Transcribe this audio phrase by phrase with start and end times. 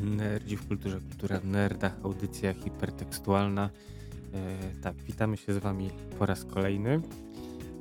[0.00, 3.70] Nerdzi w kulturze, kultura w nerdach, audycja hipertekstualna.
[4.34, 7.00] E, tak, witamy się z Wami po raz kolejny.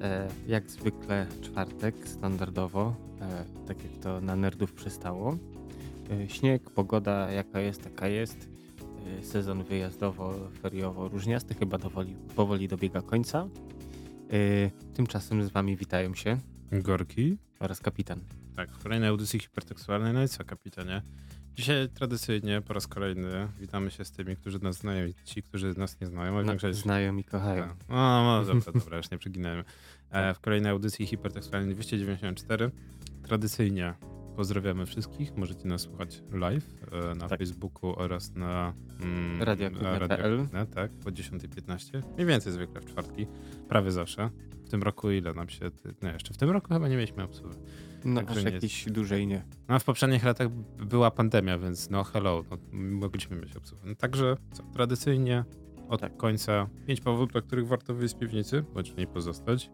[0.02, 5.38] E, jak zwykle czwartek, standardowo, e, tak jak to na nerdów przystało.
[6.12, 8.50] E, śnieg, pogoda jaka jest, taka jest.
[9.20, 13.48] E, sezon wyjazdowo-feriowo różniasty chyba powoli, powoli dobiega końca.
[14.32, 16.38] E, tymczasem z Wami witają się
[16.72, 17.38] Gorki.
[17.60, 18.20] oraz kapitan.
[18.56, 20.14] Tak, w kolejnej audycji hipertekstualnej.
[20.14, 21.02] No i co, kapitanie?
[21.60, 25.74] Dzisiaj tradycyjnie po raz kolejny witamy się z tymi, którzy nas znają i ci, którzy
[25.78, 26.38] nas nie znają.
[26.38, 26.80] A No, większość...
[26.80, 27.68] znają i kochają.
[27.68, 27.78] Tak.
[27.90, 29.64] No, no dobra, dobra, już nie przeginajmy.
[30.12, 32.72] E, w kolejnej audycji hipertekstualnej 294
[33.24, 33.94] tradycyjnie
[34.36, 35.38] pozdrawiamy wszystkich.
[35.38, 37.40] Możecie nas słuchać live e, na Tak.
[37.40, 39.44] Facebooku oraz na mm.
[39.44, 42.02] Radioaktywne, tak, po 10.15.
[42.16, 43.28] Mniej więcej zwykle w czwartki,
[43.70, 44.30] prawie zawsze.
[44.66, 45.72] W tym roku ile nam się...
[46.04, 47.58] Nie, jeszcze w tym roku chyba nie mieliśmy obsługi.
[48.06, 49.46] No, aż nie jakiś dłużej nie.
[49.68, 50.50] No, w poprzednich latach
[50.86, 53.84] była pandemia, więc no hello, no, mogliśmy mieć obsługę.
[53.86, 55.44] No, także co, tradycyjnie
[55.90, 56.18] od Tak.
[56.18, 59.72] końca pięć powodów, dla których warto wyjść z piwnicy, bądź w niej pozostać.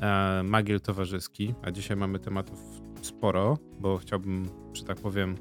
[0.00, 2.60] E, magiel towarzyski, a dzisiaj mamy tematów
[3.02, 5.36] sporo, bo chciałbym, że tak powiem,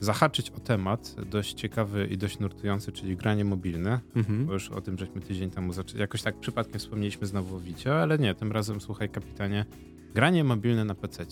[0.00, 4.00] zahaczyć o temat dość ciekawy i dość nurtujący, czyli granie mobilne.
[4.16, 4.46] Mhm.
[4.46, 6.00] Bo już o tym żeśmy tydzień temu zaczęli.
[6.00, 9.64] Jakoś tak przypadkiem wspomnieliśmy znowu o Wicie, ale nie, tym razem słuchaj kapitanie.
[10.14, 11.24] Granie mobilne na PC.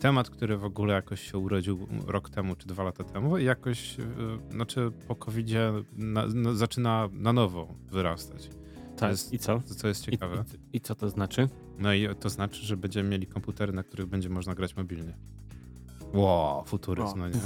[0.00, 3.98] Temat, który w ogóle jakoś się urodził rok temu czy dwa lata temu i jakoś,
[3.98, 4.04] yy,
[4.50, 5.48] znaczy po covid
[5.92, 8.50] na, no, zaczyna na nowo wyrastać.
[8.96, 9.60] Tak, jest- i co?
[9.62, 10.44] Co jest ciekawe.
[10.72, 11.48] i, I co to znaczy?
[11.78, 15.16] No i to znaczy, że będziemy mieli komputery, na których będzie można grać mobilnie.
[16.14, 17.40] Wow, futuryzm, no nie?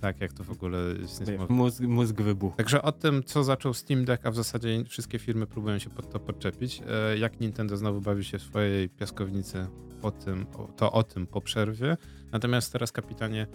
[0.00, 1.52] Tak, jak to w ogóle jest niesamowite.
[1.54, 2.56] Mózg, mózg wybuchł.
[2.56, 6.10] Także o tym, co zaczął Steam Deck, a w zasadzie wszystkie firmy próbują się pod
[6.10, 6.82] to podczepić.
[6.88, 9.66] E, Jak Nintendo znowu bawi się w swojej piaskownicy,
[10.02, 11.96] o tym, to o tym po przerwie.
[12.32, 13.46] Natomiast teraz, kapitanie,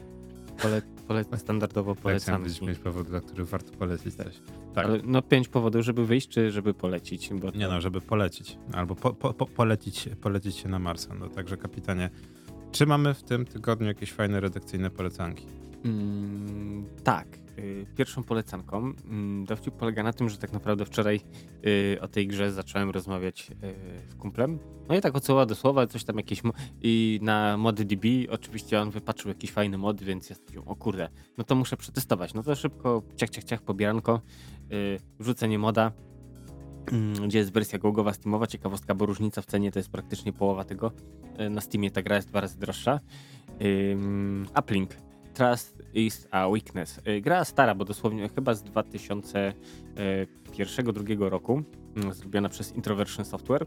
[0.62, 2.36] Pole, pole, standardowo tak chciałem polecam.
[2.42, 4.42] powiedzieć pięć powodów, dla których warto polecić coś.
[4.74, 7.30] Tak, Ale no pięć powodów, żeby wyjść, czy żeby polecić?
[7.34, 11.14] Bo nie no, żeby polecić, albo po, po, po, polecić, polecić się na Marsa.
[11.14, 12.10] No także, kapitanie,
[12.72, 15.46] czy mamy w tym tygodniu jakieś fajne redakcyjne polecanki?
[15.86, 17.28] Mm, tak.
[17.60, 21.20] y, Pierwszą polecanką mm, dowcip polega na tym, że tak naprawdę wczoraj
[21.66, 24.60] y, o tej grze zacząłem rozmawiać y, z kumplem.
[24.90, 26.44] No i tak od słowa do słowa, coś tam jakieś.
[26.44, 31.10] mo- I na ModDB oczywiście on wypatrzył jakiś fajny mod, więc ja stwierdziłem, o kurde,
[31.38, 32.34] no to muszę przetestować.
[32.34, 34.22] No to szybko, ciach, ciach, ciach, pobieranko,
[34.72, 35.92] y, wrzucenie moda.
[36.92, 38.48] mm, Gdzie jest wersja gogowa Steamowa?
[38.48, 40.92] Ciekawostka, bo różnica w cenie to jest praktycznie połowa tego.
[41.46, 43.00] Y, Na Steamie ta gra jest dwa razy droższa.
[44.60, 44.90] Uplink.
[45.36, 47.02] Trust is a weakness.
[47.08, 51.64] Y, Gra stara, bo dosłownie chyba z 2001-2002 roku,
[51.96, 53.66] mm, zrobiona przez Introversion Software.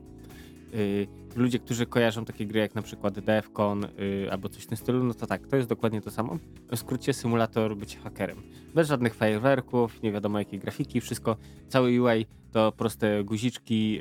[0.75, 1.07] Y,
[1.37, 3.89] Ludzie, którzy kojarzą takie gry jak na przykład Defcon y,
[4.31, 6.39] albo coś w tym stylu, no to tak, to jest dokładnie to samo.
[6.71, 8.43] W skrócie symulator bycia hakerem.
[8.75, 11.37] Bez żadnych fajerwerków, nie wiadomo jakiej grafiki, wszystko,
[11.69, 14.01] cały UI to proste guziczki,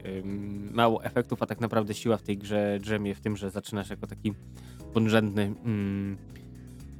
[0.72, 4.08] mało efektów, a tak naprawdę siła w tej grze drzemie w tym, że zaczynasz jako
[4.08, 4.34] taki
[4.94, 6.18] podrzędny mm,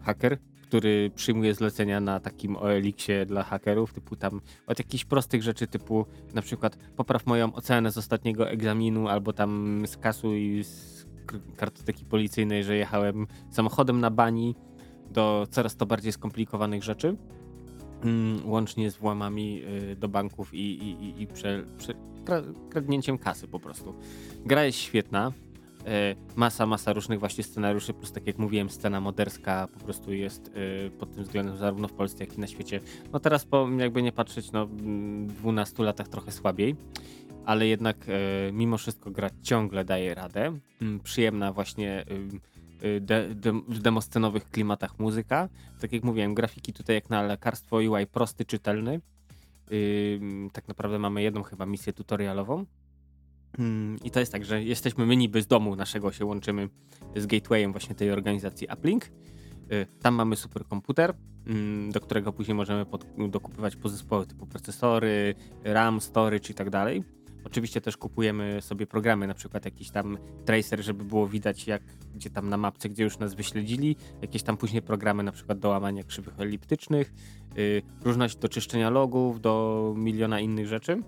[0.02, 5.68] haker, który przyjmuje zlecenia na takim OLX-ie dla hakerów, typu tam od jakichś prostych rzeczy,
[5.68, 9.98] typu na przykład popraw moją ocenę z ostatniego egzaminu, albo tam z
[11.26, 14.56] k- kartoteki policyjnej, że jechałem samochodem na bani,
[15.12, 17.16] do coraz to bardziej skomplikowanych rzeczy.
[18.04, 19.62] Mm, łącznie z włamami
[19.92, 21.94] y, do banków i, i, i, i prze, prze,
[22.26, 23.94] kra- kradnięciem kasy po prostu.
[24.46, 25.32] Gra jest świetna.
[25.88, 30.52] E, masa, masa różnych właśnie scenariuszy, plus tak jak mówiłem, scena moderska po prostu jest
[30.88, 32.80] e, pod tym względem zarówno w Polsce, jak i na świecie.
[33.14, 36.76] No teraz po, jakby nie patrzeć, no mm, 12 latach trochę słabiej,
[37.46, 40.60] ale jednak e, mimo wszystko gra ciągle daje radę.
[40.82, 42.40] Mm, Przyjemna właśnie ym,
[42.84, 45.50] y, de, de, w demoscenowych klimatach muzyka.
[45.82, 49.02] Tak jak mówiłem, grafiki tutaj jak na lekarstwo UI prosty, czytelny.
[49.72, 52.66] Ym, tak naprawdę mamy jedną chyba misję tutorialową.
[53.60, 56.70] Mm, I to jest tak, że jesteśmy my niby z domu naszego, się łączymy
[57.16, 59.06] z gatewayem właśnie tej organizacji Uplink.
[59.06, 61.14] Y, Tam mamy superkomputer,
[61.48, 67.04] mm, do którego później możemy pod, dokupywać podzespoły typu procesory, RAM, storage i tak dalej.
[67.44, 71.84] Oczywiście też kupujemy sobie programy, na przykład jakiś tam tracer, żeby było widać jak,
[72.16, 75.70] gdzie tam na mapce, gdzie już nas wyśledzili, jakieś tam później programy na przykład do
[75.70, 77.14] łamania krzywych eliptycznych,
[77.58, 81.04] y, różność do czyszczenia logów, do miliona innych rzeczy.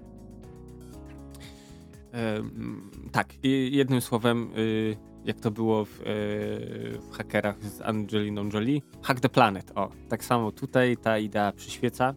[3.12, 6.04] Tak, i jednym słowem, y, jak to było w, e,
[7.00, 9.72] w hakerach z Angeliną Jolie, Hack the Planet.
[9.76, 12.14] O, tak samo tutaj ta idea przyświeca.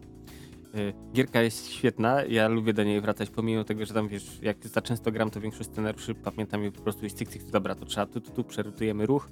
[0.75, 4.67] Y, Gierka jest świetna, ja lubię do niej wracać, pomimo tego, że tam wiesz, jak
[4.67, 7.85] za często gram, to większość scenariuszy pamiętam je po prostu jest cyk, cyk, dobra, to
[7.85, 9.29] trzeba tu, tu, tu, przerutujemy ruch.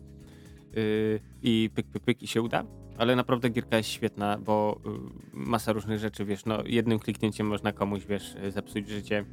[0.75, 2.63] yy, i pyk, pyk, pyk i się uda.
[2.97, 4.91] Ale naprawdę gierka jest świetna, bo yy,
[5.33, 9.25] masa różnych rzeczy, wiesz, no jednym kliknięciem można komuś, wiesz, zepsuć życie,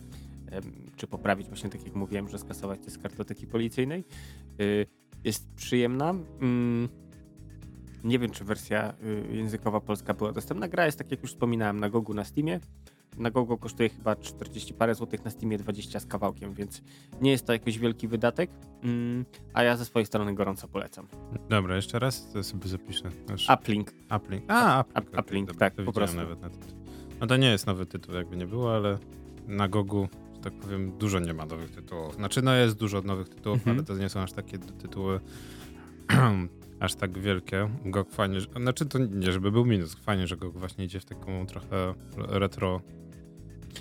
[0.97, 4.05] czy poprawić, właśnie tak jak mówiłem, że skasować to z kartoteki policyjnej.
[4.59, 4.87] Yy,
[5.25, 6.15] jest przyjemna.
[6.41, 6.89] Mm,
[8.05, 8.95] nie wiem, czy wersja
[9.33, 10.69] y, językowa polska była dostępna.
[10.69, 12.61] Gra jest, tak jak już wspominałem, na Gogu na Steamie.
[13.19, 16.83] Na Gogo kosztuje chyba 40 parę złotych, na Steamie 20 z kawałkiem, więc
[17.21, 18.51] nie jest to jakiś wielki wydatek,
[18.83, 21.07] mm, a ja ze swojej strony gorąco polecam.
[21.49, 23.11] Dobra, jeszcze raz to sobie zapiszę.
[23.55, 23.93] Uplink.
[24.17, 24.45] Uplink.
[24.49, 26.17] A, Uplink, Uplink tak, po prostu.
[26.17, 26.51] Nawet na
[27.21, 28.99] no to nie jest nowy tytuł, jakby nie było, ale
[29.47, 30.09] na Gogu,
[30.43, 32.15] tak powiem, dużo nie ma nowych tytułów.
[32.15, 33.77] Znaczy, no jest dużo nowych tytułów, mhm.
[33.77, 35.21] ale to nie są aż takie tytuły
[36.81, 37.69] aż tak wielkie.
[37.85, 41.47] GOG fajnie, znaczy to nie, żeby był minus, fajnie, że GOG właśnie idzie w taką
[41.47, 42.81] trochę retro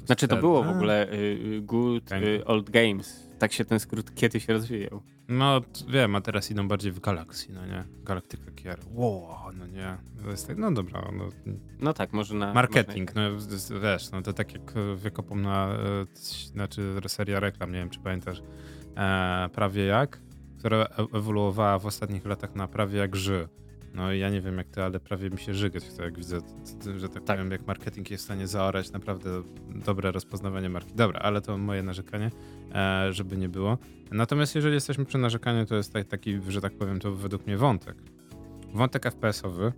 [0.06, 3.30] znaczy to było w ogóle y, Good y, Old Games.
[3.40, 5.02] Tak się ten skrót kiedyś rozwijał.
[5.28, 7.84] No wiem, a teraz idą bardziej w Galaxy, no nie?
[8.04, 8.80] Galactica Kier.
[8.94, 9.98] Wow, no nie.
[10.24, 11.12] To jest tak, no dobra.
[11.18, 11.30] No,
[11.80, 12.54] no tak, może na...
[12.54, 13.30] Marketing, można...
[13.30, 16.06] no wiesz, no to tak jak Wiekopom na, e,
[16.54, 18.42] znaczy seria reklam, nie wiem czy pamiętasz,
[18.98, 20.22] e, prawie jak,
[20.60, 23.50] która e, ewoluowała w ostatnich latach na prawie jak ży.
[23.98, 26.40] No ja nie wiem jak ty, ale prawie mi się żygać chce, jak widzę,
[26.98, 29.30] że tak, tak powiem, jak marketing jest w stanie zaorać naprawdę
[29.86, 30.94] dobre rozpoznawanie marki.
[30.96, 32.32] Dobra, ale to moje narzekanie,
[32.76, 33.78] e, żeby nie było.
[34.12, 37.98] Natomiast jeżeli jesteśmy przy narzekaniu, to jest taki, że tak powiem, to według mnie wątek.
[38.74, 39.74] Wątek FPS-owy,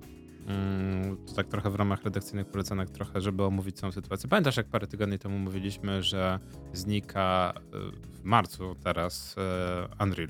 [0.47, 4.29] mm, to tak trochę w ramach redakcyjnych polecanek, trochę, żeby omówić całą sytuację.
[4.29, 6.39] Pamiętasz, jak parę tygodni temu mówiliśmy, że
[6.73, 7.61] znika e,
[8.11, 10.29] w marcu teraz e, Unreal?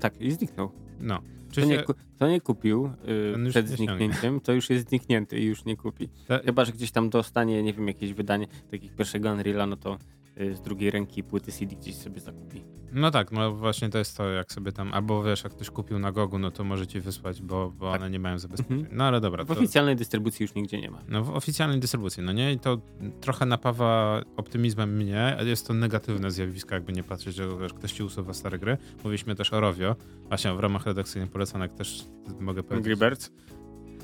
[0.00, 0.72] Tak, i zniknął.
[1.00, 1.35] No.
[1.50, 1.84] Czy to, nie,
[2.18, 2.90] to nie kupił
[3.36, 6.08] yy, przed zniknięciem, to już jest zniknięty i już nie kupi.
[6.28, 6.38] Ta...
[6.38, 9.98] Chyba, że gdzieś tam dostanie, nie wiem, jakieś wydanie takich pierwszego Unreal'a, no to
[10.36, 12.64] z drugiej ręki płyty CD gdzieś sobie zakupi.
[12.92, 15.98] No tak, no właśnie to jest to, jak sobie tam, albo wiesz, jak ktoś kupił
[15.98, 18.00] na Gogu, no to może ci wysłać, bo, bo tak.
[18.00, 18.80] one nie mają zabezpieczenia.
[18.80, 18.98] Mhm.
[18.98, 19.44] No ale dobra.
[19.44, 19.52] W to...
[19.52, 20.98] oficjalnej dystrybucji już nigdzie nie ma.
[21.08, 22.52] No w oficjalnej dystrybucji, no nie?
[22.52, 22.80] I to
[23.20, 25.36] trochę napawa optymizmem mnie.
[25.44, 28.76] Jest to negatywne zjawisko, jakby nie patrzeć, że wiesz, ktoś ci usuwa stare gry.
[29.04, 29.96] Mówiliśmy też o Rovio.
[30.28, 32.04] Właśnie w ramach redakcyjnych polecanek też
[32.40, 32.92] mogę powiedzieć.
[32.92, 33.32] Angry Birds?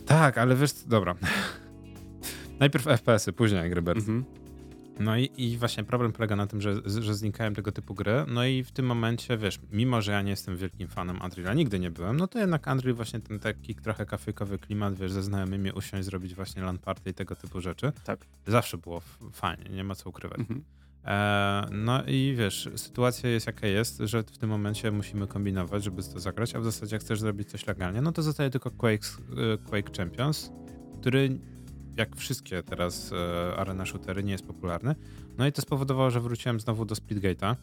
[0.07, 1.15] Tak, ale wiesz, dobra.
[2.61, 4.09] Najpierw FPS-y, później Angry Birds.
[4.09, 4.42] Mhm.
[5.01, 8.25] No i, i, właśnie problem polega na tym, że, że znikają tego typu gry.
[8.29, 11.79] No i w tym momencie, wiesz, mimo że ja nie jestem wielkim fanem Unreal'a, nigdy
[11.79, 15.73] nie byłem, no to jednak Unreal właśnie ten taki trochę kafejkowy klimat, wiesz, ze znajomymi
[15.73, 17.93] usiąść, zrobić właśnie LAN party i tego typu rzeczy.
[18.05, 18.27] Tak.
[18.47, 19.03] Zawsze było
[19.33, 20.39] fajnie, nie ma co ukrywać.
[20.39, 20.65] Mhm.
[21.05, 26.03] E, no i wiesz, sytuacja jest jaka jest, że w tym momencie musimy kombinować, żeby
[26.03, 29.07] to zagrać, a w zasadzie jak chcesz zrobić coś legalnie, no to zostaje tylko Quake,
[29.55, 30.53] e, Quake Champions,
[31.01, 31.39] który
[31.97, 34.95] jak wszystkie teraz e, arena shootery, nie jest popularny.
[35.39, 37.57] No i to spowodowało, że wróciłem znowu do Splitgate'a.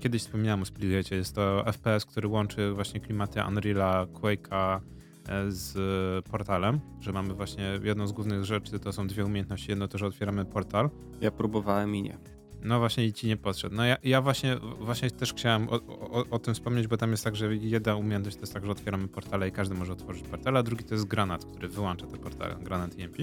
[0.00, 1.16] Kiedyś wspominałem o Splitgate.
[1.16, 4.80] Jest to FPS, który łączy właśnie klimaty Unreal'a, Quake'a
[5.28, 5.74] e, z
[6.24, 9.70] portalem, że mamy właśnie jedną z głównych rzeczy, to są dwie umiejętności.
[9.70, 10.90] Jedno to, że otwieramy portal.
[11.20, 12.18] Ja próbowałem i nie.
[12.62, 13.76] No właśnie i ci nie podszedł.
[13.76, 17.24] No ja, ja właśnie, właśnie też chciałem o, o, o, tym wspomnieć, bo tam jest
[17.24, 20.56] tak, że jedna umiejętność to jest tak, że otwieramy portale i każdy może otworzyć portal,
[20.56, 23.16] a drugi to jest granat, który wyłącza te portale, granat EMP.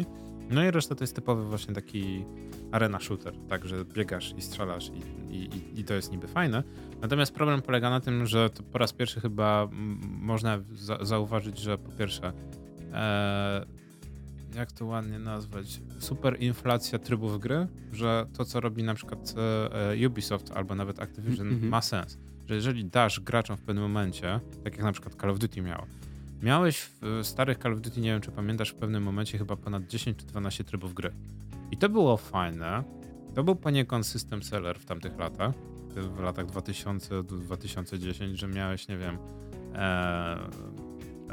[0.50, 2.26] No i reszta to jest typowy właśnie taki
[2.72, 6.64] arena shooter, tak, że biegasz i strzelasz i, i, i to jest niby fajne.
[7.02, 9.68] Natomiast problem polega na tym, że po raz pierwszy chyba
[10.02, 12.34] można za zauważyć, że po pierwsze
[12.94, 13.66] e,
[14.58, 19.94] jak to ładnie nazwać, super inflacja trybów gry, że to, co robi na przykład e,
[19.94, 21.70] e Ubisoft albo nawet Activision mm -hmm.
[21.70, 22.18] ma sens.
[22.46, 25.86] Że jeżeli dasz graczom w pewnym momencie, tak jak na przykład Call of Duty miało,
[26.42, 29.88] miałeś w starych Call of Duty, nie wiem czy pamiętasz, w pewnym momencie chyba ponad
[29.88, 31.12] 10 czy 12 trybów gry.
[31.72, 32.84] I to było fajne.
[33.36, 35.54] To był poniekąd system seller w tamtych latach,
[35.96, 39.18] w latach 2000 do 2010, że miałeś, nie wiem,
[39.74, 40.38] e,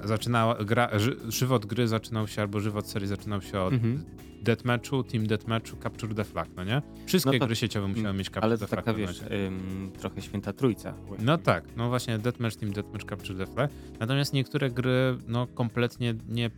[0.04, 0.90] zaczynała, gra,
[1.28, 4.04] żywot gry zaczynał się, albo żywot serii zaczynał się od mhm.
[4.42, 6.82] deathmatchu, team deathmatchu, capture the flag, no nie?
[7.06, 8.88] Wszystkie no gry sieciowe musiały mm, mieć capture ale the flag.
[8.88, 10.92] Ale wiesz, ym, trochę święta trójca.
[10.92, 11.26] Właściwie.
[11.26, 13.70] No tak, no właśnie deathmatch, team deathmatch, capture the flag.
[14.00, 16.50] Natomiast niektóre gry, no kompletnie nie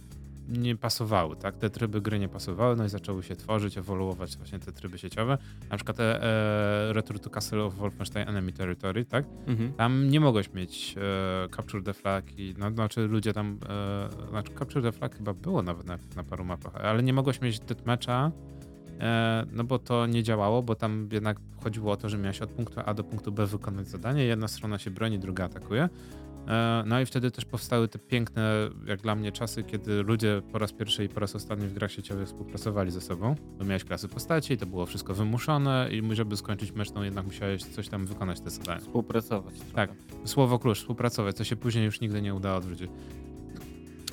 [0.48, 1.56] nie pasowały, tak?
[1.56, 5.38] Te tryby gry nie pasowały, no i zaczęły się tworzyć, ewoluować właśnie te tryby sieciowe.
[5.70, 9.24] Na przykład e, e, Return to Castle of Wolfenstein Enemy Territory, tak?
[9.46, 9.72] Mhm.
[9.72, 14.52] Tam nie mogłeś mieć e, Capture the Flag i, no, znaczy ludzie tam, e, znaczy
[14.58, 18.32] Capture the Flag chyba było nawet na, na paru mapach, ale nie mogłeś mieć deathmatcha,
[19.00, 22.50] e, no bo to nie działało, bo tam jednak chodziło o to, że miałeś od
[22.50, 25.88] punktu A do punktu B wykonać zadanie, jedna strona się broni, druga atakuje.
[26.48, 30.58] E, no i wtedy też powstały te piękne, jak dla mnie, czasy, kiedy ludzie po
[30.58, 33.34] raz pierwszy i po raz ostatni w grach sieciowych współpracowali ze sobą.
[33.58, 37.26] Bo miałeś klasy postaci i to było wszystko wymuszone i żeby skończyć mecz, no jednak
[37.26, 38.80] musiałeś coś tam wykonać te zadania.
[38.80, 39.54] Współpracować.
[39.74, 39.90] Tak.
[40.24, 42.90] Słowo klucz, współpracować, co się później już nigdy nie udało odwrócić.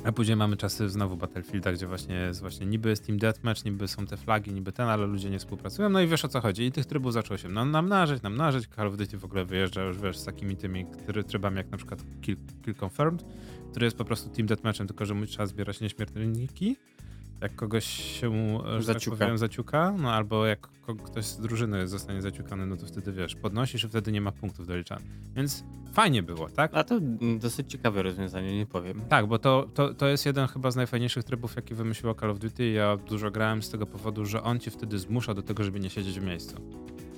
[0.06, 3.88] A później mamy czasy znowu Battlefielda, gdzie właśnie jest właśnie niby jest Team Deathmatch, niby
[3.88, 5.90] są te flagi, niby ten, ale ludzie nie współpracują.
[5.90, 6.64] No i wiesz o co chodzi.
[6.64, 8.68] I tych trybów zaczęło się nam, namnażać, namnażać.
[8.76, 10.86] Call of Duty w ogóle wyjeżdża już wiesz z takimi tymi
[11.28, 13.26] trybami jak na przykład Kill, Kill Confirmed,
[13.72, 16.78] który jest po prostu Team Deathmatchem, tylko że trzeba zbierać nieśmiertelniki
[17.42, 19.18] jak kogoś się tak zaciuka.
[19.18, 20.68] Tak powiem, zaciuka, no albo jak
[21.04, 24.68] ktoś z drużyny zostanie zaciukany, no to wtedy wiesz, podnosisz i wtedy nie ma punktów
[24.68, 25.08] doliczanych.
[25.36, 25.64] Więc
[25.94, 26.72] fajnie było, tak?
[26.74, 27.00] A to
[27.40, 29.02] dosyć ciekawe rozwiązanie, nie powiem.
[29.10, 32.40] Tak, bo to, to, to jest jeden chyba z najfajniejszych trybów, jaki wymyśliło Call of
[32.40, 32.70] Duty.
[32.70, 35.90] Ja dużo grałem z tego powodu, że on ci wtedy zmusza do tego, żeby nie
[35.90, 36.56] siedzieć w miejscu.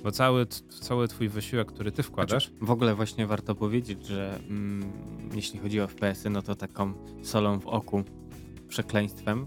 [0.04, 0.46] Bo cały,
[0.80, 2.48] cały twój wysiłek, który ty wkładasz.
[2.48, 4.92] Znaczy, w ogóle właśnie warto powiedzieć, że mm,
[5.34, 6.92] jeśli chodzi o FPS-y, no to taką
[7.22, 8.04] solą w oku,
[8.68, 9.46] przekleństwem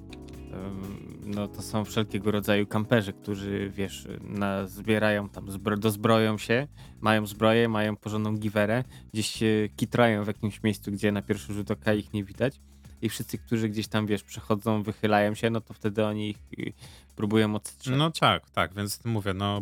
[1.26, 6.68] no to są wszelkiego rodzaju kamperzy, którzy wiesz, na, zbierają tam, zbro, dozbroją się,
[7.02, 11.72] mają zbroję, mają porządną giwerę, gdzieś się kitrają w jakimś miejscu, gdzie na pierwszy rzut
[11.72, 12.60] oka ich nie widać
[13.02, 16.74] i wszyscy, którzy gdzieś tam, wiesz, przechodzą, wychylają się, no to wtedy oni ich y,
[17.16, 18.00] próbują odstrzelić.
[18.00, 19.62] No tak, tak, więc mówię, no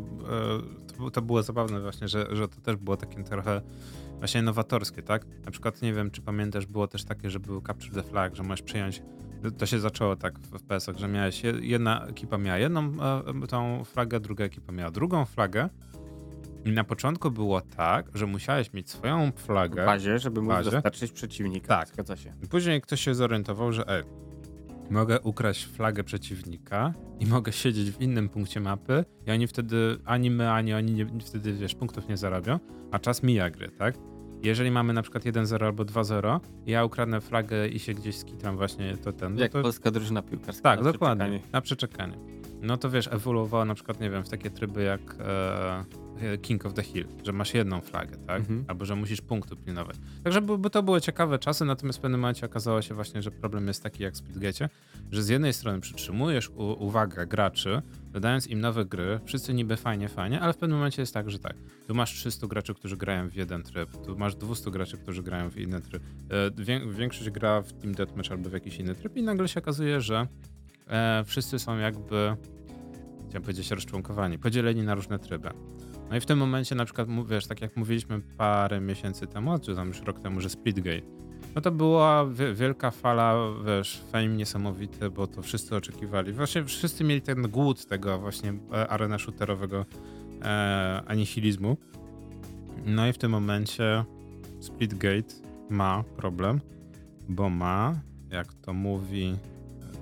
[0.89, 3.62] e, to, to było zabawne właśnie, że, że to też było takie trochę
[4.20, 5.25] właśnie nowatorskie, tak?
[5.46, 8.44] Na przykład, nie wiem, czy pamiętasz, było też takie, że był Capture the Flag, że
[8.44, 9.01] możesz przyjąć
[9.58, 12.82] to się zaczęło tak w FPS-ach, że miałeś, jedna ekipa miała jedną
[13.44, 15.70] e, tą flagę, druga ekipa miała drugą flagę.
[16.65, 19.84] I na początku było tak, że musiałeś mieć swoją flagę.
[19.84, 20.72] W bazie, żeby móc bazie.
[20.72, 21.67] dostarczyć przeciwnika.
[21.67, 21.88] Tak.
[21.88, 22.34] Zgadza się.
[22.50, 24.03] Później ktoś się zorientował, że ej,
[24.89, 30.32] mogę ukraść flagę przeciwnika i mogę siedzieć w innym punkcie mapy i oni wtedy, ani
[30.32, 32.60] my, ani oni nie, wtedy, wiesz, punktów nie zarabią,
[32.91, 33.98] a czas mija gry, tak?
[34.44, 38.98] Jeżeli mamy na przykład 1-0 albo 2-0, ja ukradnę flagę i się gdzieś skitram właśnie,
[38.98, 39.36] to ten.
[39.36, 39.62] No Jak to...
[39.62, 40.63] polska drużyna piłkarska.
[40.63, 41.25] Tak, na dokładnie.
[41.25, 41.51] Przeczekanie.
[41.53, 42.17] Na przeczekanie.
[42.62, 45.86] No to wiesz, ewoluowało na przykład, nie wiem, w takie tryby jak e,
[46.22, 48.39] E, King of the Hill, że masz jedną flagę, tak?
[48.39, 48.65] Mhm.
[48.67, 49.96] Albo że musisz punktu pilnować.
[50.24, 53.67] Także by, to były ciekawe czasy, natomiast w pewnym momencie okazało się właśnie, że problem
[53.67, 54.70] jest taki jak w Splitgate,
[55.12, 57.82] że z jednej strony przytrzymujesz uwagę graczy,
[58.17, 61.39] dodając im nowe gry, wszyscy niby fajnie, fajnie, ale w pewnym momencie jest tak, że
[61.39, 61.55] tak,
[61.88, 65.50] tu masz 300 graczy, którzy grają w jeden tryb, tu masz 200 graczy, którzy grają
[65.50, 69.24] w inny tryb, e, większość gra w Team Deathmatch albo w jakiś inny tryb i
[69.24, 70.27] nagle się okazuje, że
[70.88, 72.36] e, wszyscy są jakby
[73.27, 75.50] chciałem powiedzieć rozczłonkowani, podzieleni na różne tryby.
[76.09, 79.75] No i w tym momencie na przykład, wiesz, tak jak mówiliśmy parę miesięcy temu, czy
[79.75, 81.16] tam już rok temu, że Splitgate,
[81.56, 83.36] no to była wielka fala,
[83.66, 86.34] wiesz, fame niesamowity, bo to wszyscy oczekiwali.
[86.34, 89.86] Właśnie wszyscy mieli ten głód tego właśnie e, arena shooterowego
[90.42, 91.77] e, anihilizmu.
[92.86, 94.06] No i w tym momencie
[94.60, 95.36] Splitgate
[95.70, 96.62] ma problem,
[97.30, 98.00] bo ma,
[98.30, 99.36] jak to mówi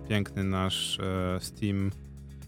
[0.10, 1.92] piękny nasz e, Steam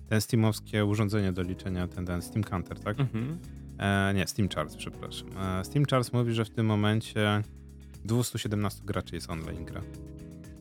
[0.09, 2.99] ten steamowskie urządzenie do liczenia, ten, ten Steam Counter, tak?
[2.99, 3.37] Mhm.
[3.79, 5.27] E, nie, Steam Charts, przepraszam.
[5.37, 7.43] E, Steam Charts mówi, że w tym momencie
[8.07, 9.81] 217 graczy jest online gra.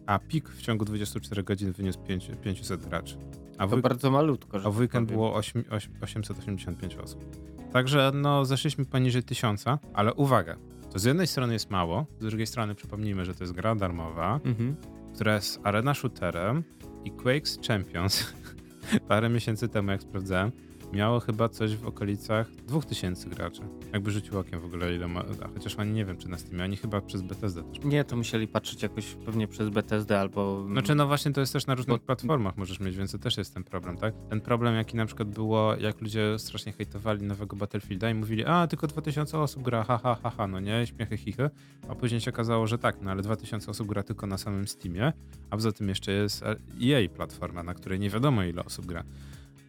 [0.06, 3.16] A pik w ciągu 24 godzin wyniósł 5, 500 graczy.
[3.58, 4.60] A to bardzo malutko.
[4.64, 7.36] A w weekend było 8, 8, 885 osób.
[7.72, 10.56] Także no, zeszliśmy poniżej 1000, ale uwaga,
[10.92, 14.40] to z jednej strony jest mało, z drugiej strony przypomnijmy, że to jest gra darmowa,
[14.44, 14.76] mhm.
[15.14, 16.64] która jest arena shooterem
[17.04, 18.34] i Quakes Champions
[19.08, 20.52] parę miesięcy temu, jak sprawdzałem,
[20.92, 23.62] miało chyba coś w okolicach 2000 graczy.
[23.92, 26.64] Jakby rzucił okiem w ogóle ile ma, a chociaż oni nie wiem czy na Steamie,
[26.64, 27.84] oni chyba przez BTSD też.
[27.84, 30.66] Nie, to musieli patrzeć jakoś pewnie przez BTSD albo...
[30.72, 32.06] Znaczy no właśnie to jest też na różnych Bo...
[32.06, 34.14] platformach możesz mieć, więc to też jest ten problem, tak?
[34.30, 38.66] Ten problem jaki na przykład było, jak ludzie strasznie hejtowali nowego Battlefielda i mówili, a
[38.66, 41.50] tylko 2000 osób gra, ha ha ha, ha no nie, śmiechy chichy,
[41.88, 45.12] a później się okazało, że tak, no ale 2000 osób gra tylko na samym Steamie,
[45.50, 46.44] a poza tym jeszcze jest
[46.82, 49.04] EA platforma, na której nie wiadomo ile osób gra.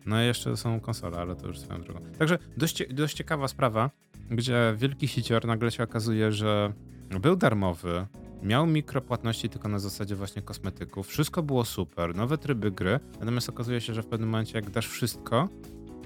[0.07, 1.99] No i jeszcze są konsole, ale to już swoją drogą.
[2.19, 3.89] Także dość, dość ciekawa sprawa,
[4.31, 6.73] gdzie wielki hicior nagle się okazuje, że
[7.21, 8.05] był darmowy,
[8.43, 13.81] miał mikropłatności tylko na zasadzie właśnie kosmetyków, wszystko było super, nowe tryby gry, natomiast okazuje
[13.81, 15.49] się, że w pewnym momencie jak dasz wszystko,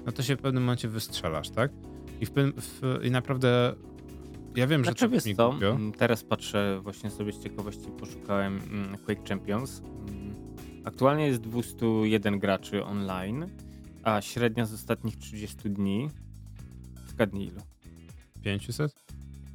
[0.06, 1.72] no to się w pewnym momencie wystrzelasz, tak?
[2.20, 3.74] I, w, w, i naprawdę
[4.56, 5.70] ja wiem, znaczy, że to mi co?
[5.70, 9.82] Mm, teraz patrzę właśnie sobie z ciekawości, poszukałem mm, Quake Champions.
[10.08, 10.34] Mm,
[10.84, 13.46] aktualnie jest 201 graczy online.
[14.02, 16.08] A średnia z ostatnich 30 dni.
[17.06, 17.62] Zgadnij ile?
[18.42, 18.92] 500?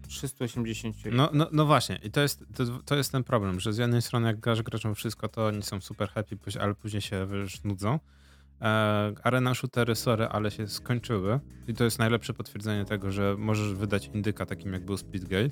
[0.07, 0.95] 380.
[1.11, 4.01] No, no, no właśnie, i to jest, to, to jest ten problem, że z jednej
[4.01, 7.99] strony jak grasz graczom wszystko, to oni są super happy, ale później się wiesz, nudzą.
[8.61, 8.65] E,
[9.23, 14.09] arena shootery, sorry, ale się skończyły i to jest najlepsze potwierdzenie tego, że możesz wydać
[14.13, 15.49] indyka takim jak był Speedgate,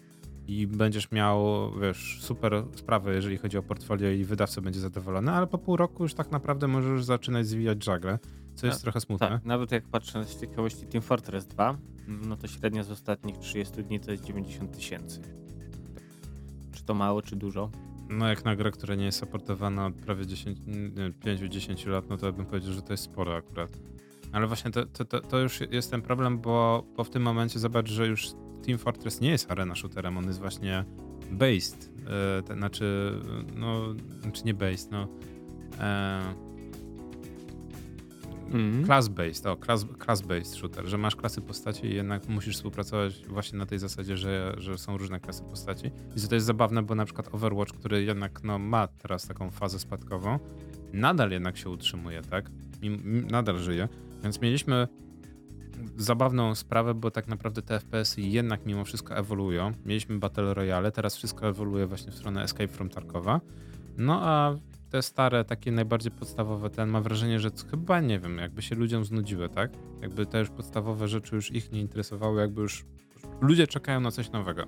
[0.47, 5.47] i będziesz miał, wiesz, super sprawę, jeżeli chodzi o portfolio i wydawca będzie zadowolony, ale
[5.47, 8.19] po pół roku już tak naprawdę możesz zaczynać zwijać żagle,
[8.55, 9.29] co jest No, trochę smutne.
[9.29, 13.83] Tak, nawet jak patrzę z ciekawości Team Fortress 2, no to średnia z ostatnich 30
[13.83, 15.21] dni to jest 90 tysięcy.
[16.71, 17.69] Czy to mało, czy dużo?
[18.09, 20.59] No jak na grę, która nie jest supportowana od prawie 10,
[21.25, 23.69] 5-10 lat, no to bym powiedział, że to jest sporo akurat.
[24.31, 27.59] Ale właśnie to, to, to, to już jest ten problem, bo, bo w tym momencie
[27.59, 28.27] zobacz, że już
[28.65, 30.85] Team Fortress nie jest arena shooterem, on jest właśnie
[31.31, 33.19] based, e, to znaczy,
[33.55, 35.07] no, znaczy nie based, no,
[35.79, 36.44] e,
[38.45, 38.85] Mhm.
[38.85, 43.65] class-based, o, class, class-based shooter, że masz klasy postaci i jednak musisz współpracować właśnie na
[43.65, 45.91] tej zasadzie, że, że są różne klasy postaci.
[46.15, 49.79] I to jest zabawne, bo na przykład Overwatch, który jednak no, ma teraz taką fazę
[49.79, 50.39] spadkową,
[50.93, 52.51] nadal jednak się utrzymuje, tak?
[52.81, 52.89] I
[53.31, 53.87] nadal żyje.
[54.23, 54.87] Więc mieliśmy
[55.97, 59.71] zabawną sprawę, bo tak naprawdę te FPS-y jednak mimo wszystko ewoluują.
[59.85, 63.41] Mieliśmy Battle Royale, teraz wszystko ewoluuje właśnie w stronę Escape from Tarkowa.
[63.97, 64.55] No a
[64.95, 69.05] te stare, takie najbardziej podstawowe, ten mam wrażenie, że chyba nie wiem, jakby się ludziom
[69.05, 69.71] znudziły, tak?
[70.01, 72.85] Jakby te już podstawowe rzeczy już ich nie interesowały, jakby już
[73.41, 74.63] ludzie czekają na coś nowego.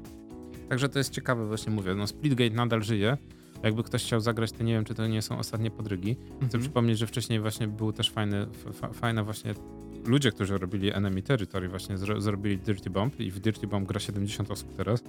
[0.70, 3.18] Także to jest ciekawe, właśnie mówię, no Splitgate nadal żyje.
[3.64, 6.16] Jakby ktoś chciał zagrać, to nie wiem, czy to nie są ostatnie podrygi.
[6.16, 6.62] Chcę Mhm.
[6.62, 9.54] przypomnieć, że wcześniej właśnie był też fajny, f- fa- fajne właśnie
[10.06, 14.00] ludzie, którzy robili Enemy Territory właśnie zro, zrobili Dirty Bomb i w Dirty Bomb gra
[14.00, 15.04] 70 osób teraz.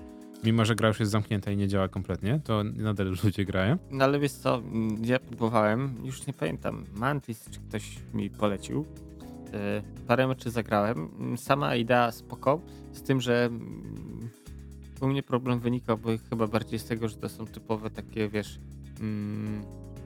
[0.44, 3.78] Mimo, że gra już jest zamknięta i nie działa kompletnie, to nadal ludzie grają.
[3.90, 4.62] No ale wiesz co,
[5.02, 8.84] ja próbowałem, już nie pamiętam, Mantis czy ktoś mi polecił.
[9.52, 11.08] E, Parę meczy zagrałem.
[11.36, 12.60] Sama idea spoko,
[12.92, 14.30] z tym, że mm,
[15.00, 18.58] u mnie problem wynikał, bo chyba bardziej z tego, że to są typowe takie, wiesz,
[19.00, 19.62] mm,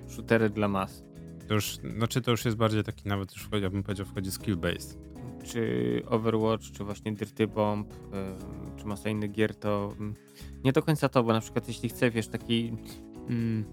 [0.09, 1.05] shootery dla mas.
[1.49, 4.97] To już, znaczy to już jest bardziej taki nawet już, ja bym powiedział, wchodzi skill-based.
[5.43, 7.95] Czy Overwatch, czy właśnie Dirty Bomb,
[8.77, 9.95] czy masa innych gier, to
[10.65, 12.73] nie do końca to, bo na przykład jeśli chcę, wiesz, takiej
[13.29, 13.65] mm,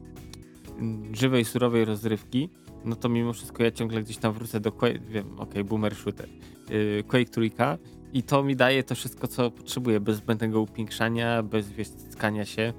[0.80, 2.50] mm, żywej, surowej rozrywki,
[2.86, 4.72] no to mimo wszystko ja ciągle gdzieś tam wrócę do
[5.10, 6.30] wiem, okej, boomer shooter,
[6.70, 7.78] yy, Quake trójka
[8.14, 12.74] i to mi daje to wszystko, co potrzebuję, bez zbędnego upiększania, bez, wiesz, skania się,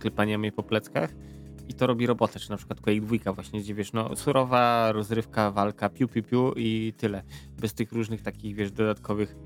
[0.00, 1.14] klepania mnie po pleckach
[1.70, 5.50] i to robi robotę, czy na przykład Quake 2 właśnie, gdzie wiesz, no surowa rozrywka,
[5.50, 7.22] walka, piu, piu, piu i tyle,
[7.60, 9.36] bez tych różnych takich, wiesz, dodatkowych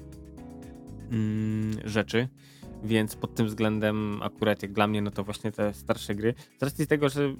[1.11, 2.29] mm, rzeczy.
[2.85, 6.35] Więc pod tym względem akurat jak dla mnie, no to właśnie te starsze gry.
[6.61, 7.35] Z racji tego, że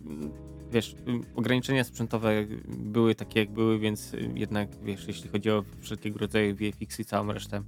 [0.71, 0.97] wiesz,
[1.37, 7.01] ograniczenia sprzętowe były takie jak były, więc jednak wiesz, jeśli chodzi o wszelkiego rodzaju VFX
[7.01, 7.63] i całą resztę,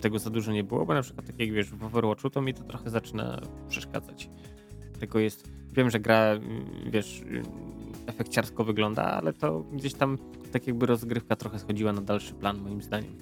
[0.00, 2.54] tego za dużo nie było, bo na przykład tak jak wiesz w Overwatchu, to mi
[2.54, 4.30] to trochę zaczyna przeszkadzać.
[5.00, 6.34] Tego jest, wiem, że gra,
[6.86, 7.22] wiesz,
[8.06, 10.18] efekciarsko wygląda, ale to gdzieś tam
[10.52, 13.12] tak jakby rozgrywka trochę schodziła na dalszy plan moim zdaniem.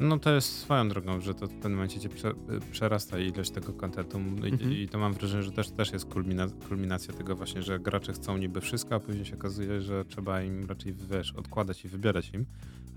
[0.00, 2.32] No to jest swoją drogą, że to w pewnym momencie cię prze,
[2.72, 4.72] przerasta ilość tego kontentu i, Mhm.
[4.72, 8.36] i to mam wrażenie, że też, też jest kulmina, kulminacja tego właśnie, że gracze chcą
[8.38, 12.46] niby wszystko, a później się okazuje, że trzeba im raczej, wiesz, odkładać i wybierać im.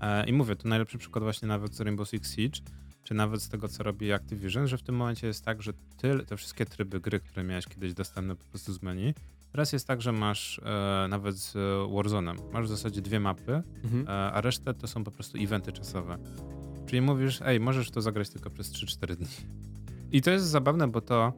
[0.00, 2.60] E, I mówię, to najlepszy przykład właśnie nawet z Rainbow Six Siege,
[3.08, 6.24] czy nawet z tego, co robi Activision, że w tym momencie jest tak, że tyle,
[6.24, 9.14] te wszystkie tryby gry, które miałeś kiedyś dostępne po prostu z menu,
[9.52, 11.58] teraz jest tak, że masz e, nawet z e,
[11.94, 14.04] Warzone'em, masz w zasadzie dwie mapy, Mhm.
[14.08, 16.18] e, a resztę to są po prostu eventy czasowe.
[16.86, 19.26] Czyli mówisz, ej, możesz to zagrać tylko przez 3-4 dni.
[20.12, 21.32] I to jest zabawne, bo to,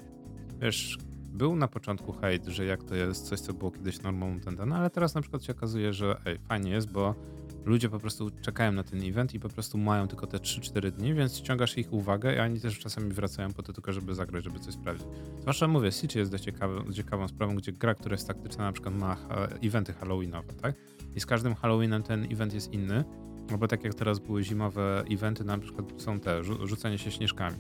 [0.61, 0.99] wiesz,
[1.33, 4.73] był na początku hejt, że jak to jest coś, co było kiedyś normą, ten, ten,
[4.73, 7.15] ale teraz na przykład się okazuje, że ej, fajnie jest, bo
[7.65, 11.15] ludzie po prostu czekają na ten event i po prostu mają tylko te 3-4 dni,
[11.15, 14.59] więc ściągasz ich uwagę i oni też czasami wracają po to tylko, żeby zagrać, żeby
[14.59, 15.07] coś sprawdzić.
[15.41, 18.95] Zwłaszcza mówię, Siege jest dość ciekawy, ciekawą sprawą, gdzie gra, która jest taktyczna, na przykład
[18.95, 19.17] ma
[19.63, 20.75] eventy halloweenowe, tak?
[21.17, 23.05] I z każdym Halloweenem ten event jest inny,
[23.51, 27.11] no bo tak jak teraz były zimowe eventy, na przykład są te, rzu- rzucanie się
[27.11, 27.57] śnieżkami.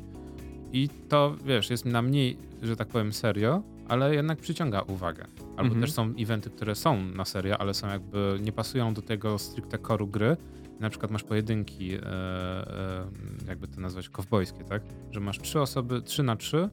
[0.72, 5.26] I to, wiesz, jest na mniej, że tak powiem, serio, ale jednak przyciąga uwagę.
[5.38, 5.80] Albo Mhm.
[5.80, 9.78] też są eventy, które są na serio, ale są jakby, nie pasują do tego stricte
[9.78, 10.36] koru gry.
[10.80, 13.04] Na przykład masz pojedynki, e, e,
[13.48, 14.82] jakby to nazwać, kowbojskie, tak?
[15.10, 16.68] Że masz trzy osoby, trzy na trzy,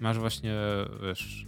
[0.00, 0.54] masz właśnie,
[1.02, 1.46] wiesz,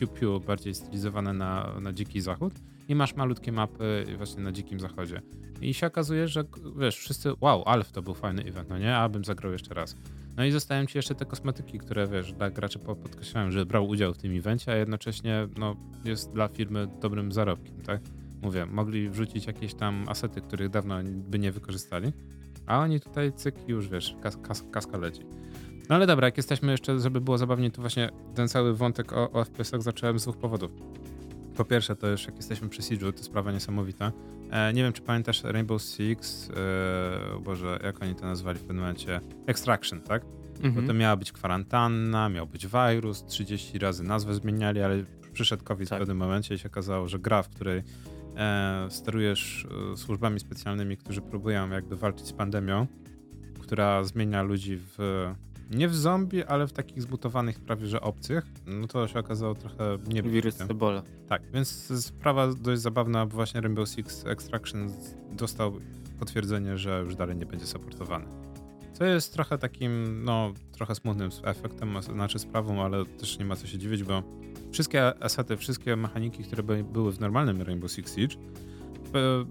[0.00, 2.54] piu-piu bardziej stylizowane na, na dziki zachód
[2.88, 5.22] i masz malutkie mapy właśnie na dzikim zachodzie.
[5.60, 6.44] I się okazuje, że
[6.78, 8.96] wiesz, wszyscy, wow, Alf to był fajny event, no nie?
[8.96, 9.96] A bym zagrał jeszcze raz.
[10.36, 13.88] No i zostają ci jeszcze te kosmetyki, które wiesz, dla graczy po- podkreślają, że brał
[13.88, 18.00] udział w tym evencie, a jednocześnie no, jest dla firmy dobrym zarobkiem, tak?
[18.42, 22.12] Mówię, mogli wrzucić jakieś tam asety, których dawno by nie wykorzystali,
[22.66, 25.22] a oni tutaj cyk już wiesz, kas, kas, kaska leci.
[25.88, 29.30] No ale dobra, jak jesteśmy jeszcze, żeby było zabawniej, to właśnie ten cały wątek o,
[29.30, 30.70] o FPS-ach zacząłem z dwóch powodów.
[31.56, 34.12] Po pierwsze, to już jak jesteśmy przy Siege'u, to sprawa niesamowita.
[34.50, 38.78] E, nie wiem, czy pamiętasz Rainbow Six, e, Boże, jak oni to nazwali w pewnym
[38.78, 39.20] momencie?
[39.46, 40.22] Extraction, tak?
[40.60, 40.86] Bo Mhm.
[40.86, 45.98] to miała być kwarantanna, miał być wirus, 30 razy nazwę zmieniali, ale przyszedł COVID Tak.
[45.98, 47.82] w pewnym momencie i się okazało, że gra, w której
[48.36, 52.86] e, sterujesz e, służbami specjalnymi, którzy próbują jakby walczyć z pandemią,
[53.60, 54.98] która zmienia ludzi w
[55.70, 59.98] nie w zombie, ale w takich zbutowanych prawie że obcych, no to się okazało trochę
[60.08, 61.02] nie Wirus Ebola.
[61.28, 64.90] tak, więc sprawa dość zabawna, bo właśnie Rainbow Six Extraction
[65.32, 65.72] dostał
[66.18, 68.26] potwierdzenie, że już dalej nie będzie supportowany.
[68.92, 73.66] Co jest trochę takim, no, trochę smutnym efektem, znaczy sprawą, ale też nie ma co
[73.66, 74.22] się dziwić, bo
[74.72, 78.36] wszystkie asety, wszystkie mechaniki, które by, były w normalnym Rainbow Six Siege,
[79.14, 79.44] e,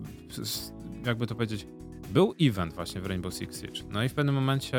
[1.06, 1.68] jakby to powiedzieć,
[2.14, 3.82] był event właśnie w Rainbow Six Siege.
[3.90, 4.78] No i w pewnym momencie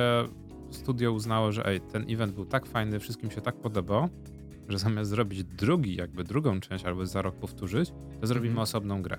[0.77, 4.09] studio uznało, że ej, ten event był tak fajny, wszystkim się tak podobał,
[4.69, 8.62] że zamiast zrobić drugi, jakby drugą część, albo za rok powtórzyć, to zrobimy Mhm.
[8.62, 9.19] osobną grę.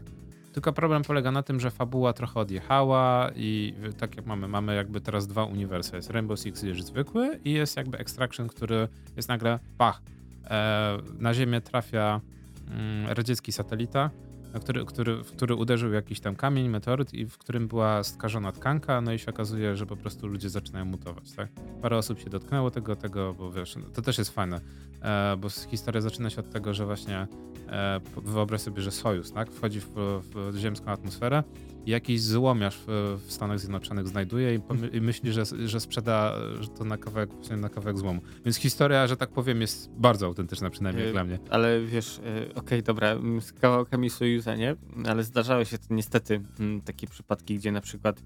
[0.53, 5.01] Tylko problem polega na tym, że fabuła trochę odjechała i tak jak mamy, mamy jakby
[5.01, 5.95] teraz dwa uniwersa.
[5.95, 10.01] Jest Rainbow Six Siege zwykły i jest jakby Extraction, który jest nagle, pach,
[10.49, 12.21] e, na ziemię trafia
[12.67, 14.09] mm, radziecki satelita,
[14.53, 19.01] który, który, w który uderzył jakiś tam kamień, meteoryt i w którym była skażona tkanka,
[19.01, 21.49] no i się okazuje, że po prostu ludzie zaczynają mutować, tak?
[21.81, 24.61] Parę osób się dotknęło tego, tego, bo wiesz, no, to też jest fajne,
[25.01, 27.27] e, bo historia zaczyna się od tego, że właśnie
[27.69, 29.51] e, wyobraź sobie, że Sojusz, tak?
[29.51, 29.93] Wchodzi w,
[30.33, 31.43] w ziemską atmosferę
[31.87, 36.67] jakiś złomiarz w, w Stanach Zjednoczonych znajduje i, pomy- i myśli, że, że sprzeda że
[36.67, 38.21] to na kawałek, na kawałek złomu.
[38.45, 41.39] Więc historia, że tak powiem, jest bardzo autentyczna, przynajmniej E, dla mnie.
[41.49, 44.75] Ale wiesz, e, okej, dobra, m, z kawałkami Sojuza, nie?
[45.09, 48.23] Ale zdarzały się to niestety m, takie przypadki, gdzie na przykład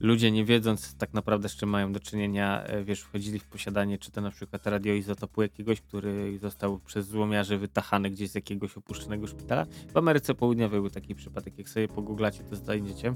[0.00, 3.98] ludzie nie wiedząc tak naprawdę z czym mają do czynienia, e, wiesz, wchodzili w posiadanie
[3.98, 9.26] czy to na przykład radioizotopu jakiegoś, który został przez złomiarzy wytachany gdzieś z jakiegoś opuszczonego
[9.26, 9.66] szpitala.
[9.92, 13.14] W Ameryce Południowej był taki przypadek, jak sobie pogooglacie, to znajdziecie.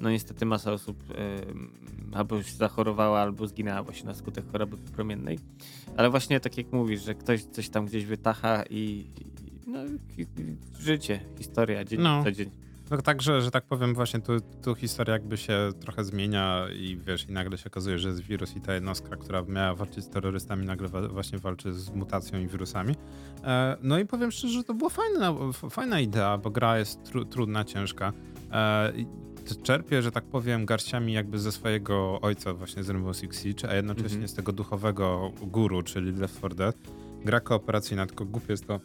[0.00, 1.72] No niestety masa osób em,
[2.12, 5.38] albo się zachorowała, albo zginęła właśnie na skutek choroby promiennej.
[5.96, 9.84] Ale właśnie tak jak mówisz, że ktoś coś tam gdzieś wytacha i, i no,
[10.18, 10.26] i, i
[10.78, 12.24] życie, historia, dzień No.
[12.24, 12.65] co dzień.
[12.90, 17.28] No także, że tak powiem, właśnie tu, tu historia jakby się trochę zmienia i wiesz,
[17.28, 20.66] i nagle się okazuje, że jest wirus i ta jednostka, która miała walczyć z terrorystami,
[20.66, 22.94] nagle wa- właśnie walczy z mutacją i wirusami.
[23.44, 25.34] E, no i powiem szczerze, że to była fajna,
[25.70, 28.12] fajna idea, bo gra jest tru, trudna, ciężka.
[28.52, 28.92] E,
[29.62, 33.74] czerpie, że tak powiem, garściami jakby ze swojego ojca właśnie z Rainbow Six Siege, a
[33.74, 34.28] jednocześnie Mhm.
[34.28, 36.76] z tego duchowego guru, czyli Left 4 Dead.
[37.24, 38.80] Gra kooperacyjna, tylko głupie jest to,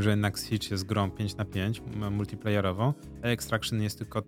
[0.00, 4.22] że jednak Siege jest grą 5 na 5 m- multiplayerową, a Extraction jest tylko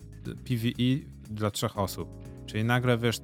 [0.44, 0.82] PvE
[1.30, 2.08] dla trzech osób.
[2.46, 3.20] Czyli nagle wiesz,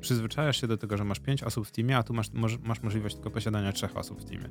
[0.00, 2.30] przyzwyczajasz się do tego, że masz 5 osób w teamie, a tu masz,
[2.64, 4.48] masz możliwość tylko posiadania trzech osób w teamie.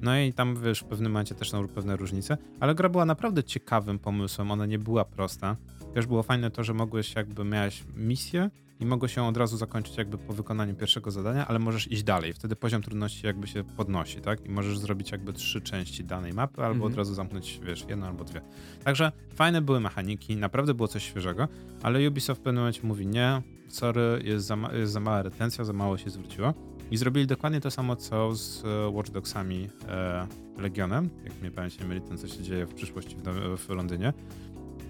[0.00, 3.44] No i tam wiesz, w pewnym momencie też są pewne różnice, ale gra była naprawdę
[3.44, 5.56] ciekawym pomysłem, ona nie była prosta.
[5.94, 8.50] Też było fajne to, że mogłeś jakby miałeś misję
[8.80, 12.32] i mogłeś ją od razu zakończyć jakby po wykonaniu pierwszego zadania, ale możesz iść dalej.
[12.32, 14.46] Wtedy poziom trudności jakby się podnosi, tak?
[14.46, 16.92] I możesz zrobić jakby trzy części danej mapy, albo Mhm.
[16.92, 18.40] od razu zamknąć, wiesz, jedną albo dwie.
[18.84, 21.48] Także fajne były mechaniki, naprawdę było coś świeżego,
[21.82, 25.64] ale Ubisoft w pewnym momencie mówi nie, sorry, jest za, ma- jest za mała retencja,
[25.64, 26.54] za mało się zwróciło.
[26.90, 30.26] I zrobili dokładnie to samo, co z e, Watch Dogsami e,
[30.58, 34.12] Legionem, jak mnie pamięć nie myli, ten co się dzieje w przyszłości w, w Londynie,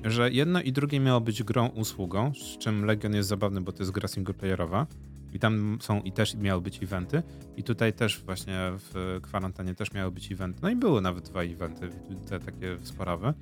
[0.04, 3.82] że jedno i drugie miało być grą usługą, z czym Legion jest zabawny, bo to
[3.82, 4.86] jest gra singleplayerowa
[5.32, 7.22] i tam są i też miały być eventy
[7.56, 11.42] i tutaj też właśnie w kwarantannie też miały być eventy, no i były nawet dwa
[11.42, 11.88] eventy,
[12.28, 13.34] te takie sporowe.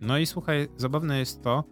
[0.00, 1.64] No i słuchaj, zabawne jest to,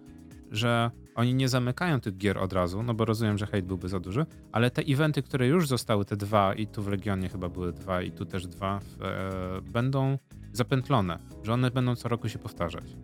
[0.51, 4.01] że oni nie zamykają tych gier od razu, no bo rozumiem, że hejt byłby za
[4.01, 7.73] duży, ale te eventy, które już zostały, te dwa i tu w Legionie chyba były
[7.73, 10.19] dwa i tu też dwa, e, będą
[10.53, 12.97] zapętlone, że one będą co roku się powtarzać.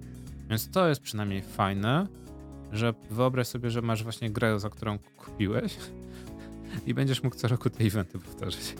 [0.49, 2.07] Więc to jest przynajmniej fajne,
[2.73, 5.77] że wyobraź sobie, że masz właśnie grę, za którą kupiłeś
[6.87, 8.75] i będziesz mógł co roku te eventy powtarzać.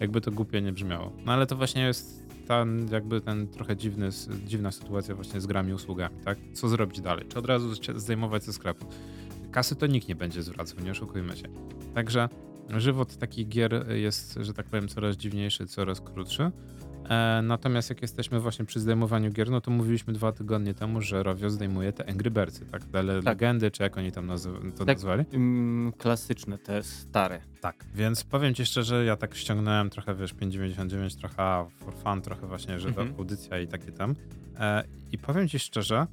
[0.00, 1.12] Jakby to głupio nie brzmiało.
[1.24, 4.08] No ale to właśnie jest ten, jakby ten trochę dziwny,
[4.46, 6.38] dziwna sytuacja właśnie z grami usługami, tak?
[6.52, 7.26] Co zrobić dalej?
[7.28, 8.86] Czy od razu zdejmować ze sklepu?
[9.50, 11.48] Kasy to nikt nie będzie zwracał, nie oszukujmy się.
[11.94, 12.28] Także
[12.68, 16.50] żywot takich gier jest, że tak powiem, coraz dziwniejszy, coraz krótszy.
[17.10, 21.22] E, natomiast jak jesteśmy właśnie przy zdejmowaniu gier, no to mówiliśmy dwa tygodnie temu, że
[21.22, 22.84] Rovio zdejmuje te Angry Birdsy, tak?
[22.84, 23.24] Te le- Tak.
[23.26, 24.96] legendy, czy jak oni tam nazy- to Tak.
[24.96, 25.24] nazwali?
[25.32, 27.40] Mm, klasyczne, te stare.
[27.60, 32.46] Tak, więc powiem ci szczerze, ja tak ściągnąłem trochę, wiesz, 5,99, trochę for fun, trochę
[32.46, 33.14] właśnie, że Mhm.
[33.18, 34.14] audycja i takie tam.
[34.60, 36.06] E, I powiem ci szczerze,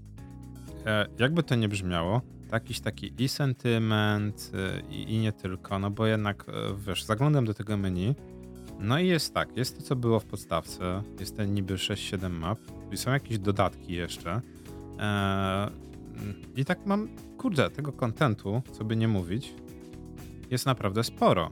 [0.86, 5.92] e, jakby to nie brzmiało, jakiś taki i sentyment e, i, i nie tylko, no
[5.92, 6.52] bo jednak, e,
[6.88, 8.16] wiesz, zaglądam do tego menu,
[8.80, 12.60] no i jest tak, jest to, co było w podstawce, jest ten niby 6-7 map
[12.92, 14.42] i są jakieś dodatki jeszcze.
[15.00, 15.72] E,
[16.56, 19.54] I tak mam, kurde, tego kontentu, co by nie mówić,
[20.52, 21.52] jest naprawdę sporo.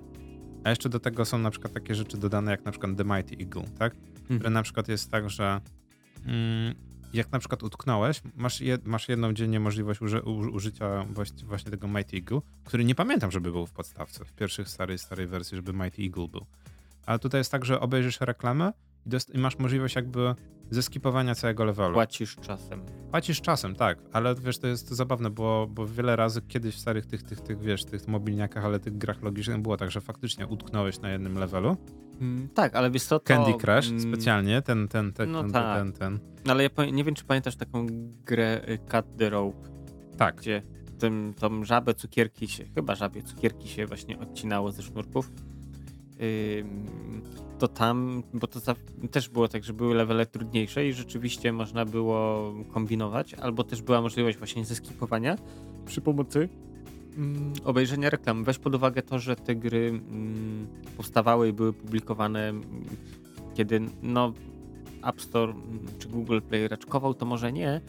[0.63, 3.35] A jeszcze do tego są na przykład takie rzeczy dodane jak na przykład The Mighty
[3.43, 3.95] Eagle, tak?
[4.43, 5.61] Że na przykład jest tak, że
[6.25, 6.75] mm,
[7.13, 11.71] jak na przykład utknąłeś, masz, jed, masz jedną dziennie możliwość uży, u, użycia właśnie, właśnie
[11.71, 15.55] tego Mighty Eagle, który nie pamiętam, żeby był w podstawce, w pierwszych starej, starej wersji,
[15.55, 16.45] żeby Mighty Eagle był.
[17.05, 18.73] Ale tutaj jest tak, że obejrzysz reklamę
[19.05, 20.35] i, dost, i masz możliwość jakby
[20.69, 21.93] zeskipowania całego levelu.
[21.93, 22.81] Płacisz czasem.
[23.11, 27.05] Płacisz czasem, tak, ale wiesz, to jest zabawne, bo, bo wiele razy kiedyś w starych
[27.05, 30.99] tych, tych, tych, wiesz, tych mobilniakach, ale tych grach logicznych było tak, że faktycznie utknąłeś
[30.99, 31.77] na jednym levelu.
[32.21, 33.25] Mm, tak, ale wiesz co, to...
[33.25, 35.77] Candy Crush mm, specjalnie, ten, ten, ten, No ten, tak.
[35.77, 36.19] ten, ten.
[36.47, 37.87] Ale ja pamię- nie wiem, czy pamiętasz taką
[38.25, 39.69] grę y, Cut the Rope,
[40.17, 40.61] Tak, gdzie
[40.99, 45.31] tym, tą żabę cukierki się, chyba żabie cukierki się właśnie odcinało ze sznurków.
[47.59, 48.59] To tam, bo to
[49.11, 54.01] też było tak, że były levele trudniejsze i rzeczywiście można było kombinować, albo też była
[54.01, 55.37] możliwość właśnie zeskipowania
[55.85, 56.49] przy pomocy
[57.17, 58.43] mm, obejrzenia reklam.
[58.43, 62.63] Weź pod uwagę to, że te gry mm, powstawały i były publikowane, mm,
[63.53, 64.33] kiedy no,
[65.03, 65.53] App Store
[65.99, 67.81] czy Google Play raczkował, to może nie,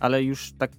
[0.00, 0.70] ale już tak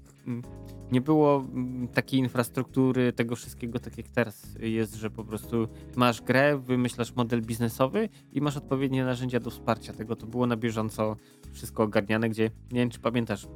[0.92, 6.22] nie było mm, takiej infrastruktury, tego wszystkiego, tak jak teraz jest, że po prostu masz
[6.22, 10.16] grę, wymyślasz model biznesowy i masz odpowiednie narzędzia do wsparcia tego.
[10.16, 11.16] To było na bieżąco
[11.52, 13.48] wszystko ogarniane, gdzie nie wiem, czy pamiętasz,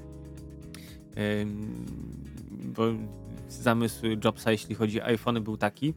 [2.76, 2.84] bo
[3.50, 5.94] zamysł Jobsa, jeśli chodzi o iPhony, był taki,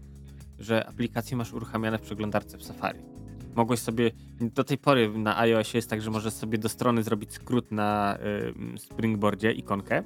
[0.58, 3.00] że aplikacje masz uruchamiane w przeglądarce w Safari.
[3.54, 7.32] Mogłeś sobie, do tej pory na iOSie jest tak, że możesz sobie do strony zrobić
[7.32, 8.18] skrót na
[8.76, 10.04] Springboardzie, ikonkę.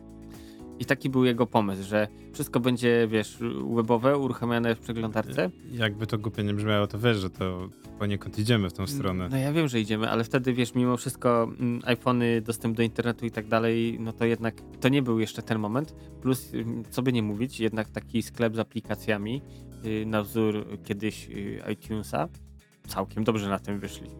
[0.79, 3.39] I taki był jego pomysł, że wszystko będzie, wiesz,
[3.75, 5.51] webowe, uruchamiane w przeglądarce.
[5.73, 9.29] jakby to głupio nie brzmiało, to wiesz, że to poniekąd idziemy w tą stronę.
[9.31, 13.27] No ja wiem, że idziemy, ale wtedy, wiesz, mimo wszystko mm, iPhony, dostęp do internetu
[13.27, 15.95] i tak dalej, no to jednak to nie był jeszcze ten moment.
[16.23, 19.43] Plus, ym, co by nie mówić, jednak taki sklep z aplikacjami
[19.85, 22.29] y, na wzór kiedyś y, iTunesa
[22.89, 24.11] całkiem dobrze na tym wyszli.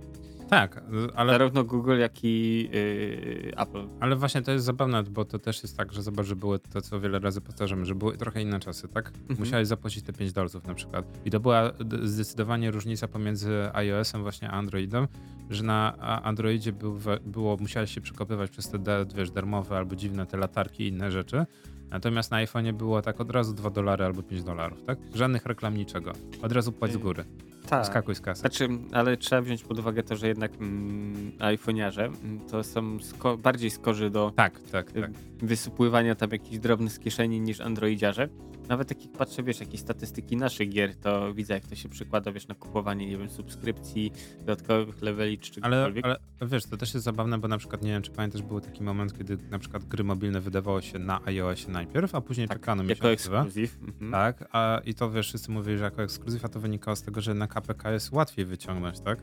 [0.53, 0.85] Tak,
[1.15, 3.87] ale, Zarówno Google, jak i y, Apple.
[4.01, 6.81] ale właśnie to jest zabawne, bo to też jest tak, że zobacz, że były to,
[6.81, 9.09] co wiele razy powtarzamy, że były trochę inne czasy, tak?
[9.09, 9.39] Mhm.
[9.39, 11.05] Musiałeś zapłacić te 5 dolców na przykład.
[11.25, 15.09] I to była zdecydowanie różnica pomiędzy iOS-em właśnie a Androidem,
[15.51, 18.79] że na Androidzie był, było, musiałeś się przekopywać przez te
[19.15, 21.47] wiesz, darmowe albo dziwne te latarki i inne rzeczy.
[21.91, 24.99] Natomiast na iPhone'ie było tak od razu 2 dolary albo 5 dolarów, tak?
[25.15, 26.13] Żadnych reklam niczego.
[26.43, 27.25] Od razu płać z góry.
[27.69, 27.87] Tak.
[27.87, 28.41] Skakuj z kasy.
[28.41, 33.39] Znaczy, ale trzeba wziąć pod uwagę to, że jednak mm, iPhoniarze mm, to są sko-
[33.39, 35.11] bardziej skorzy do Tak, tak, y, tak.
[35.43, 38.29] wysypływania tam jakichś drobnych z kieszeni niż Androidziarze.
[38.69, 42.49] Nawet jak patrzę, wiesz, jakieś statystyki naszych gier, to widzę, jak to się przykłada, wiesz,
[42.49, 46.05] na kupowanie, nie wiem, subskrypcji, dodatkowych leveli czy Ale, czegokolwiek.
[46.05, 48.83] ale wiesz, to też jest zabawne, bo na przykład nie wiem, czy pamiętasz, był taki
[48.83, 52.83] moment, kiedy na przykład gry mobilne wydawało się na iOSie najpierw, a później tak, czekano
[52.83, 53.43] jako miesiąc, dwa.
[53.43, 53.79] ekskluzyw.
[53.83, 54.13] Mhm.
[54.13, 57.21] Tak, a i to wiesz, wszyscy mówili, że jako ekskluzyw, a to wynikało z tego,
[57.21, 59.19] że na KPK jest łatwiej wyciągnąć, tak?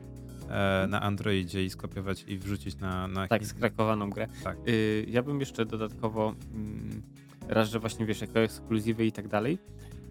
[0.50, 4.28] E, na Androidzie i skopiować i wrzucić na, na Tak, skrakowaną grę.
[4.44, 4.58] Tak.
[4.68, 7.02] Y, ja bym jeszcze dodatkowo mm,
[7.48, 9.60] raz, że właśnie wiesz, jako ekskluzywy i tak dalej.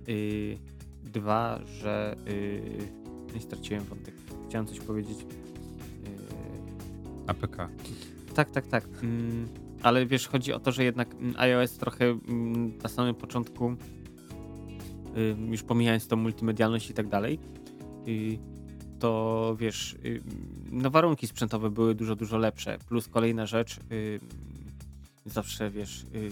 [0.08, 0.58] Y,
[1.02, 2.62] dwa, że y,
[3.34, 4.14] nie straciłem wątek.
[4.48, 5.18] Chciałem coś powiedzieć.
[5.20, 5.26] Y,
[7.26, 7.56] APK.
[8.34, 8.84] tak, tak, tak.
[9.02, 9.48] Mm,
[9.82, 12.18] ale wiesz, chodzi o to, że jednak mm, iOS trochę
[12.82, 13.70] na samym początku,
[15.16, 17.67] y, już pomijając tą multimedialność i tak dalej, y,
[18.98, 20.22] to wiesz, y,
[20.72, 22.78] no warunki sprzętowe były dużo, dużo lepsze.
[22.88, 24.20] Plus kolejna rzecz, y,
[25.26, 26.30] zawsze wiesz, y,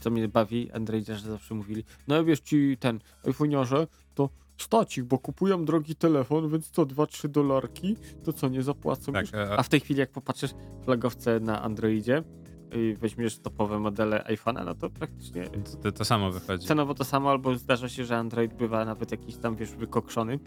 [0.00, 5.18] co mnie bawi, Androidziarze zawsze mówili, no wiesz ci ten iPhone'arze, to stać ich, bo
[5.18, 9.34] kupują drogi telefon, więc co, 2-3 dolarki, to co, nie zapłacą Tak, już?
[9.34, 10.50] e, A w tej chwili, jak popatrzysz
[10.84, 12.22] flagowce na Androidzie
[12.76, 15.44] i weźmiesz topowe modele iPhone'a, no to praktycznie
[15.82, 16.66] to, to samo wychodzi.
[16.66, 20.38] cenowo to samo, albo zdarza się, że Android bywa nawet jakiś tam, wiesz, wykokszony.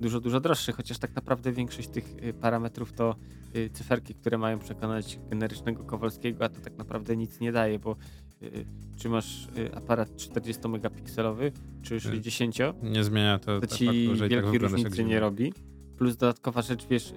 [0.00, 3.16] Dużo, dużo droższy, chociaż tak naprawdę większość tych y, parametrów to
[3.56, 7.96] y, cyferki, które mają przekonać generycznego Kowalskiego, a to tak naprawdę nic nie daje, bo
[8.42, 8.64] y,
[8.96, 11.50] czy masz aparat 40-megapikselowy,
[11.82, 15.52] czy 60, Nie zmienia to, to ci faktu, tak wielkiej jak różnicy nie robi.
[15.98, 17.14] Plus dodatkowa rzecz, wiesz,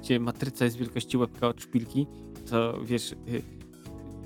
[0.00, 2.06] gdzie matryca jest wielkości łebka od szpilki,
[2.50, 3.14] to wiesz,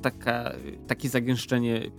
[0.03, 0.53] taka,
[0.87, 1.91] takie zagęszczenie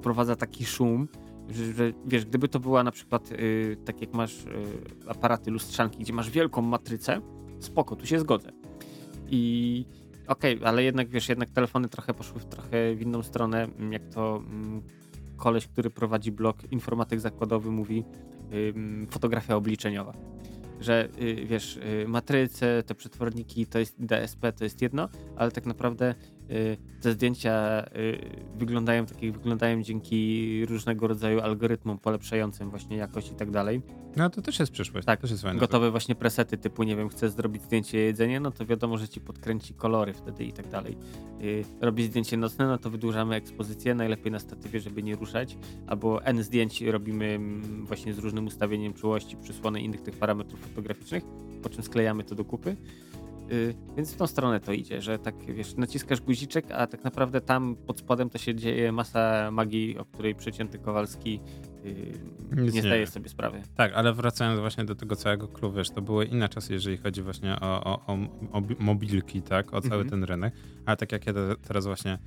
[0.00, 1.08] wprowadza taki szum,
[1.50, 4.48] że, że wiesz, gdyby to była na przykład y, tak jak masz y,
[5.06, 7.20] aparaty lustrzanki, gdzie masz wielką matrycę,
[7.60, 8.52] spoko, tu się zgodzę.
[9.28, 9.84] I
[10.26, 14.08] okej, ale jednak wiesz, jednak telefony trochę poszły w trochę w inną stronę, mm, jak
[14.08, 14.82] to mm,
[15.36, 18.04] koleś, który prowadzi blog Informatyk Zakładowy mówi
[18.76, 20.12] ym, fotografia obliczeniowa.
[20.80, 25.66] Że y, wiesz, y, matryce, te przetworniki to jest DSP, to jest jedno, ale tak
[25.66, 26.39] naprawdę y,
[27.00, 28.18] te zdjęcia y,
[28.58, 33.82] wyglądają tak jak wyglądają dzięki różnego rodzaju algorytmom polepszającym właśnie jakość i tak dalej.
[34.16, 35.06] No to też jest przyszłość.
[35.06, 35.60] Tak, to też jest fajne.
[35.60, 39.20] Gotowe właśnie presety typu, nie wiem, chcesz zrobić zdjęcie jedzenia, no to wiadomo, że ci
[39.20, 40.96] podkręci kolory wtedy i tak dalej.
[41.40, 46.24] Yy, robić zdjęcie nocne, no to wydłużamy ekspozycję, najlepiej na statywie, żeby nie ruszać, albo
[46.24, 51.24] N zdjęć robimy mm, właśnie z różnym ustawieniem czułości, przysłony innych tych parametrów fotograficznych,
[51.62, 52.76] po czym sklejamy to do kupy.
[53.50, 57.40] Yy, więc w tą stronę to idzie, że tak wiesz, naciskasz guziczek, a tak naprawdę
[57.40, 61.40] tam pod spodem to się dzieje masa magii, o której przecięty Kowalski
[61.84, 61.92] yy,
[62.56, 63.62] nie nie zdaje sobie sprawy.
[63.76, 67.22] Tak, ale wracając właśnie do tego całego klubu, wiesz, to były inne czasy, jeżeli chodzi
[67.22, 68.16] właśnie o, o, o
[68.52, 70.10] mobi- mobilki, tak, o cały Mhm.
[70.10, 70.54] ten rynek,
[70.86, 72.18] ale tak jak ja te- teraz właśnie,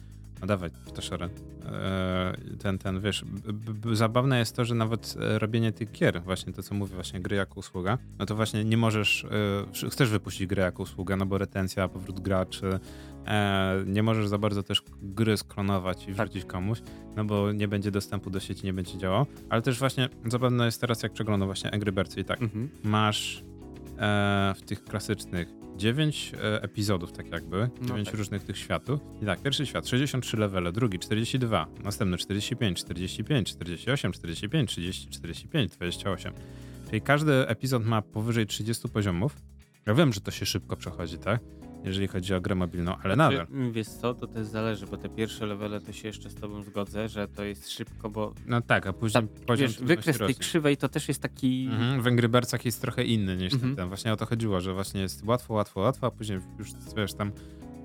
[0.43, 1.29] no dawaj, ptaszory,
[1.65, 3.25] e, ten, ten, wiesz,
[3.93, 7.35] zabawne jest to, że nawet e, robienie tych gier, właśnie to, co mówię, właśnie gry
[7.35, 9.25] jako usługa, no to właśnie nie możesz,
[9.85, 12.79] e, chcesz wypuścić grę jako usługę, no bo retencja, powrót graczy,
[13.25, 16.27] e, nie możesz za bardzo też gry sklonować i Tak.
[16.29, 16.81] wrzucić komuś,
[17.15, 20.81] no bo nie będzie dostępu do sieci, nie będzie działał, ale też właśnie zabawne jest
[20.81, 22.69] teraz, jak przeglądam właśnie Angry Birds i tak, Mhm.
[22.83, 23.43] masz
[23.97, 28.17] e, w tych klasycznych 9 e, epizodów, tak jakby, No 9 tak.
[28.17, 28.99] różnych tych światów.
[29.21, 35.71] I tak, pierwszy świat 63 levele, drugi 42, następny 45, 45, 48, 45, 30, 45,
[35.71, 36.33] 28.
[36.89, 39.35] Czyli każdy epizod ma powyżej 30 poziomów.
[39.85, 41.39] Ja wiem, że to się szybko przechodzi, tak?
[41.83, 43.47] Jeżeli chodzi o grę mobilną, ale nadal.
[43.47, 46.63] Czy, wiesz co, to też zależy, bo te pierwsze levele to się jeszcze z tobą
[46.63, 50.35] zgodzę, że to jest szybko, bo No tak, a później tam, poziom wiesz, wykres tej
[50.35, 51.67] krzywej to też jest taki...
[51.71, 53.61] Mhm, w Angry Birdsach jest trochę inny niż Mhm.
[53.61, 53.87] ten, ten.
[53.87, 57.31] Właśnie o to chodziło, że właśnie jest łatwo, łatwo, łatwo, a później już wiesz, tam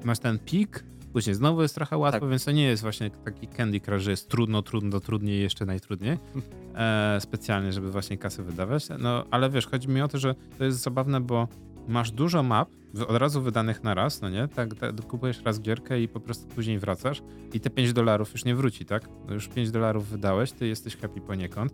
[0.05, 2.31] masz ten pik, później znowu jest trochę łatwo, Tak.
[2.31, 6.19] więc to nie jest właśnie taki Candy Crush, że jest trudno, trudno, trudniej, jeszcze najtrudniej.
[6.75, 8.87] E, specjalnie, żeby właśnie kasy wydawać.
[8.99, 11.49] No, ale wiesz, chodzi mi o to, że to jest zabawne, bo
[11.89, 12.69] masz dużo map
[13.09, 14.49] od razu wydanych na raz, no nie?
[14.49, 17.23] Tak, tak kupujesz raz gierkę i po prostu później wracasz
[17.53, 19.09] i te 5 dolarów już nie wróci, tak?
[19.29, 21.73] Już 5 dolarów wydałeś, ty jesteś happy poniekąd,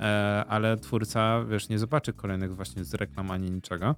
[0.00, 3.94] e, ale twórca, wiesz, nie zobaczy kolejnych właśnie z reklam ani niczego.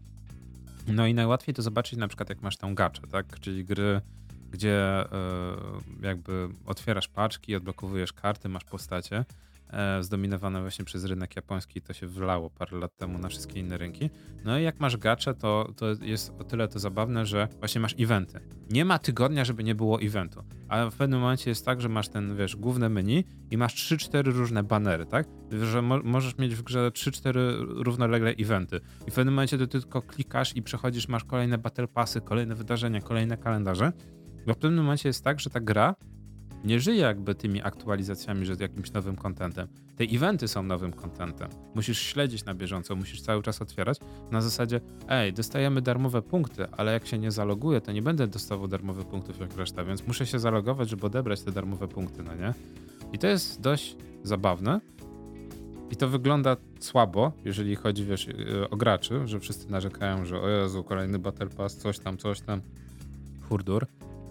[0.89, 3.41] No i najłatwiej to zobaczyć na przykład jak masz tą gaczę, tak?
[3.41, 4.01] Czyli gry,
[4.51, 5.07] gdzie e,
[6.03, 9.25] jakby otwierasz paczki, odblokowujesz karty, masz postacie,
[10.01, 14.11] zdominowane właśnie przez rynek japoński, to się wlało parę lat temu na wszystkie inne rynki.
[14.45, 17.95] No i jak masz gacze, to, to jest o tyle to zabawne, że właśnie masz
[17.99, 18.41] eventy.
[18.71, 22.09] Nie ma tygodnia, żeby nie było eventu, ale w pewnym momencie jest tak, że masz
[22.09, 25.27] ten, wiesz, główne menu i masz 3-4 różne banery, tak?
[25.63, 30.03] Że mo możesz mieć w grze 3-4 równolegle eventy i w pewnym momencie ty tylko
[30.03, 33.93] klikasz i przechodzisz, masz kolejne battle passy, kolejne wydarzenia, kolejne kalendarze,
[34.47, 35.95] bo w pewnym momencie jest tak, że ta gra
[36.65, 39.69] nie żyje jakby tymi aktualizacjami, że jakimś nowym kontentem.
[39.97, 41.49] Te eventy są nowym kontentem.
[41.75, 43.99] Musisz śledzić na bieżąco, musisz cały czas otwierać
[44.31, 48.69] na zasadzie, ej, dostajemy darmowe punkty, ale jak się nie zaloguję, to nie będę dostawał
[48.69, 52.55] darmowych punktów jak reszta, więc muszę się zalogować, żeby odebrać te darmowe punkty, no nie?
[53.13, 54.81] I to jest dość zabawne.
[55.91, 60.49] I to wygląda słabo, jeżeli chodzi, wiesz, yy, o graczy, że wszyscy narzekają, że o
[60.49, 62.61] Jezu, kolejny Battle Pass, coś tam, coś tam,
[63.49, 63.87] hurdur.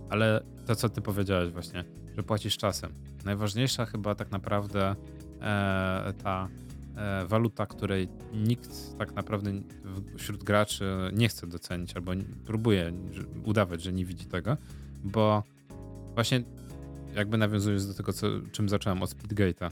[0.09, 1.83] Ale to, co ty powiedziałeś właśnie,
[2.15, 2.91] że płacisz czasem.
[3.25, 4.95] Najważniejsza chyba tak naprawdę
[5.41, 6.47] e, ta
[6.95, 9.51] e, waluta, której nikt tak naprawdę
[10.17, 12.11] wśród graczy nie chce docenić albo
[12.45, 12.93] próbuje
[13.45, 14.57] udawać, że nie widzi tego,
[15.03, 15.43] bo
[16.13, 16.43] właśnie
[17.15, 19.71] jakby nawiązując do tego, co, czym zacząłem od Speedgate'a.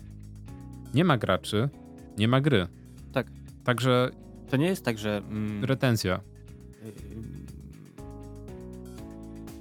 [0.94, 1.70] Nie ma graczy,
[2.18, 2.68] nie ma gry.
[3.12, 3.28] Tak.
[3.64, 4.12] Także
[4.50, 5.18] To nie jest tak, że...
[5.18, 6.20] Mm, retencja.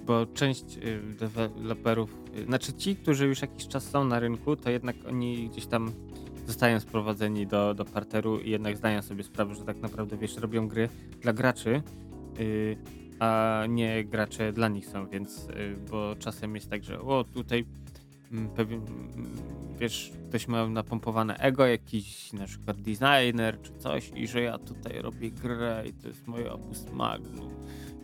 [0.07, 4.71] Bo część y, deweloperów, y, znaczy ci, którzy już jakiś czas są na rynku, to
[4.71, 5.93] jednak oni gdzieś tam
[6.47, 10.69] zostają sprowadzeni do, do parteru i jednak zdają sobie sprawę, że tak naprawdę wiesz, robią
[10.69, 10.89] gry
[11.21, 11.83] dla graczy,
[12.41, 12.77] y,
[13.19, 15.49] a nie gracze dla nich są, więc
[15.91, 17.65] bo czasem jest tak, że o tutaj
[18.33, 19.37] mm, pewien, mm,
[19.79, 25.03] wiesz, ktoś ma napompowane ego, jakiś na przykład designer czy coś i że ja tutaj
[25.03, 27.51] robię grę i to jest moje opus magnum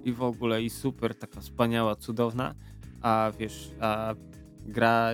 [0.09, 2.55] i w ogóle i super, taka wspaniała, cudowna,
[3.01, 4.15] a wiesz, a
[4.67, 5.11] gra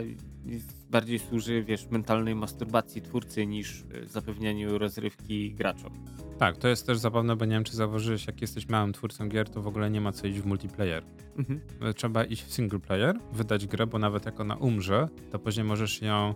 [0.90, 5.92] bardziej służy, wiesz, mentalnej masturbacji twórcy niż y, zapewnianiu rozrywki graczom.
[6.38, 9.48] Tak, to jest też zabawne, bo nie wiem, czy zauważyłeś, jak jesteś małym twórcą gier,
[9.48, 11.04] to w ogóle nie ma co iść w multiplayer.
[11.36, 11.60] Mhm.
[11.94, 16.02] Trzeba iść w single player, wydać grę, bo nawet jak ona umrze, to później możesz
[16.02, 16.34] ją,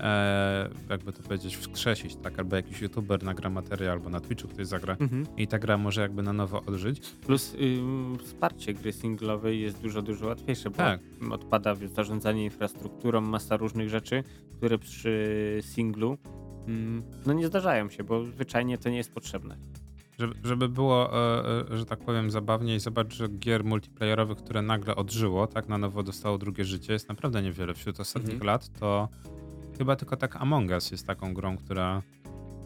[0.00, 2.38] e, jakby to powiedzieć, wskrzesić, tak?
[2.38, 5.26] Albo jakiś youtuber nagra materiał, albo na Twitchu ktoś zagra Mhm.
[5.36, 7.00] i ta gra może jakby na nowo odżyć.
[7.00, 11.00] Plus ym, wsparcie gry singlowej jest dużo, dużo łatwiejsze, bo Tak.
[11.30, 14.24] odpada zarządzanie infrastrukturą, masa różnych rzeczy,
[14.56, 16.18] które przy singlu
[16.68, 19.56] ym, no nie zdarzają się, bo zwyczajnie to nie jest potrzebne.
[20.18, 24.96] Żeby, żeby było, e, e, że tak powiem, zabawniej, zobacz, że gier multiplayerowych, które nagle
[24.96, 27.74] odżyło, tak na nowo dostało drugie życie, jest naprawdę niewiele.
[27.74, 28.46] Wśród ostatnich Mhm.
[28.46, 29.08] lat to
[29.80, 32.02] chyba tylko tak Among Us jest taką grą, która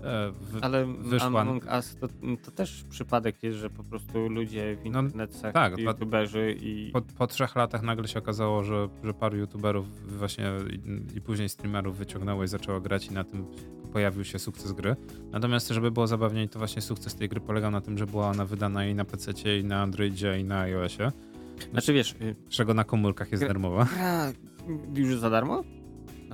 [0.02, 2.08] e, w, Ale wyszła- Among Us to,
[2.44, 6.90] to też przypadek jest, że po prostu ludzie w No, internetach, tak, youtuberzy i...
[6.92, 11.48] po, po trzech latach nagle się okazało, że, że paru youtuberów właśnie i, i później
[11.48, 13.46] streamerów wyciągnęło i zaczęło grać i na tym
[13.92, 14.96] pojawił się sukces gry.
[15.32, 18.44] Natomiast żeby było zabawniej, to właśnie sukces tej gry polegał na tym, że była ona
[18.44, 21.12] wydana i na PC, i na Androidzie, i na iOSie.
[21.72, 23.84] Znaczy wiesz, y, czego na komórkach jest Gra- darmowa.
[23.84, 24.32] gra
[24.94, 25.64] już za darmo?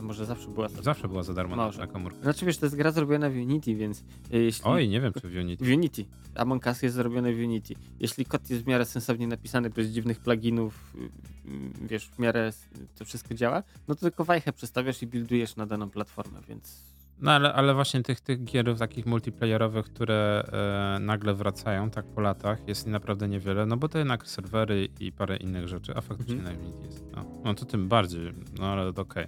[0.01, 0.84] A może zawsze była za darmo?
[0.84, 1.78] Zawsze była za darmo na, Może.
[1.78, 2.22] na komórkach.
[2.22, 4.64] Znaczy wiesz, to jest gra zrobiona w Unity, więc y, jeśli...
[4.64, 5.64] Oj, nie wiem, czy w Unity.
[5.64, 6.05] W Unity.
[6.34, 7.74] Among Us jest zrobiony w Unity.
[8.01, 12.51] Jeśli kod jest w miarę sensownie napisany, bez dziwnych pluginów, y, y, wiesz, w miarę
[12.98, 16.90] to wszystko działa, no to tylko wajchę przestawiasz i buildujesz na daną platformę, więc...
[17.22, 20.42] No ale, ale właśnie tych, tych gier takich multiplayerowych, które
[20.96, 25.12] e, nagle wracają tak po latach jest naprawdę niewiele, no bo to jednak serwery i
[25.12, 26.57] parę innych rzeczy, a faktycznie Mhm.
[26.57, 27.05] na Unity jest.
[27.16, 29.26] No, no to tym bardziej, no ale okej.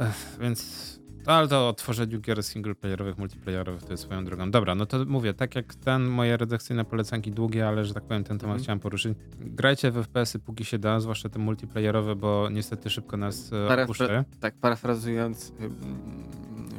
[0.00, 0.86] Ech, Więc,
[1.26, 4.50] ale to o tworzeniu gier singleplayerowych, multiplayerowych to jest swoją drogą.
[4.50, 8.24] Dobra, no to mówię, tak jak ten, moje redakcyjne polecanki długie, ale że tak powiem
[8.24, 8.62] ten temat Mhm.
[8.62, 9.18] chciałem poruszyć.
[9.40, 14.24] Grajcie w FPS-y póki się da, zwłaszcza te multiplayerowe, bo niestety szybko nas e, Parafra-.
[14.40, 15.52] Tak, parafrazując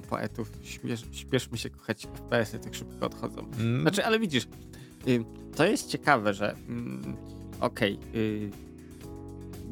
[0.09, 3.45] poetów, śpiesz, śpieszmy się kochać FPS-y, tak szybko odchodzą.
[3.59, 4.47] Mm, Znaczy, ale widzisz,
[5.55, 7.15] to jest ciekawe, że mm,
[7.61, 8.49] okej, y,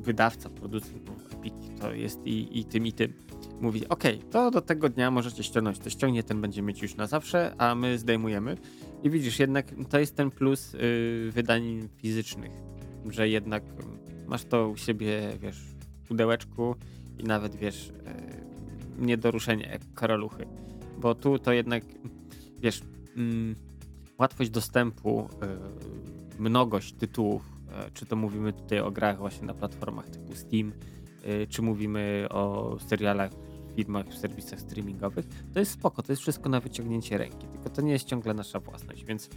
[0.03, 3.13] wydawca, producent, Epic to jest i, i tym, i tym.
[3.65, 7.07] Mówi, okej, to do tego dnia możecie ściągnąć, to ściągnie, ten będzie mieć już na
[7.07, 8.57] zawsze, a my zdejmujemy.
[9.03, 12.51] I widzisz, jednak to jest ten plus y, wydań fizycznych,
[13.09, 15.57] że jednak y, masz to u siebie, wiesz,
[16.03, 16.75] w pudełeczku
[17.19, 17.93] i nawet, wiesz, y,
[18.97, 20.45] nie do ruszenia jak karaluchy.
[20.97, 21.83] Bo tu to jednak,
[22.59, 22.81] wiesz,
[23.17, 23.55] mm,
[24.19, 25.29] łatwość dostępu,
[26.39, 27.43] y, mnogość tytułów,
[27.87, 30.71] y, czy to mówimy tutaj o grach właśnie na platformach typu Steam,
[31.25, 33.44] y, czy mówimy o serialach,
[33.75, 37.81] filmach, w serwisach streamingowych, to jest spoko, to jest wszystko na wyciągnięcie ręki, tylko to
[37.81, 39.29] nie jest ciągle nasza własność, więc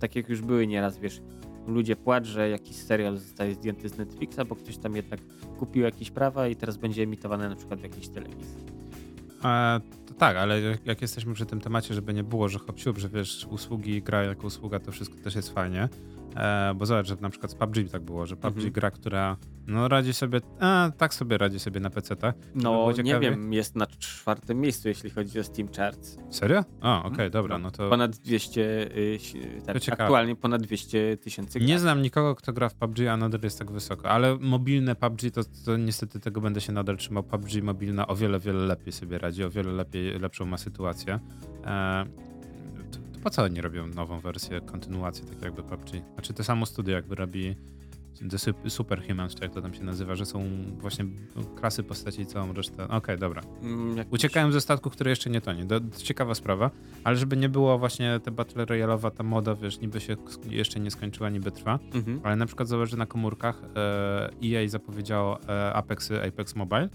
[0.00, 1.20] tak jak już były nieraz, wiesz,
[1.66, 5.20] ludzie płacz, że jakiś serial zostaje zdjęty z Netflixa, bo ktoś tam jednak
[5.58, 8.64] kupił jakieś prawa i teraz będzie emitowany na przykład w jakiejś telewizji.
[9.44, 12.98] E, to tak, ale jak- jesteśmy przy tym temacie, żeby nie było, że hop siup,
[12.98, 15.88] że wiesz, usługi, gra jako usługa, to wszystko też jest fajnie.
[16.36, 18.72] E, bo zobacz, że na przykład z PUBG tak było, że PUBG Mhm.
[18.72, 22.34] gra, która no radzi sobie, a, tak sobie radzi sobie na PC-tach.
[22.54, 23.30] No, było nie ciekawie?
[23.30, 26.16] wiem, jest na czwartym miejscu, jeśli chodzi o Steam Charts.
[26.30, 26.64] Serio?
[26.80, 28.60] A, okej, dobra, No, no to Ponad 200,
[28.96, 29.18] y,
[29.66, 33.58] tak, aktualnie ponad 200 tysięcy nie znam nikogo, kto gra w PUBG, a nadal jest
[33.58, 37.22] tak wysoko, ale mobilne PUBG, to, to niestety tego będę się nadal trzymał.
[37.22, 41.20] PUBG mobilna o wiele, wiele lepiej sobie radzi, o wiele lepiej, lepszą ma sytuację.
[41.64, 42.04] E,
[43.26, 45.88] po co oni robią nową wersję, kontynuację, tak jakby PUBG?
[46.14, 47.56] Znaczy to samo studio jakby robi
[48.30, 50.44] The Sup- Superhumans, czy jak to tam się nazywa, że są
[50.78, 51.04] właśnie
[51.56, 52.88] klasy postaci i całą resztę.
[52.88, 53.42] Okej, dobra.
[53.62, 55.66] Mm, jakiś- Uciekają ze statku, który jeszcze nie tonie.
[55.66, 56.70] To, to ciekawa sprawa,
[57.04, 60.16] ale żeby nie było właśnie te Battle Royale'owa, ta moda, wiesz, niby się
[60.50, 62.20] jeszcze nie skończyła, niby trwa, Mhm.
[62.24, 66.88] ale na przykład że na komórkach e, EA zapowiedziało e, Apexy, Apex Mobile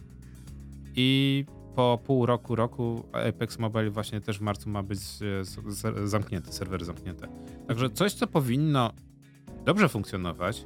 [0.96, 1.46] i
[1.76, 6.10] po pół roku, roku Apex Mobile właśnie też w marcu ma być e, z, z,
[6.10, 7.28] zamknięte, serwery zamknięte.
[7.68, 8.92] Także coś, co powinno
[9.66, 10.66] dobrze funkcjonować,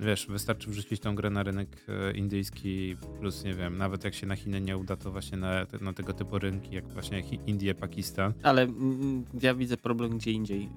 [0.00, 4.26] wiesz, wystarczy wrzucić tą grę na rynek e, indyjski, plus nie wiem, nawet jak się
[4.26, 8.32] na Chiny nie uda, to właśnie na, na tego typu rynki, jak właśnie Indie, Pakistan.
[8.42, 10.68] Ale mm, ja widzę problem gdzie indziej.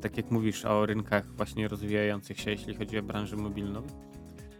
[0.00, 3.82] Tak jak mówisz o rynkach właśnie rozwijających się, jeśli chodzi o branżę mobilną,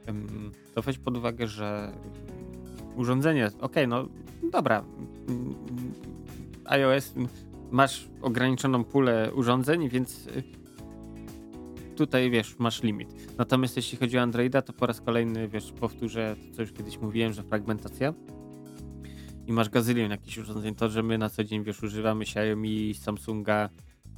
[0.09, 1.93] ym, to weź pod uwagę, że
[2.97, 4.09] urządzenie, okej, no
[4.53, 4.85] dobra,
[6.65, 7.15] iOS,
[7.71, 10.43] masz ograniczoną pulę urządzeń, więc y,
[11.97, 13.37] tutaj wiesz, masz limit.
[13.39, 16.99] Natomiast jeśli chodzi o Androida, to po raz kolejny, wiesz, powtórzę to, co już kiedyś
[16.99, 18.15] mówiłem, że fragmentacja
[19.47, 23.69] i masz gazylion jakichś urządzeń, to, że my na co dzień, wiesz, używamy Xiaomi, Samsunga,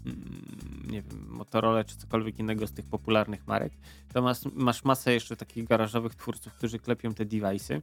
[0.07, 3.73] mm, nie wiem, Motorola czy cokolwiek innego z tych popularnych marek,
[4.13, 7.81] to masz, masz masę jeszcze takich garażowych twórców, którzy klepią te device'y.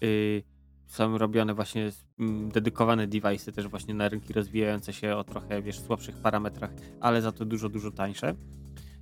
[0.00, 0.42] Yy,
[0.86, 5.80] są robione właśnie mm, dedykowane device'y też właśnie na rynki rozwijające się o trochę, wiesz,
[5.80, 6.70] słabszych parametrach,
[7.00, 8.34] ale za to dużo, dużo tańsze.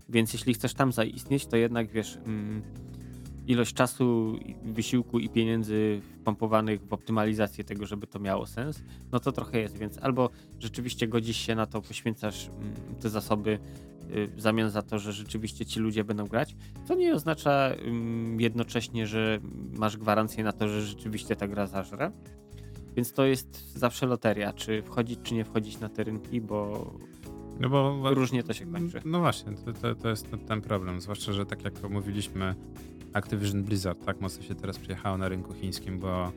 [0.08, 2.62] Więc jeśli chcesz tam zaistnieć, to jednak, wiesz, mm,
[3.48, 8.82] ilość czasu, wysiłku i pieniędzy wpompowanych w optymalizację tego, żeby to miało sens,
[9.12, 13.58] no to trochę jest, więc albo rzeczywiście godzisz się na to, poświęcasz mm, te zasoby
[14.10, 18.40] y, w zamian za to, że rzeczywiście ci ludzie będą grać, co nie oznacza ym,
[18.40, 19.40] jednocześnie, że
[19.78, 22.12] masz gwarancję na to, że rzeczywiście ta gra zażre.
[22.96, 26.90] Więc to jest zawsze loteria, czy wchodzić, czy nie wchodzić na te rynki, bo
[27.60, 29.00] No bo różnie to się kończy.
[29.04, 31.00] No właśnie, to, to, to jest ten problem.
[31.00, 32.54] Zwłaszcza, że tak jak mówiliśmy,
[33.12, 36.32] Activision Blizzard tak mocno się teraz przyjechało na rynku chińskim, bo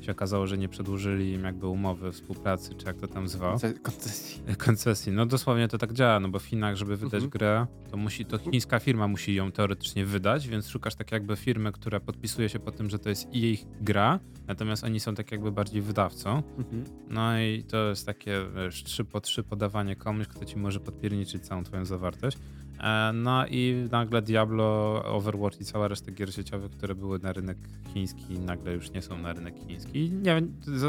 [0.00, 3.52] się okazało, że nie przedłużyli im jakby umowy współpracy, czy jak to tam zwał.
[3.82, 4.42] Koncesji.
[4.58, 5.12] Koncesji.
[5.12, 7.30] No dosłownie to tak działa, no bo w Chinach, żeby wydać mhm.
[7.30, 11.72] grę, to musi, to chińska firma musi ją teoretycznie wydać, więc szukasz tak jakby firmy,
[11.72, 15.52] która podpisuje się po tym, że to jest ich gra, natomiast oni są tak jakby
[15.52, 16.42] bardziej wydawcą.
[16.58, 16.84] Mhm.
[17.08, 21.46] No i to jest takie, wiesz, trzy po trzy podawanie komuś, kto ci może podpierniczyć
[21.46, 22.38] całą twoją zawartość.
[22.80, 27.58] E, no i nagle Diablo, Overwatch i cała reszta gier sieciowych, które były na rynek
[27.94, 30.10] chiński, nagle już nie są na rynek chiński.
[30.10, 30.42] Nie,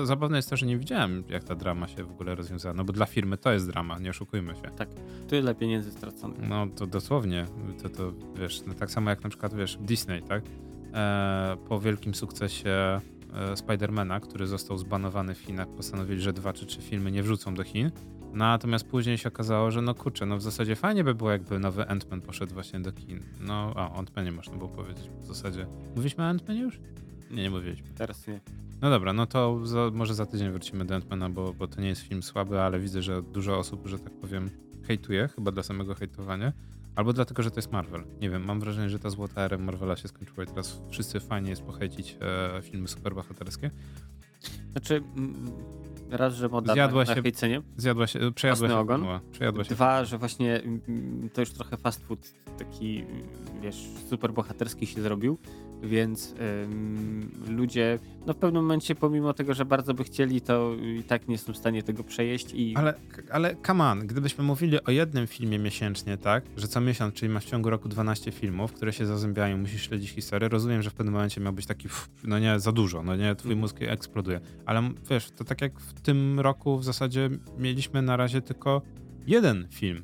[0.03, 2.93] zabawne jest to, że nie widziałem, jak ta drama się w ogóle rozwiązała, no bo
[2.93, 4.61] dla firmy to jest drama, nie oszukujmy się.
[4.77, 4.89] Tak,
[5.27, 6.49] tyle pieniędzy straconych.
[6.49, 7.45] No to dosłownie,
[7.83, 10.43] to, to wiesz, no tak samo jak na przykład, wiesz, Disney, tak?
[10.93, 12.69] E, po wielkim sukcesie
[13.33, 17.53] e, Spidermana, który został zbanowany w Chinach, postanowili, że dwa czy trzy filmy nie wrzucą
[17.53, 17.91] do Chin
[18.33, 21.83] Natomiast później się okazało, że no kurczę, no w zasadzie fajnie by było, jakby nowy
[21.83, 23.19] Ant-Man poszedł właśnie do kin.
[23.39, 25.65] No, o Ant-Manie można było powiedzieć w zasadzie.
[25.95, 26.79] Mówiliśmy o Ant-Manie już?
[27.31, 27.87] Nie, nie mówiliśmy.
[27.95, 28.39] Teraz nie.
[28.81, 31.87] No dobra, no to za, może za tydzień wrócimy do Ant-Mana, bo, bo to nie
[31.87, 34.49] jest film słaby, ale widzę, że dużo osób, że tak powiem,
[34.87, 36.53] hejtuje, chyba dla samego hejtowania.
[36.95, 38.03] Albo dlatego, że to jest Marvel.
[38.21, 41.49] Nie wiem, mam wrażenie, że ta złota era Marvela się skończyła i teraz wszyscy fajnie
[41.49, 43.71] jest pochejcić e, filmy superbohaterskie.
[44.71, 45.03] Znaczy,
[46.09, 49.05] Raz, że moda zjadła na, się, na Zjadła się, przejadła się, ogon.
[49.31, 49.75] przejadła się.
[49.75, 52.19] Dwa, że właśnie mm, to już trochę fast food
[52.57, 53.03] taki,
[53.61, 55.37] wiesz, super bohaterski się zrobił,
[55.83, 61.03] więc ym, ludzie no w pewnym momencie pomimo tego, że bardzo by chcieli, to i
[61.03, 62.75] tak nie są w stanie tego przejeść i...
[62.75, 62.93] Ale,
[63.31, 67.45] ale come on, gdybyśmy mówili o jednym filmie miesięcznie, tak, że co miesiąc, czyli masz
[67.45, 71.13] w ciągu roku 12 filmów, które się zazębiają, musisz śledzić historię, rozumiem, że w pewnym
[71.13, 71.87] momencie miał być taki,
[72.23, 73.59] no nie, za dużo, no nie, twój mhm.
[73.59, 78.41] mózg eksploduje, ale wiesz, to tak jak w tym roku w zasadzie mieliśmy na razie
[78.41, 78.81] tylko
[79.27, 80.03] jeden film,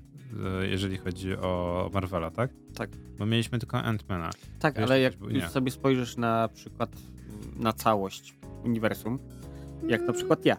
[0.61, 2.49] jeżeli chodzi o Marvela, tak?
[2.75, 2.89] Tak.
[3.17, 4.29] Bo mieliśmy tylko Ant-Mana.
[4.59, 6.89] Tak, ale jak był, sobie spojrzysz na przykład
[7.55, 9.19] na całość uniwersum,
[9.87, 10.57] jak na przykład ja.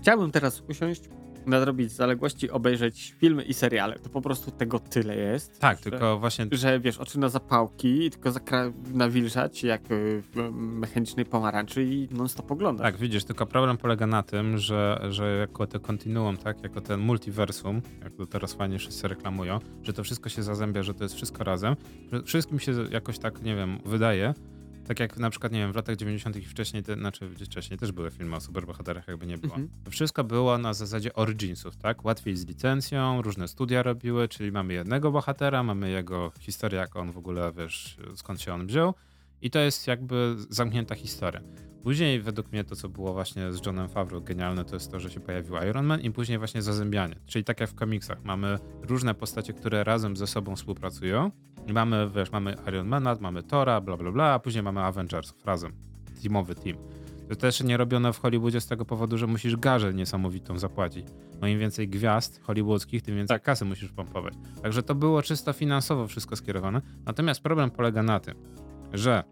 [0.00, 1.02] Chciałbym teraz usiąść,
[1.48, 3.98] nadrobić zaległości, obejrzeć filmy i seriale.
[3.98, 5.60] To po prostu tego tyle jest.
[5.60, 6.46] Tak, że, tylko właśnie.
[6.52, 8.32] Że wiesz, oczy na zapałki tylko
[8.94, 12.84] nawilżać jak w mechanicznej pomarańczy i non-stop oglądać.
[12.84, 17.00] Tak, widzisz, tylko problem polega na tym, że, że jako to kontinuum, tak, jako ten
[17.00, 21.14] multiversum, jak to teraz fajnie wszyscy reklamują, że to wszystko się zazębia, że to jest
[21.14, 21.76] wszystko razem,
[22.12, 24.34] że wszystkim się jakoś tak, nie wiem, wydaje,
[24.88, 26.36] tak jak na przykład, nie wiem, w latach 90.
[26.36, 29.54] i wcześniej, te, znaczy wcześniej też były filmy o superbohaterach, jakby nie było.
[29.54, 29.68] Mhm.
[29.84, 32.04] To wszystko było na zasadzie originsów, tak?
[32.04, 37.12] Łatwiej z licencją, różne studia robiły, czyli mamy jednego bohatera, mamy jego historię, jak on
[37.12, 38.94] w ogóle, wiesz, skąd się on wziął
[39.42, 41.40] i to jest jakby zamknięta historia.
[41.82, 45.10] Później według mnie to, co było właśnie z Johnem Favreau genialne, to jest to, że
[45.10, 47.16] się pojawił Iron Man i później właśnie zazębianie.
[47.26, 51.30] Czyli tak jak w komiksach, mamy różne postacie, które razem ze sobą współpracują
[51.66, 55.34] i mamy, wiesz, mamy Iron Mana, mamy Tora, bla bla bla, a później mamy Avengers
[55.44, 55.72] razem.
[56.22, 56.76] Teamowy team.
[57.28, 61.06] To też nie robione w Hollywoodzie z tego powodu, że musisz garzę niesamowitą zapłacić.
[61.40, 63.42] No im więcej gwiazd hollywoodzkich, tym więcej tak.
[63.42, 64.34] kasy musisz pompować.
[64.62, 66.82] Także to było czysto finansowo wszystko skierowane.
[67.06, 68.34] Natomiast problem polega na tym,
[68.92, 69.24] że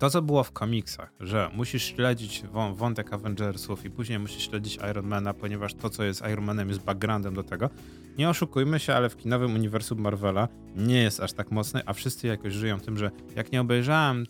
[0.00, 2.42] to, co było w komiksach, że musisz śledzić
[2.72, 7.42] wątek Avengersów i później musisz śledzić Ironmana, ponieważ to, co jest Ironmanem, jest backgroundem do
[7.42, 7.70] tego.
[8.18, 12.26] Nie oszukujmy się, ale w kinowym uniwersum Marvela nie jest aż tak mocny, a wszyscy
[12.26, 14.26] jakoś żyją tym, że jak nie obejrzałem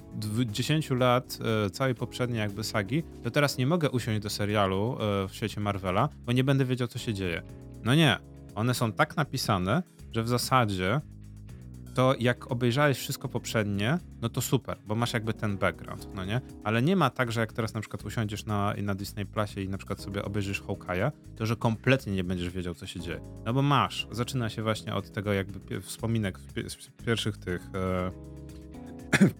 [0.47, 5.29] 10 lat e, całej poprzedniej jakby sagi, to teraz nie mogę usiąść do serialu e,
[5.29, 7.43] w świecie Marvela, bo nie będę wiedział, co się dzieje.
[7.85, 8.17] No nie.
[8.55, 11.01] One są tak napisane, że w zasadzie
[11.95, 16.41] to jak obejrzałeś wszystko poprzednie, no to super, bo masz jakby ten background, no nie?
[16.65, 19.69] Ale nie ma tak, że jak teraz na przykład usiądziesz na, na Disney Plusie i
[19.69, 23.21] na przykład sobie obejrzysz Hawkeye'a, to że kompletnie nie będziesz wiedział, co się dzieje.
[23.45, 24.07] No bo masz.
[24.11, 27.63] Zaczyna się właśnie od tego jakby wspominek z pierwszych tych...
[27.75, 28.11] E,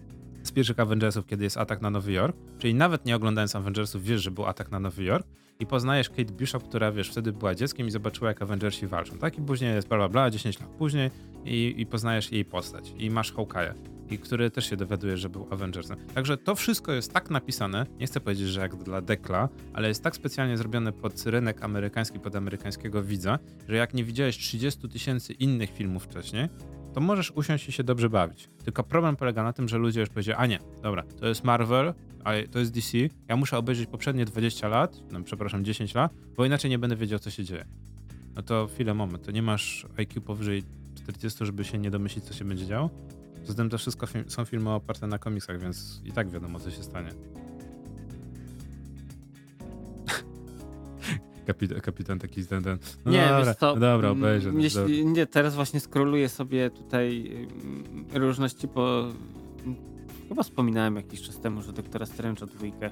[0.43, 4.21] z pierwszych Avengersów, kiedy jest atak na Nowy Jork, czyli nawet nie oglądając Avengersów wiesz,
[4.21, 5.27] że był atak na Nowy Jork
[5.61, 9.37] i poznajesz Kate Bishop, która wiesz, wtedy była dzieckiem i zobaczyła jak Avengersi walczą, tak?
[9.37, 11.11] I później jest bla bla bla, 10 lat później
[11.45, 13.73] i, i poznajesz jej postać i masz Hawkeye'a
[14.11, 15.97] i który też się dowiaduje, że był Avengersem.
[16.13, 20.03] Także to wszystko jest tak napisane, nie chcę powiedzieć, że jak dla Dekla, ale jest
[20.03, 25.33] tak specjalnie zrobione pod rynek amerykański, pod amerykańskiego widza, że jak nie widziałeś 30 tysięcy
[25.33, 26.49] innych filmów wcześniej,
[26.93, 28.49] to możesz usiąść i się dobrze bawić.
[28.63, 31.93] Tylko problem polega na tym, że ludzie już powiedzieli, a nie, dobra, to jest Marvel,
[32.23, 32.97] a to jest DC,
[33.27, 37.19] ja muszę obejrzeć poprzednie 20 lat, no przepraszam, 10 lat, bo inaczej nie będę wiedział,
[37.19, 37.65] co się dzieje.
[38.35, 40.63] No to chwilę, moment, to nie masz IQ powyżej
[40.95, 42.89] 40, żeby się nie domyślić, co się będzie działo?
[43.43, 47.09] Zatem to wszystko są filmy oparte na komiksach, więc i tak wiadomo, co się stanie.
[51.47, 52.77] Kapitan, kapitan taki ten, ten.
[53.05, 54.51] No nie, dobra, co, no dobra, obejrzę.
[54.51, 55.11] no jeśli, dobra.
[55.11, 59.15] nie, teraz właśnie skroluję sobie tutaj mm, różności, mm,
[60.31, 62.89] chyba wspominałem jakiś czas temu, że doktora Strange'a dwójkę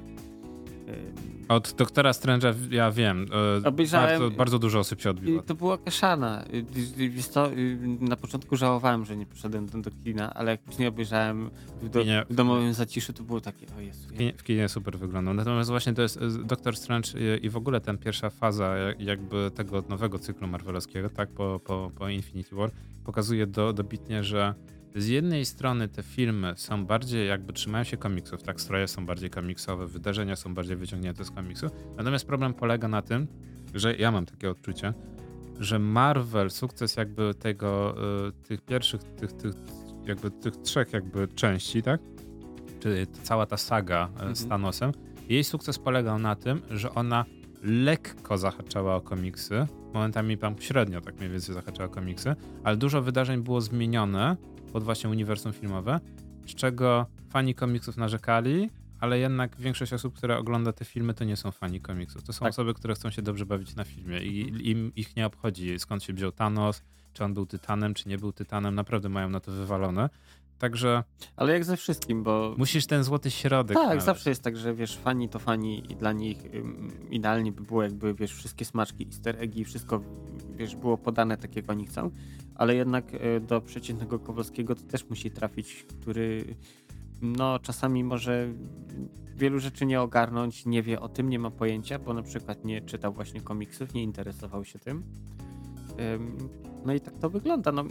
[1.49, 3.25] Od doktora Strange'a ja wiem.
[3.63, 5.41] e, Obejrzałem- Bardzo, bardzo dużo osób się odbiło.
[5.41, 6.45] To była kaszana.
[6.53, 6.65] Y,
[6.99, 11.49] y, y, na początku żałowałem, że nie poszedłem do, kina, ale jak później obejrzałem
[11.81, 14.07] w, do, kinie- w domowym zaciszu, to było takie, o Jezu.
[14.09, 15.33] W kinie, w kinie super wyglądał.
[15.33, 19.51] Natomiast właśnie to jest e, Doctor Strange i, w ogóle ten pierwsza faza jak- jakby
[19.55, 22.71] tego nowego cyklu marvelowskiego, tak, po, po, po Infinity War,
[23.03, 24.53] pokazuje do, dobitnie, że
[24.95, 29.29] z jednej strony te filmy są bardziej jakby trzymają się komiksów, tak, stroje są bardziej
[29.29, 31.67] komiksowe, wydarzenia są bardziej wyciągnięte z komiksu.
[31.97, 33.27] Natomiast problem polega na tym,
[33.73, 34.93] że ja mam takie odczucie,
[35.59, 37.95] że Marvel, sukces jakby tego,
[38.27, 39.53] y, tych pierwszych, tych, tych,
[40.05, 42.01] jakby tych trzech jakby części, tak?
[42.79, 44.49] Czyli ta- cała ta saga y, z Mhm.
[44.49, 44.91] Thanosem,
[45.29, 47.25] jej sukces polegał na tym, że ona
[47.63, 53.01] lekko zahaczała o komiksy, momentami tam średnio tak mniej więcej zahaczała o komiksy, ale dużo
[53.01, 54.37] wydarzeń było zmienione
[54.73, 55.99] pod właśnie uniwersum filmowe,
[56.47, 61.35] z czego fani komiksów narzekali, ale jednak większość osób, które ogląda te filmy, to nie
[61.37, 62.23] są fani komiksów.
[62.23, 62.49] To są Tak.
[62.49, 66.13] osoby, które chcą się dobrze bawić na filmie i im ich nie obchodzi skąd się
[66.13, 66.81] wziął Thanos,
[67.13, 68.75] czy on był Tytanem, czy nie był Tytanem.
[68.75, 70.09] Naprawdę mają na to wywalone.
[70.59, 71.03] Także
[71.35, 74.05] Ale jak ze wszystkim, bo musisz ten złoty środek tak, znaleźć.
[74.05, 77.83] zawsze jest tak, że wiesz, fani to fani i dla nich ym, idealnie by było
[77.83, 80.01] jakby, wiesz, wszystkie smaczki, easter eggi, wszystko,
[80.55, 82.11] wiesz, było podane tak, jak oni chcą,
[82.59, 86.55] ale jednak y, do przeciętnego Kowalskiego to też musi trafić, który
[87.21, 88.53] no czasami może
[89.35, 92.81] wielu rzeczy nie ogarnąć, nie wie o tym, nie ma pojęcia, bo na przykład nie
[92.81, 95.03] czytał właśnie komiksów, nie interesował się tym.
[96.15, 96.37] Ym,
[96.85, 97.71] No i tak to wygląda.
[97.71, 97.85] No,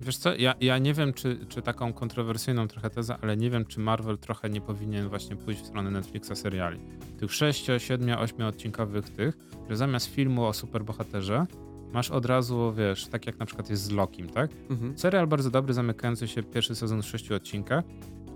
[0.00, 3.64] Wiesz co, ja, ja nie wiem, czy, czy taką kontrowersyjną trochę tezę, ale nie wiem,
[3.64, 6.80] czy Marvel trochę nie powinien właśnie pójść w stronę Netflixa seriali.
[7.18, 9.38] Tych 6, 7, 8 odcinkowych tych,
[9.70, 11.46] że zamiast filmu o superbohaterze
[11.92, 14.50] masz od razu, wiesz, tak jak na przykład jest z Lokim, tak?
[14.70, 14.98] mhm.
[14.98, 17.84] Serial bardzo dobry, zamykający się pierwszy sezon w sześciu odcinkach.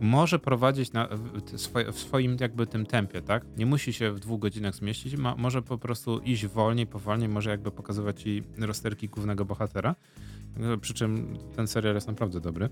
[0.00, 3.44] Może prowadzić na, w, w swoje- w swoim jakby tym tempie, tak?
[3.56, 7.50] Nie musi się w dwóch godzinach zmieścić, ma, może po prostu iść wolniej, powolniej, może
[7.50, 9.94] jakby pokazywać ci rozterki głównego bohatera.
[10.80, 12.68] Przy czym ten serial jest naprawdę dobry.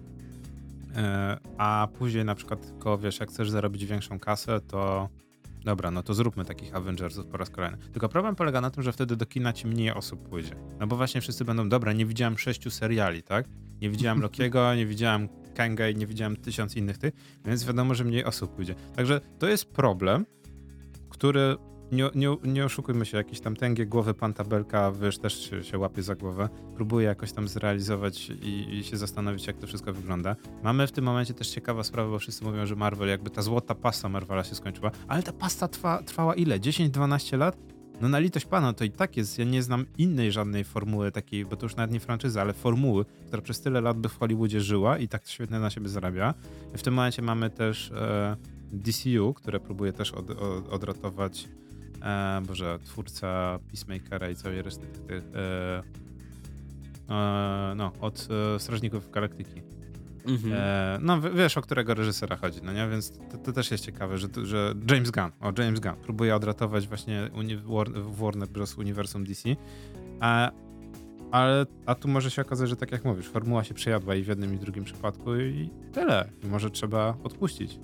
[0.97, 5.09] E, A później na przykład tylko, wiesz, jak chcesz zarobić większą kasę, to
[5.65, 7.79] dobra, no to zróbmy takich Avengersów po raz kolejny.
[7.93, 10.57] Tylko problem polega na tym, że wtedy do kina ci mniej osób pójdzie.
[10.81, 13.47] No bo właśnie wszyscy będą, dobra, nie widziałem sześciu seriali, tak?
[13.81, 18.05] Nie widziałem Lokiego, nie widziałem Kanga i nie widziałem tysiąc innych tych, więc wiadomo, że
[18.05, 18.75] mniej osób pójdzie.
[18.97, 20.27] Także to jest problem,
[21.11, 21.57] który
[21.93, 25.79] nie, nie, nie oszukujmy się, jakiś tam tęgie głowy pan tabelka, wiesz, też się, się
[25.79, 30.37] łapie za głowę, próbuje jakoś tam zrealizować i, i się zastanowić, jak to wszystko wygląda.
[30.63, 33.75] Mamy w tym momencie też ciekawa sprawa, bo wszyscy mówią, że Marvel, jakby ta złota
[33.75, 36.61] pasta Marvela się skończyła, ale ta pasta trwa, trwała ile?
[36.61, 37.57] 10-12 lat?
[38.01, 41.45] No na litość pana, to i tak jest, ja nie znam innej żadnej formuły takiej,
[41.45, 44.61] bo to już nawet nie franczyza, ale formuły, która przez tyle lat by w Hollywoodzie
[44.61, 46.35] żyła i tak świetnie na siebie zarabia.
[46.77, 48.37] W tym momencie mamy też e,
[48.73, 51.49] DCU, które próbuje też od, od, odratować
[52.05, 55.83] e, Boże, twórca Peacemakera i całej reszty tych, e,
[57.15, 59.63] e, no, od e, Strażników Galaktyki.
[60.27, 60.53] Mhm.
[60.57, 62.89] E, no wiesz, o którego reżysera chodzi, no nie?
[62.89, 66.89] Więc to, to też jest ciekawe, że, że James Gunn, o James Gunn, próbuje odratować
[66.89, 68.79] właśnie uni- War, w Warner Bros.
[68.79, 69.49] uniwersum DC,
[70.21, 70.51] a,
[71.31, 74.27] ale, a tu może się okazać, że tak jak mówisz, formuła się przejadła i w
[74.27, 76.29] jednym i w drugim przypadku i tyle.
[76.45, 77.79] I może trzeba odpuścić.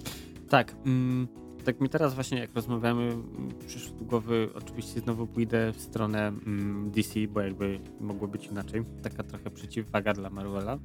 [0.49, 0.77] Tak.
[0.87, 1.29] Mm,
[1.65, 3.25] tak mi teraz właśnie jak rozmawiamy, mm,
[3.67, 8.85] przyszło do głowy, oczywiście znowu pójdę w stronę mm, DC, bo jakby mogło być inaczej.
[9.03, 10.79] Taka trochę przeciwwaga dla Marvela.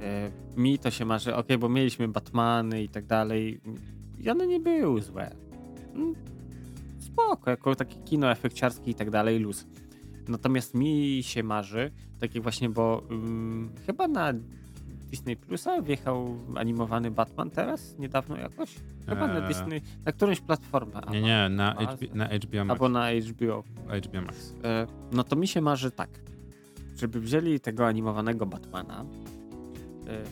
[0.00, 3.60] E, mi to się marzy, ok, bo mieliśmy Batmany i tak dalej
[4.18, 5.36] i one nie były złe.
[5.94, 6.14] Mm,
[6.98, 9.66] spoko, jako takie kino efekciarskie i tak dalej, luz.
[10.28, 14.32] Natomiast mi się marzy, takie właśnie, bo mm, chyba na
[15.10, 18.74] Disney Plusa wjechał animowany Batman teraz, niedawno jakoś?
[19.08, 19.48] Chyba na Eee.
[19.48, 21.00] Disney, na którąś platformę.
[21.10, 21.96] Nie, nie, na, Amazon.
[21.96, 22.70] HB, na HBO Max.
[22.70, 23.62] Albo na HBO.
[24.06, 24.54] HBO Max.
[24.64, 26.10] E, no to mi się marzy tak,
[26.96, 29.04] żeby wzięli tego animowanego Batmana,
[30.08, 30.22] e,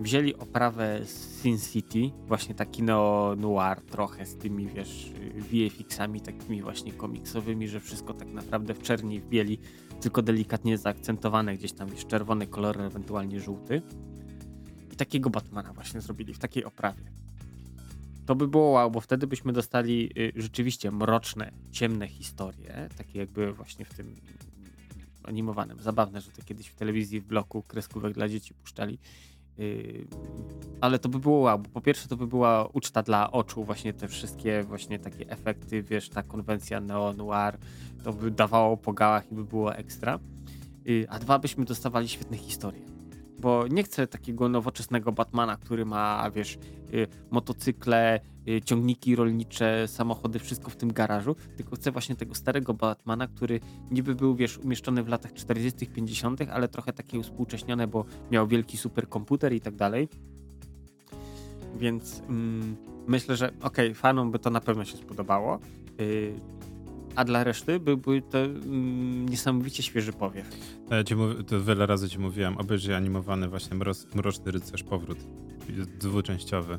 [0.00, 6.92] wzięli oprawę z Sin City, właśnie taki neo-noir trochę z tymi, wiesz, VFX-ami takimi właśnie
[6.92, 9.58] komiksowymi, że wszystko tak naprawdę w czerni w bieli,
[10.00, 13.82] tylko delikatnie zaakcentowane gdzieś tam, wiesz, czerwony kolor, ewentualnie żółty.
[15.00, 17.02] Takiego Batmana właśnie zrobili w takiej oprawie.
[18.26, 23.52] To by było wow, bo wtedy byśmy dostali y, rzeczywiście mroczne, ciemne historie, takie jakby
[23.52, 24.16] właśnie w tym
[25.24, 25.78] animowanym.
[25.78, 28.98] Zabawne, że to kiedyś w telewizji w bloku kreskówek dla dzieci puszczali.
[29.58, 30.06] Yy,
[30.80, 33.92] ale to by było wow, bo po pierwsze to by była uczta dla oczu, właśnie
[33.92, 37.58] te wszystkie właśnie takie efekty, wiesz, ta konwencja neo-noir,
[38.04, 40.18] to by dawało po gałach i by było ekstra.
[40.84, 42.89] Yy, a dwa, byśmy dostawali świetne historie.
[43.40, 46.58] Bo nie chcę takiego nowoczesnego Batmana, który ma, wiesz,
[46.92, 52.74] yy, motocykle, yy, ciągniki rolnicze, samochody, wszystko w tym garażu, tylko chcę właśnie tego starego
[52.74, 53.60] Batmana, który
[53.90, 58.76] niby był, wiesz, umieszczony w latach 40., 50., ale trochę takie uspółcześnione, bo miał wielki
[58.76, 60.08] superkomputer i tak dalej.
[61.76, 62.76] Więc mm,
[63.06, 65.58] myślę, że okej, okay, fanom by to na pewno się spodobało.
[65.98, 66.34] Yy,
[67.16, 70.46] a dla reszty byłby to mm, niesamowicie świeży powiew.
[70.90, 73.76] Ja ci mów, to wiele razy ci mówiłem, obejrzyj animowany właśnie
[74.14, 75.18] Mroczny Rycerz Powrót,
[75.98, 76.78] dwuczęściowy.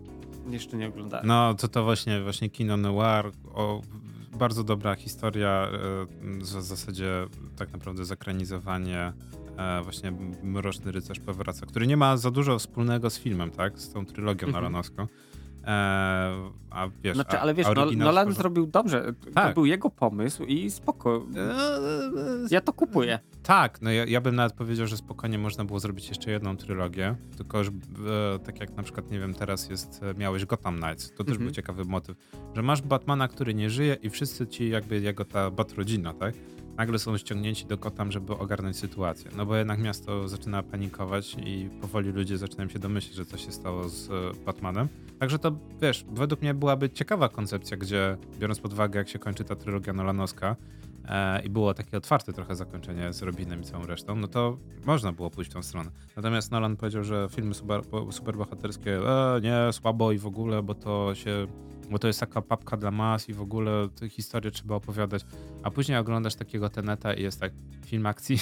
[0.49, 1.27] Jeszcze nie oglądałem.
[1.27, 3.81] No, to to właśnie, właśnie kino noir, o,
[4.39, 7.27] bardzo dobra historia, e, w zasadzie
[7.57, 9.13] tak naprawdę zakranizowanie
[9.57, 10.11] e, właśnie
[10.43, 13.79] Mroczny Rycerz Powraca, który nie ma za dużo wspólnego z filmem, tak?
[13.79, 15.03] Z tą trylogią nolanowską.
[15.03, 15.07] E,
[16.69, 19.13] a wiesz, znaczy, ale wiesz, no, Nolan zrobił dobrze.
[19.33, 19.47] Tak.
[19.47, 21.25] To był jego pomysł i spoko.
[22.49, 23.19] Ja to kupuję.
[23.43, 27.15] Tak, no ja, ja bym nawet powiedział, że spokojnie można było zrobić jeszcze jedną trylogię,
[27.37, 31.11] tylko że e, tak jak na przykład, nie wiem, teraz jest, e, miałeś Gotham Knights,
[31.11, 31.45] to też mhm.
[31.45, 32.17] był ciekawy motyw,
[32.55, 36.33] że masz Batmana, który nie żyje i wszyscy ci jakby jego ta Batrodzina, tak?
[36.77, 39.31] Nagle są ściągnięci do Gotham, żeby ogarnąć sytuację.
[39.37, 43.51] No bo jednak miasto zaczyna panikować i powoli ludzie zaczynają się domyślić, że coś się
[43.51, 44.13] stało z e,
[44.45, 44.87] Batmanem.
[45.19, 45.51] Także to,
[45.81, 49.93] wiesz, według mnie byłaby ciekawa koncepcja, gdzie biorąc pod uwagę, jak się kończy ta trylogia
[49.93, 50.55] Nolanowska
[51.05, 55.11] e, i było takie otwarte trochę zakończenie z Robinem i całą resztą, no to można
[55.11, 55.91] było pójść w tą stronę.
[56.15, 61.15] Natomiast Nolan powiedział, że filmy super, superbohaterskie e, nie, słabo i w ogóle, bo to
[61.15, 61.47] się
[61.91, 65.25] bo to jest taka papka dla mas i w ogóle tę historię trzeba opowiadać.
[65.63, 67.51] A później oglądasz takiego Teneta i jest tak,
[67.85, 68.37] film akcji.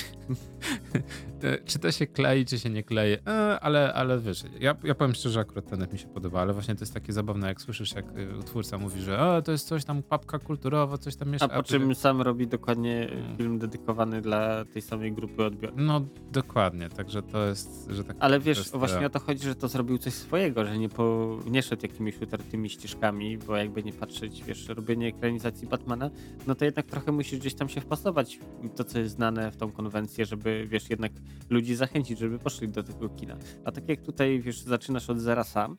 [1.66, 5.16] czy to się klei, czy się nie klei, e, ale, ale wiesz, ja, ja powiem
[5.16, 8.06] szczerze, akurat Tenet mi się podoba, ale właśnie to jest takie zabawne, jak słyszysz, jak
[8.18, 11.54] y, twórca mówi, że e, to jest coś tam, papka kulturowa, coś tam jeszcze.
[11.54, 13.38] A po czym sam robi dokładnie hmm.
[13.38, 15.82] film dedykowany dla tej samej grupy odbiorców.
[15.82, 19.68] No, dokładnie, także to jest, że tak Ale wiesz, właśnie o to chodzi, że to
[19.68, 24.44] zrobił coś swojego, że nie, po, nie szedł jakimiś utartymi ścieżkami, bo jakby nie patrzeć,
[24.44, 26.10] wiesz, robienie ekranizacji Batmana,
[26.48, 28.40] no to jednak trochę musisz gdzieś tam się wpasować
[28.76, 31.12] to, co jest znane w tą konwencję, żeby, wiesz, jednak
[31.50, 33.38] ludzi zachęcić, żeby poszli do tego kina.
[33.66, 35.78] A tak jak tutaj, wiesz, zaczynasz od zera sam,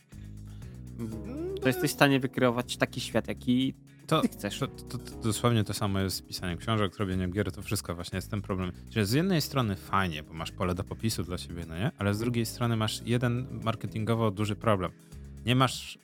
[1.61, 3.75] to jesteś w stanie wykreować taki świat, jaki
[4.11, 4.59] to, ty chcesz.
[4.59, 8.17] To, to, to, dosłownie to samo jest z pisaniem książek, robieniem gier, to wszystko właśnie
[8.17, 8.73] jest ten problem.
[8.91, 11.91] Że z jednej strony fajnie, bo masz pole do popisu dla siebie, no nie?
[11.99, 14.91] Ale z drugiej strony masz jeden marketingowo duży problem.
[15.47, 15.99] Nie masz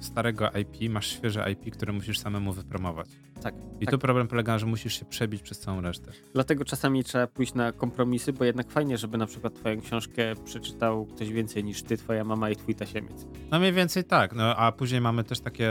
[0.00, 3.08] starego IP, masz świeże IP, które musisz samemu wypromować.
[3.42, 3.54] Tak.
[3.80, 3.92] I tak.
[3.92, 6.12] tu problem polega na że musisz się przebić przez całą resztę.
[6.32, 11.06] Dlatego czasami trzeba pójść na kompromisy, bo jednak fajnie, żeby na przykład twoją książkę przeczytał
[11.06, 13.26] ktoś więcej niż ty, twoja mama i twój tasiemiec.
[13.50, 15.70] No mniej więcej tak, no a później mamy też takie,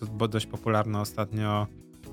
[0.00, 1.66] to dość popularne ostatnio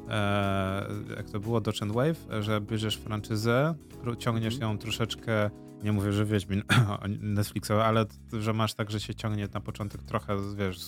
[0.09, 3.75] e, jak to było, Dodge and Wave, że bierzesz franczyzę,
[4.17, 4.69] ciągniesz mm.
[4.69, 5.49] ją troszeczkę
[5.83, 6.63] nie mówię, że Wiedźmin
[7.21, 8.05] Netflixowy, ale
[8.39, 10.79] że masz tak, że się ciągnie na początek trochę, wiesz,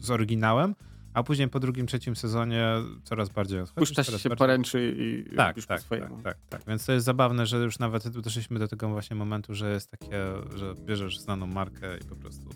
[0.00, 0.74] z, oryginałem,
[1.14, 2.66] a później po drugim, trzecim sezonie
[3.04, 3.88] coraz bardziej odchodzisz.
[3.88, 4.36] Puszczasz się bardziej...
[4.36, 5.82] poręczy i tak, już tak.
[5.82, 9.54] Tak, tak, tak, Więc to jest zabawne, że już nawet doszliśmy do tego właśnie momentu,
[9.54, 10.24] że jest takie,
[10.56, 12.48] że bierzesz znaną markę i po prostu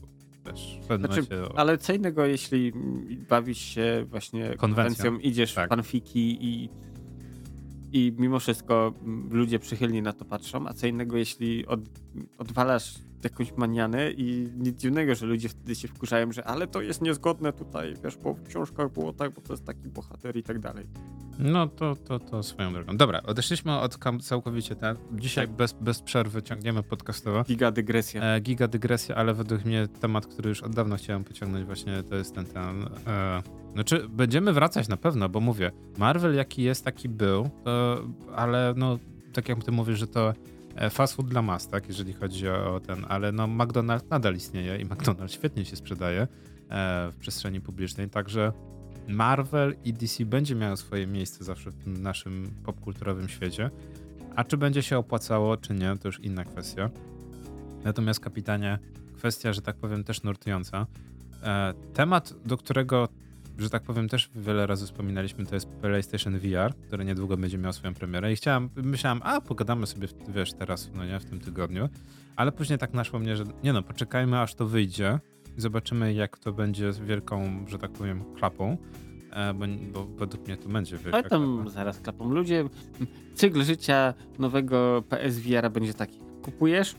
[0.47, 1.57] wiesz, w znaczy, momencie...
[1.57, 2.73] Ale co innego, jeśli
[3.29, 5.69] bawisz się właśnie konwencją, konwencją idziesz tak.
[5.69, 6.69] w fanfiki i
[7.93, 8.95] i mimo wszystko
[9.31, 11.81] ludzie przychylnie na to patrzą, a co innego jeśli od,
[12.39, 17.03] odwalasz jakąś manianę i nic dziwnego, że ludzie wtedy się wkurzają, że ale to jest
[17.03, 20.59] niezgodne tutaj, wiesz, bo w książkach było tak, bo to jest taki bohater i tak
[20.59, 20.87] dalej.
[21.39, 22.97] No to, to, to swoją drogą.
[22.97, 24.97] Dobra, odeszliśmy od całkowicie ten.
[25.13, 25.57] Dzisiaj tak.
[25.57, 27.45] bez, bez przerwy ciągniemy podcastowo.
[27.45, 28.23] Giga dygresja.
[28.23, 32.17] E, giga dygresja, ale według mnie temat, który już od dawna chciałem pociągnąć właśnie, to
[32.17, 33.43] jest ten, ten e,
[33.75, 38.03] znaczy, będziemy wracać na pewno, bo mówię, Marvel jaki jest, taki był, to,
[38.37, 38.99] ale no,
[39.33, 40.35] tak jak ty mówisz, że to
[40.77, 44.77] e, fast food dla mas, tak, jeżeli chodzi o, ten, ale no McDonald's nadal istnieje
[44.77, 46.27] i McDonald's świetnie się sprzedaje e,
[47.13, 48.53] w przestrzeni publicznej, także
[49.09, 53.71] Marvel i DC będzie miało swoje miejsce zawsze w tym naszym popkulturowym świecie,
[54.37, 56.91] a czy będzie się opłacało, czy nie, to już inna kwestia.
[57.85, 58.79] Natomiast kapitanie,
[59.17, 60.87] kwestia, że tak powiem, też nurtująca.
[61.43, 63.09] E, temat, do którego
[63.59, 67.73] że tak powiem, też wiele razy wspominaliśmy, to jest PlayStation VR, który niedługo będzie miał
[67.73, 71.89] swoją premierę i chciałem, myślałem, a pogadamy sobie, wiesz, teraz, no nie, w tym tygodniu,
[72.37, 75.19] ale później tak naszło mnie, że nie no, poczekajmy aż to wyjdzie
[75.59, 78.77] i zobaczymy jak to będzie z wielką, że tak powiem, klapą,
[79.31, 81.71] e, bo, bo według mnie to będzie wielka Ale tam klapa.
[81.71, 82.33] zaraz klapą.
[82.33, 82.65] Ludzie,
[83.35, 86.97] cykl życia nowego PSVR będzie taki, kupujesz,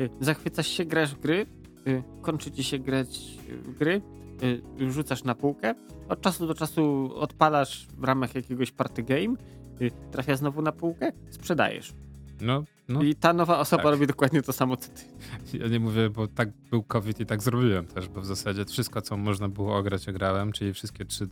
[0.00, 1.46] y, zachwycasz się, grasz w gry,
[1.86, 3.20] y, kończy ci się grać
[3.62, 4.02] w gry,
[4.42, 5.74] y, rzucasz na półkę,
[6.08, 9.36] od czasu do czasu odpalasz w ramach jakiegoś party game,
[9.80, 11.94] y, trafia znowu na półkę, sprzedajesz.
[12.40, 13.02] No, no.
[13.02, 13.92] I ta nowa osoba tak.
[13.92, 15.02] robi dokładnie to samo co ty.
[15.60, 19.02] Ja nie mówię, bo tak był COVID i tak zrobiłem też, bo w zasadzie wszystko,
[19.02, 21.28] co można było ograć, ograłem, czyli wszystkie trzy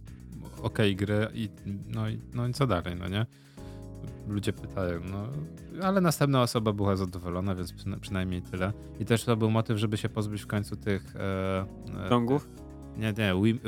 [0.62, 1.48] ok gry i
[1.88, 3.26] no, i no i co dalej, no nie?
[4.28, 5.28] Ludzie pytają, no
[5.82, 8.72] ale następna osoba była zadowolona, więc przyna przynajmniej tyle.
[9.00, 11.16] I też to był motyw, żeby się pozbyć w końcu tych...
[11.16, 11.66] E,
[12.07, 12.48] e, Dongów?
[12.99, 13.61] Nie, nie, Wii,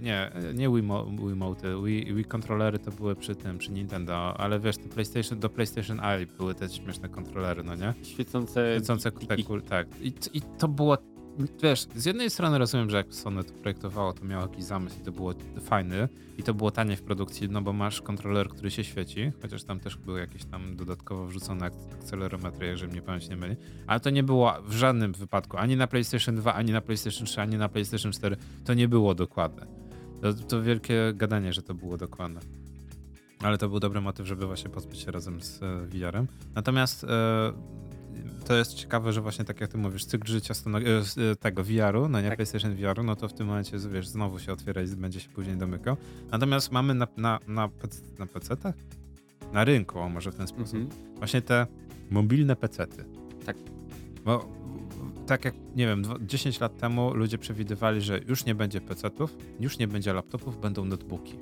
[0.00, 0.82] nie, nie Wii,
[1.28, 5.48] Wiimote, Wii, Wii kontrolery to były przy tym, przy Nintendo, ale wiesz, te PlayStation, do
[5.48, 7.94] PlayStation Eye były te śmieszne kontrolery, no nie?
[8.02, 9.10] Świecące, Świecące
[9.46, 9.86] kul, tak.
[10.00, 10.98] I, I to było,
[11.62, 15.04] wiesz, z jednej strony rozumiem, że jak Sony to projektowało, to miało jakiś zamysł i
[15.04, 16.08] to było fajny
[16.38, 19.80] i to było tanie w produkcji, no bo masz kontroler, który się świeci, chociaż tam
[19.80, 24.22] też były jakieś tam dodatkowo wrzucone akcelerometry, jeżeli mnie pamięć nie myli, ale to nie
[24.22, 28.12] było w żadnym wypadku, ani na PlayStation 2, ani na PlayStation 3, ani na PlayStation
[28.12, 29.66] 4, to nie było dokładne.
[30.22, 32.40] To, to wielkie gadanie, że to było dokładne.
[33.42, 36.26] Ale to był dobry motyw, żeby właśnie pozbyć się razem z e, VR-em.
[36.54, 37.08] Natomiast e,
[38.46, 42.08] to jest ciekawe, że właśnie tak jak ty mówisz, cykl życia stano- e, tego VR-u,
[42.08, 42.36] no nie, Tak.
[42.36, 45.56] PlayStation VR-u, no to w tym momencie, wiesz, znowu się otwiera i będzie się później
[45.56, 45.96] domykał.
[46.30, 47.68] Natomiast mamy na, na, na,
[48.18, 48.74] na PC-tach?
[49.52, 50.74] Na rynku, o może w ten sposób.
[50.74, 51.16] Mhm.
[51.18, 51.66] Właśnie te
[52.10, 53.04] mobilne PC-ty.
[53.46, 53.56] Tak.
[54.24, 54.48] Bo
[55.26, 59.36] tak jak, nie wiem, dwa- 10 lat temu ludzie przewidywali, że już nie będzie PC-ów,
[59.60, 61.34] już nie będzie laptopów, będą notebooki.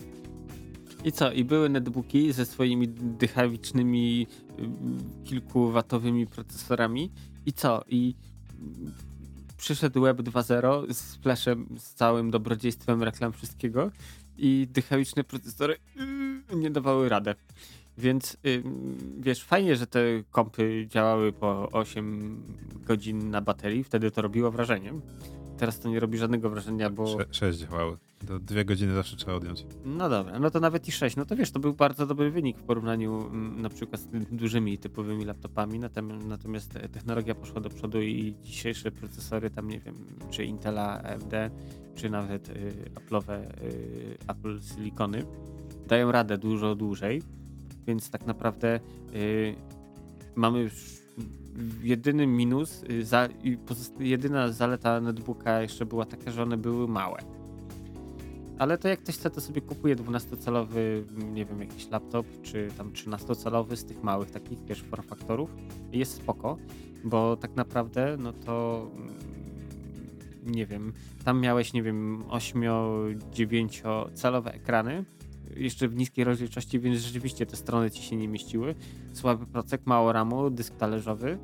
[1.07, 1.33] I co?
[1.33, 4.27] I były netbooki ze swoimi dychawicznymi
[4.59, 7.11] y, kilkuwatowymi procesorami.
[7.47, 7.85] I co?
[7.89, 8.15] I
[9.49, 13.91] y, przyszedł Web 2.0 z flashem, z całym dobrodziejstwem reklam wszystkiego
[14.39, 15.77] i dychawiczne procesory
[16.53, 17.35] y, nie dawały radę.
[17.99, 18.63] Więc y,
[19.19, 20.01] wiesz, fajnie, że te
[20.31, 22.43] kompy działały po 8
[22.87, 24.93] godzin na baterii, wtedy to robiło wrażenie.
[25.59, 27.07] Teraz to nie robi żadnego wrażenia, bo...
[27.07, 27.97] Sze- Sześć działały.
[28.23, 29.67] Do dwie godziny zawsze trzeba odjąć.
[29.85, 31.17] No dobra, no to nawet i 6.
[31.17, 34.79] No to wiesz, to był bardzo dobry wynik w porównaniu mm, na przykład z dużymi
[34.79, 35.81] typowymi laptopami.
[36.29, 39.95] Natomiast e, technologia poszła do przodu i dzisiejsze procesory, tam nie wiem,
[40.31, 41.33] czy Intela AMD,
[41.95, 45.27] czy nawet y, Apple'owe y, Apple Silicony
[45.89, 47.23] dają radę dużo dłużej.
[47.87, 48.81] Więc tak naprawdę
[49.15, 49.55] y,
[50.35, 51.06] mamy już
[51.83, 53.29] jedyny minus, y, za,
[53.99, 57.19] jedyna zaleta netbooka jeszcze była taka, że one były małe.
[58.59, 62.91] Ale to jak ktoś chce, to sobie kupuje 12-calowy, nie wiem, jakiś laptop, czy tam
[62.91, 65.51] 13-calowy z tych małych takich, wiesz, form-faktorów.
[65.93, 66.59] I Jest spoko,
[67.05, 69.15] bo tak naprawdę, no to mm,
[70.47, 70.93] nie wiem,
[71.25, 75.05] tam miałeś, nie wiem, 8-9 calowe ekrany,
[75.57, 78.75] jeszcze w niskiej rozdzielczości, więc rzeczywiście te strony ci się nie mieściły.
[79.13, 81.39] Słaby procek, mało ramu, dysk talerzowy.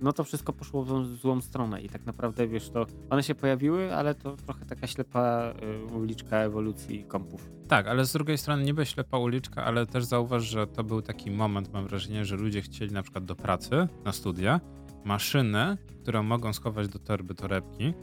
[0.00, 3.34] No to wszystko poszło w złą, złą stronę i tak naprawdę, wiesz, to one się
[3.34, 5.54] pojawiły, ale to trochę taka ślepa
[5.92, 7.50] y, uliczka ewolucji kompów.
[7.68, 11.30] Tak, ale z drugiej strony niby ślepa uliczka, ale też zauważ, że to był taki
[11.30, 14.60] moment, mam wrażenie, że ludzie chcieli na przykład do pracy, na studia,
[15.04, 17.94] maszynę, którą mogą schować do torby torebki,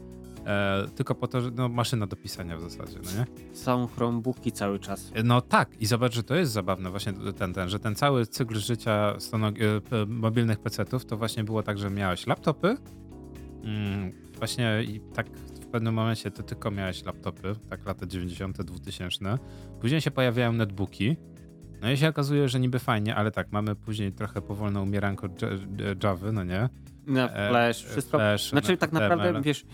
[0.46, 3.56] e, tylko po to, że no, maszyna do pisania w zasadzie, no nie?
[3.56, 5.12] Są chromebooki cały czas.
[5.24, 8.58] No tak, i zobacz, że to jest zabawne właśnie ten, ten że ten cały cykl
[8.58, 9.16] życia
[9.92, 12.76] e, mobilnych PC-ów to właśnie było tak, że miałeś laptopy,
[13.64, 19.38] mm, właśnie i tak w pewnym momencie to tylko miałeś laptopy, tak lata 90., 2000.
[19.80, 21.16] Później się pojawiają netbooki,
[21.82, 25.28] no i się okazuje, że niby fajnie, ale tak, mamy później trochę powolne umieranko
[26.02, 26.68] Java, no nie?
[27.06, 28.18] Na E, flash, e, wszystko.
[28.18, 29.08] Flash, Znaczy tak HTML.
[29.08, 29.64] naprawdę, wiesz,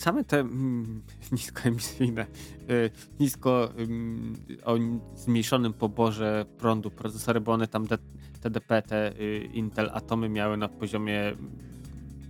[0.00, 2.26] same te mm, niskoemisyjne,
[2.70, 2.90] y,
[3.20, 4.74] nisko ym, o
[5.16, 7.98] zmniejszonym poborze prądu procesory, bo one tam D-
[8.40, 11.36] TDP, te y, Intel Atomy miały na poziomie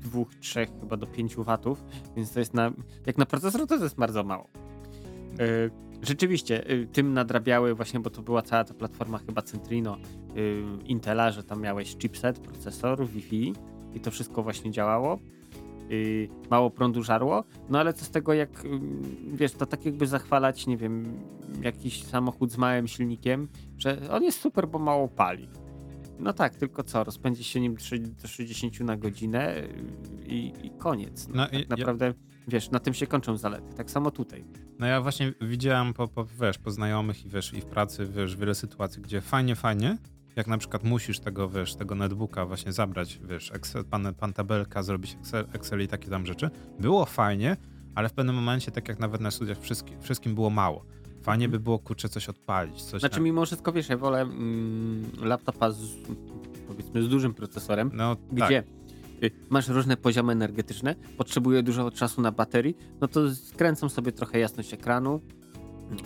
[0.02, 1.84] 2, 3 chyba do 5 watów,
[2.16, 2.72] więc to jest na,
[3.06, 4.48] jak na procesor to jest bardzo mało.
[5.40, 9.96] Y, Rzeczywiście, y, tym nadrabiały właśnie, bo to była cała ta platforma chyba Centrino
[10.36, 13.52] y, Intela, że tam miałeś chipset, procesor, Wi-Fi
[13.94, 15.18] i to wszystko właśnie działało.
[15.90, 19.02] Yy, mało prądu żarło, no ale co z tego, jak ym,
[19.34, 21.12] wiesz, to tak jakby zachwalać, nie wiem,
[21.62, 25.48] jakiś samochód z małym silnikiem, że on jest super, bo mało pali.
[26.18, 27.74] No tak, tylko co, rozpędzi się nim
[28.22, 29.54] do 60 na godzinę
[30.18, 31.28] yy, i, i koniec.
[31.28, 32.14] No, No tak i- ja- naprawdę,
[32.48, 33.74] wiesz, na tym się kończą zalety.
[33.76, 34.44] Tak samo tutaj.
[34.78, 38.36] No ja właśnie widziałem po, po, wiesz, po znajomych i wiesz, i w pracy, wiesz,
[38.36, 39.98] wiele sytuacji, gdzie fajnie, fajnie,
[40.36, 44.82] jak na przykład musisz tego, wiesz, tego netbooka właśnie zabrać, wiesz, Excel, pan, pan tabelka,
[44.82, 46.50] zrobić Excel, Excel i takie tam rzeczy.
[46.80, 47.56] Było fajnie,
[47.94, 50.84] ale w pewnym momencie, tak jak nawet na studiach, wszystkim, wszystkim było mało.
[51.22, 53.24] Fajnie by było, kurczę, coś odpalić, coś Znaczy tam.
[53.24, 55.80] mimo wszystko, wiesz, ja wolę mm, laptopa z,
[56.68, 58.62] powiedzmy z dużym procesorem, No tak, gdzie
[59.22, 64.38] y, masz różne poziomy energetyczne, potrzebuje dużo czasu na baterii, no to skręcam sobie trochę
[64.38, 65.20] jasność ekranu,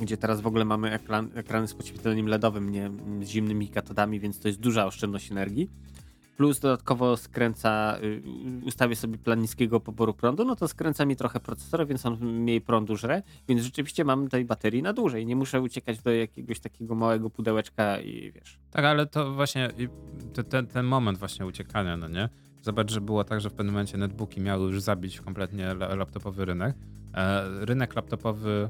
[0.00, 2.90] gdzie teraz w ogóle mamy ekran, ekrany z podświetleniem LEDowym, nie
[3.22, 5.70] z zimnymi katodami, więc to jest duża oszczędność energii.
[6.36, 8.22] Plus dodatkowo skręca, y,
[8.66, 12.60] ustawię sobie plan niskiego poboru prądu, no to skręca mi trochę procesor, więc on mniej
[12.60, 15.26] prądu żre, więc rzeczywiście mam tej baterii na dłużej.
[15.26, 18.58] Nie muszę uciekać do jakiegoś takiego małego pudełeczka i wiesz.
[18.70, 19.70] Tak, ale to właśnie
[20.48, 22.28] ten, ten moment właśnie uciekania, no nie?
[22.62, 26.76] Zobacz, że było tak, że w pewnym momencie netbooki miały już zabić kompletnie laptopowy rynek.
[27.14, 28.68] E, rynek laptopowy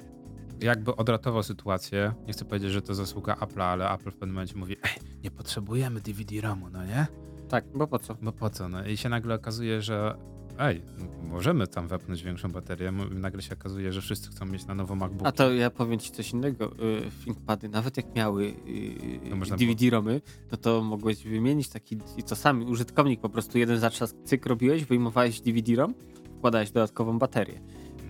[0.65, 2.13] jakby odratował sytuację.
[2.27, 5.31] Nie chcę powiedzieć, że to zasługa Apple'a, ale Apple w pewnym momencie mówi, ej, nie
[5.31, 7.07] potrzebujemy DVD-RAMu, no nie?
[7.49, 8.15] Tak, bo po co?
[8.23, 8.69] Bo po co?
[8.69, 10.17] No i się nagle okazuje, że
[10.59, 10.83] ej,
[11.23, 12.93] możemy tam wepnąć większą baterię.
[13.11, 15.27] Nagle się okazuje, że wszyscy chcą mieć na nowo MacBook.
[15.27, 16.73] A to ja powiem ci coś innego.
[16.73, 22.65] Y, ThinkPady, nawet jak miały y, DVD-romy, to to mogłeś wymienić taki, i to sami,
[22.65, 25.95] użytkownik po prostu jeden zatrzask cyk robiłeś, wyjmowałeś DVD-rom,
[26.39, 27.61] wkładałeś dodatkową baterię.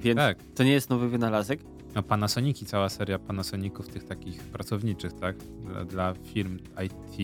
[0.02, 0.38] Więc tak.
[0.54, 1.60] to nie jest nowy wynalazek.
[1.94, 5.36] No Panasoniki, cała seria Panasoników tych takich pracowniczych, tak?
[5.66, 7.18] Dla, dla firm IT,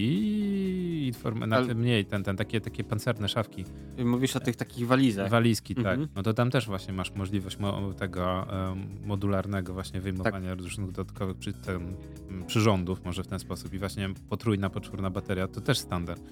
[1.14, 3.64] inform- na tym mniej, ten, ten, takie, takie pancerne szafki.
[4.04, 5.30] Mówisz o tych takich walizach.
[5.30, 5.84] Walizki, tak.
[5.84, 6.00] mhm.
[6.00, 6.16] tak.
[6.16, 10.60] No to tam też właśnie masz możliwość mo tego um, modularnego właśnie wyjmowania tak.
[10.60, 11.96] różnych dodatkowych przy, ten,
[12.46, 13.74] przyrządów, może w ten sposób.
[13.74, 16.22] I właśnie potrójna, poczwórna bateria to też standard.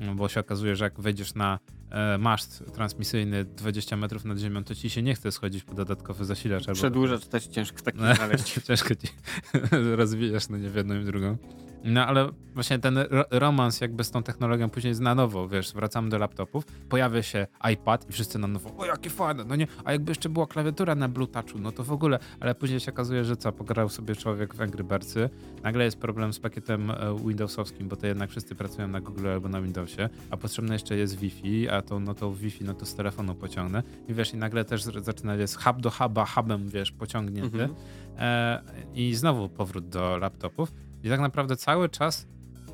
[0.00, 1.58] No bo się okazuje, że jak wejdziesz na
[1.90, 6.24] e, maszt transmisyjny 20 metrów nad ziemią, to ci się nie chce schodzić po dodatkowy
[6.24, 6.66] zasilacz.
[6.72, 8.60] Przedłużacz też ciężko taki znaleźć.
[8.66, 9.08] ciężko ci
[9.96, 11.36] rozwijasz no nie w jedną i w drugą.
[11.84, 12.98] No ale właśnie ten
[13.30, 17.46] romans jakby z tą technologią później jest na nowo, wiesz, wracamy do laptopów, pojawia się
[17.72, 20.94] iPad i wszyscy na nowo, o jakie fajne, no nie, a jakby jeszcze była klawiatura
[20.94, 24.16] na Blue Touchu, no to w ogóle, ale później się okazuje, że co, pograł sobie
[24.16, 25.30] człowiek w Angry Birdsy,
[25.62, 29.48] nagle jest problem z pakietem e, Windowsowskim, bo to jednak wszyscy pracują na Google albo
[29.48, 32.94] na Windowsie, a potrzebne jeszcze jest Wi-Fi, a to no to Wi-Fi, no to z
[32.94, 33.82] telefonu pociągnę.
[34.08, 37.62] I wiesz, i nagle też zaczyna jest hub do huba, hubem, wiesz, pociągnięty.
[37.62, 37.74] Mhm.
[38.18, 38.62] e,
[38.94, 40.72] i znowu powrót do laptopów
[41.04, 42.26] i tak naprawdę cały czas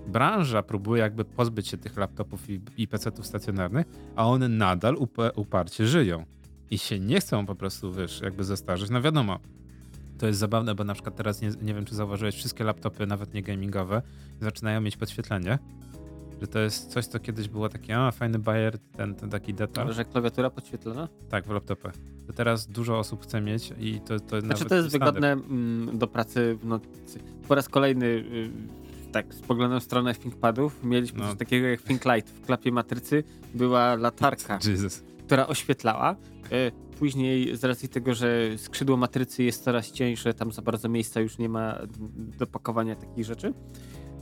[0.07, 5.33] branża próbuje jakby pozbyć się tych laptopów i, i PC-ów stacjonarnych, a one nadal up-
[5.37, 6.25] uparcie żyją.
[6.71, 8.91] I się nie chcą po prostu, wiesz, jakby zestarzeć.
[8.91, 9.39] No wiadomo,
[10.19, 13.35] to jest zabawne, bo na przykład teraz nie, nie wiem, czy zauważyłeś, wszystkie laptopy, nawet
[13.35, 14.03] nie gamingowe,
[14.41, 15.59] zaczynają mieć podświetlenie.
[16.41, 19.93] Że to jest coś, co kiedyś było takie, a fajny bajer, ten, ten taki detal.
[19.93, 21.09] Że klawiatura podświetlona?
[21.29, 21.95] Tak, w laptopach.
[22.29, 26.07] To teraz dużo osób chce mieć i to, to znaczy, to jest wygodne mm, do
[26.07, 26.89] pracy w nocy.
[27.49, 28.51] Po raz kolejny y,
[29.13, 30.85] tak, spoglądam w stronę ThinkPadów.
[30.85, 31.29] Mieliśmy no.
[31.29, 32.31] coś takiego jak ThinkLight.
[32.31, 33.25] W klapie matrycy
[33.55, 35.03] była latarka, Jesus.
[35.27, 36.17] która oświetlała.
[36.53, 41.21] Y, później z racji tego, że skrzydło matrycy jest coraz cieńsze, tam za bardzo miejsca
[41.21, 41.79] już nie ma
[42.39, 43.55] do pakowania takich rzeczy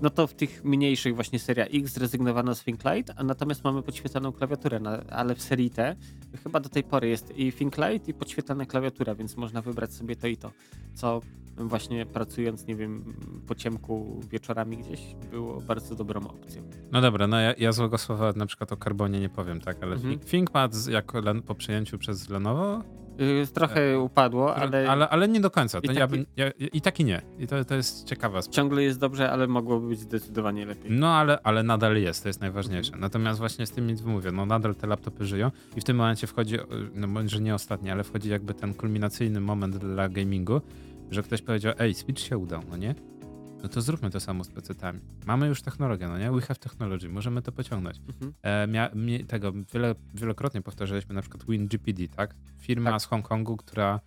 [0.02, 4.32] no to w tych mniejszych właśnie seria X zrezygnowano z ThinkLight, a natomiast mamy podświetlaną
[4.32, 5.96] klawiaturę, na, ale w serii T
[6.42, 10.26] chyba do tej pory jest i ThinkLight i podświetlana klawiatura, więc można wybrać sobie to
[10.26, 10.50] i to,
[10.94, 11.20] co
[11.56, 13.14] właśnie pracując, nie wiem,
[13.46, 16.62] po ciemku wieczorami gdzieś było bardzo dobrą opcją.
[16.92, 19.94] No dobra, no ja, ja złego słowa na przykład o Carbonie nie powiem, tak, ale
[19.94, 20.18] mhm.
[20.18, 22.82] ThinkPad jako po przejęciu przez Lenovo
[23.54, 24.90] trochę upadło, ale...
[24.90, 25.78] Ale, ale nie do końca.
[25.78, 27.22] I, ja bym, ja, I tak i nie.
[27.38, 28.56] I to, to jest ciekawa sprawa.
[28.56, 30.90] Ciągle jest dobrze, ale mogłoby być zdecydowanie lepiej.
[30.90, 32.88] No ale, ale nadal jest, to jest najważniejsze.
[32.88, 33.00] Mhm.
[33.00, 36.26] Natomiast właśnie z tym nic mówię, no nadal te laptopy żyją i w tym momencie
[36.26, 36.56] wchodzi,
[36.94, 40.60] no może nie ostatni, ale wchodzi jakby ten kulminacyjny moment dla gamingu,
[41.10, 42.94] że ktoś powiedział, ej, Switch się udał, no nie?
[43.66, 45.00] No to zróbmy to samo z PC-tami.
[45.26, 46.30] Mamy już technologię, no nie?
[46.30, 48.00] We have technology, możemy to pociągnąć.
[48.08, 48.32] Mhm.
[48.42, 52.34] E, mia, mi, tego wiele, wielokrotnie powtarzaliśmy na przykład WinGPD, tak?
[52.58, 53.02] Firma tak.
[53.02, 54.00] z Hongkongu, która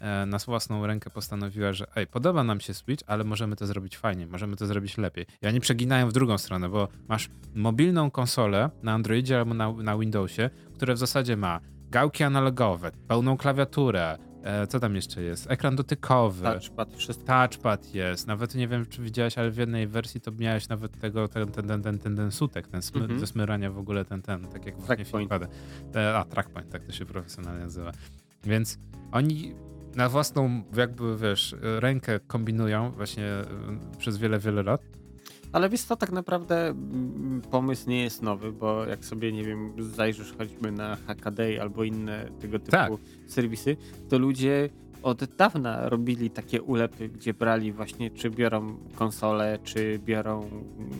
[0.00, 3.96] e, na własną rękę postanowiła, że ej, podoba nam się Switch, ale możemy to zrobić
[3.96, 5.26] fajnie, możemy to zrobić lepiej.
[5.42, 9.98] I oni przeginają w drugą stronę, bo masz mobilną konsolę na Androidzie albo na, na
[9.98, 11.60] Windowsie, która w zasadzie ma
[11.90, 15.50] gałki analogowe, pełną klawiaturę, E, co tam jeszcze jest?
[15.50, 16.42] Ekran dotykowy.
[16.42, 17.26] Touchpad, wszystko.
[17.26, 18.26] Touchpad jest.
[18.26, 21.66] Nawet nie wiem, czy widziałeś, ale w jednej wersji to miałeś nawet tego, ten, ten,
[21.66, 23.20] ten, ten, ten, ten sutek, ten smy, mm -hmm.
[23.20, 25.32] do smyrania w ogóle, ten, ten, tak jak właśnie trackpoint.
[26.14, 27.92] A, trackpoint, tak to się profesjonalnie nazywa.
[28.44, 28.78] Więc
[29.12, 29.54] oni
[29.94, 33.44] na własną, jakby wiesz, rękę kombinują właśnie e,
[33.98, 34.80] przez wiele, wiele lat
[35.56, 39.72] ale wiesz co, tak naprawdę mm, pomysł nie jest nowy, bo jak sobie, nie wiem,
[39.78, 42.92] zajrzysz choćby na Hackaday albo inne tego typu tak.
[43.26, 43.76] serwisy,
[44.08, 44.68] to ludzie
[45.02, 50.90] od dawna robili takie ulepy, gdzie brali właśnie, czy biorą konsolę, czy biorą mm,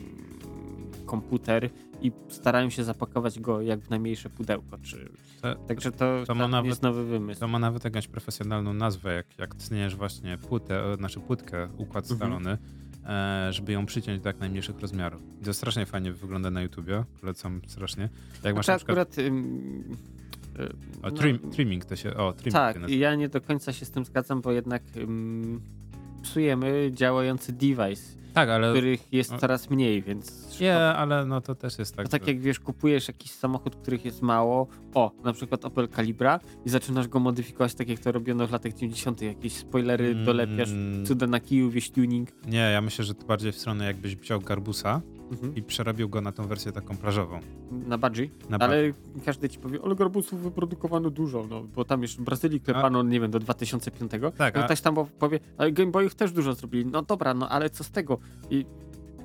[1.06, 4.78] komputer i starają się zapakować go jak w najmniejsze pudełko.
[4.82, 5.10] Czy...
[5.42, 7.40] To, Także to, to ma nawet, jest nowy wymysł.
[7.40, 12.18] To ma nawet jakąś profesjonalną nazwę, jak, jak tniesz właśnie płytę, znaczy płytkę, układ mhm.
[12.18, 12.58] scalony,
[13.50, 15.22] żeby ją przyciąć do jak najmniejszych rozmiarów.
[15.42, 18.08] I to strasznie fajnie wygląda na YouTubie, polecam strasznie.
[18.44, 19.08] Jak masz Znaczy na przykład...
[19.12, 19.18] akurat...
[19.18, 19.96] ym,
[20.60, 20.68] y,
[21.02, 22.14] O, no, trim, trimming to się...
[22.14, 25.60] O, trimming Tak, ja nie do końca się z tym zgadzam, bo jednak ym,
[26.26, 28.02] psujemy działający device,
[28.34, 28.72] Tak, ale...
[28.72, 30.60] których jest coraz mniej, więc...
[30.60, 32.06] Nie, ale no to też jest tak.
[32.06, 36.40] To tak jak wiesz, kupujesz jakiś samochód, których jest mało, o, na przykład Opel Calibra
[36.64, 39.22] i zaczynasz go modyfikować tak jak to robiono w latach 90.
[39.22, 40.68] Jakieś spoilery Mm, dolepiasz,
[41.04, 42.28] cuda na kiju, wieś tuning.
[42.46, 45.00] Nie, ja myślę, że to bardziej w stronę jakbyś wziął Garbusa
[45.30, 45.54] Mhm.
[45.54, 47.40] i przerobił go na tą wersję taką plażową.
[47.70, 48.28] Na Budgie.
[48.50, 48.76] Na Ale
[49.24, 53.20] każdy ci powie, ale garbusów wyprodukowano dużo, no bo tam jeszcze w Brazylii klepano, nie
[53.20, 54.12] wiem, do 2005.
[54.36, 56.86] Tak, no a- ktoś tam powie, ale Game Boyów też dużo zrobili.
[56.86, 58.18] No dobra, no ale co z tego?
[58.50, 58.66] I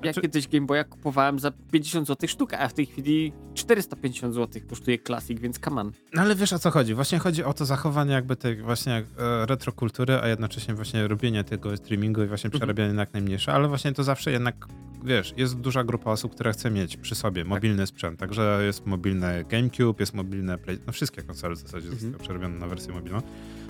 [0.04, 4.34] ja Znaczy- kiedyś Game Boya kupowałem za 50 zł sztuka, a w tej chwili 450
[4.34, 5.92] zł kosztuje Classic, więc on.
[6.14, 6.94] No ale wiesz o co chodzi?
[6.94, 11.76] Właśnie chodzi o to zachowanie jakby tej właśnie e, retrokultury, a jednocześnie właśnie robienie tego
[11.76, 12.60] streamingu i właśnie Mhm.
[12.60, 14.66] przerabianie na jak najmniejsze, ale właśnie to zawsze jednak,
[15.04, 19.44] wiesz, jest duża grupa osób, która chce mieć przy sobie mobilny sprzęt, także jest mobilny
[19.48, 21.98] GameCube, jest mobilne Play, no wszystkie konsole w zasadzie Mhm.
[22.00, 23.22] zostały przerobione na wersję mobilną,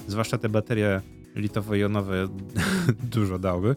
[0.09, 1.01] zwłaszcza te baterie
[1.37, 2.28] litowo-jonowe
[3.14, 3.76] dużo dały.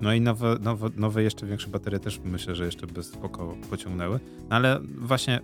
[0.00, 4.20] No i nowe, nowe, nowe, jeszcze większe baterie też myślę, że jeszcze by spoko pociągnęły.
[4.50, 5.40] No ale właśnie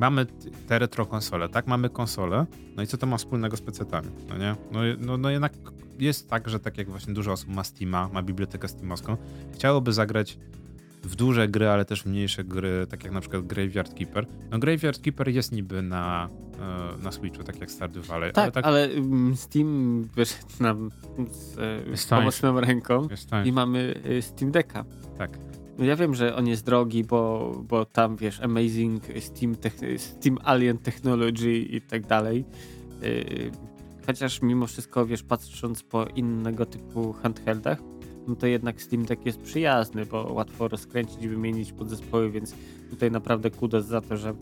[0.00, 0.26] mamy
[0.66, 1.66] te retro konsole, tak?
[1.66, 4.56] Mamy konsole, no i co to ma wspólnego z PC-tami, no nie?
[4.72, 5.52] No, no, no jednak
[5.98, 9.16] jest tak, że tak jak właśnie dużo osób ma Steama, ma bibliotekę Steamowską,
[9.54, 10.38] chciałoby zagrać
[11.06, 14.26] w duże gry, ale też w mniejsze gry, tak jak na przykład Graveyard Keeper.
[14.50, 16.28] No Graveyard Keeper jest niby na,
[16.98, 20.90] e, na Switchu, tak jak Stardew Valley, Tak, ale tak ale mm, Steam wyszedł nam
[21.30, 21.58] z,
[21.92, 23.08] e, z pomocną ręką
[23.44, 24.84] i mamy e, Steam Decka.
[25.18, 25.38] tak.
[25.78, 29.56] No ja wiem, że on jest drogi, bo, bo tam wiesz, Amazing Steam,
[29.96, 32.44] Steam Alien Technology i tak dalej.
[34.06, 37.78] Chociaż mimo wszystko, wiesz, patrząc po innego typu handheldach,
[38.28, 42.54] no to jednak Steam Deck jest przyjazny, bo łatwo rozkręcić wymienić podzespoły, więc
[42.90, 44.34] tutaj naprawdę kudos za to, że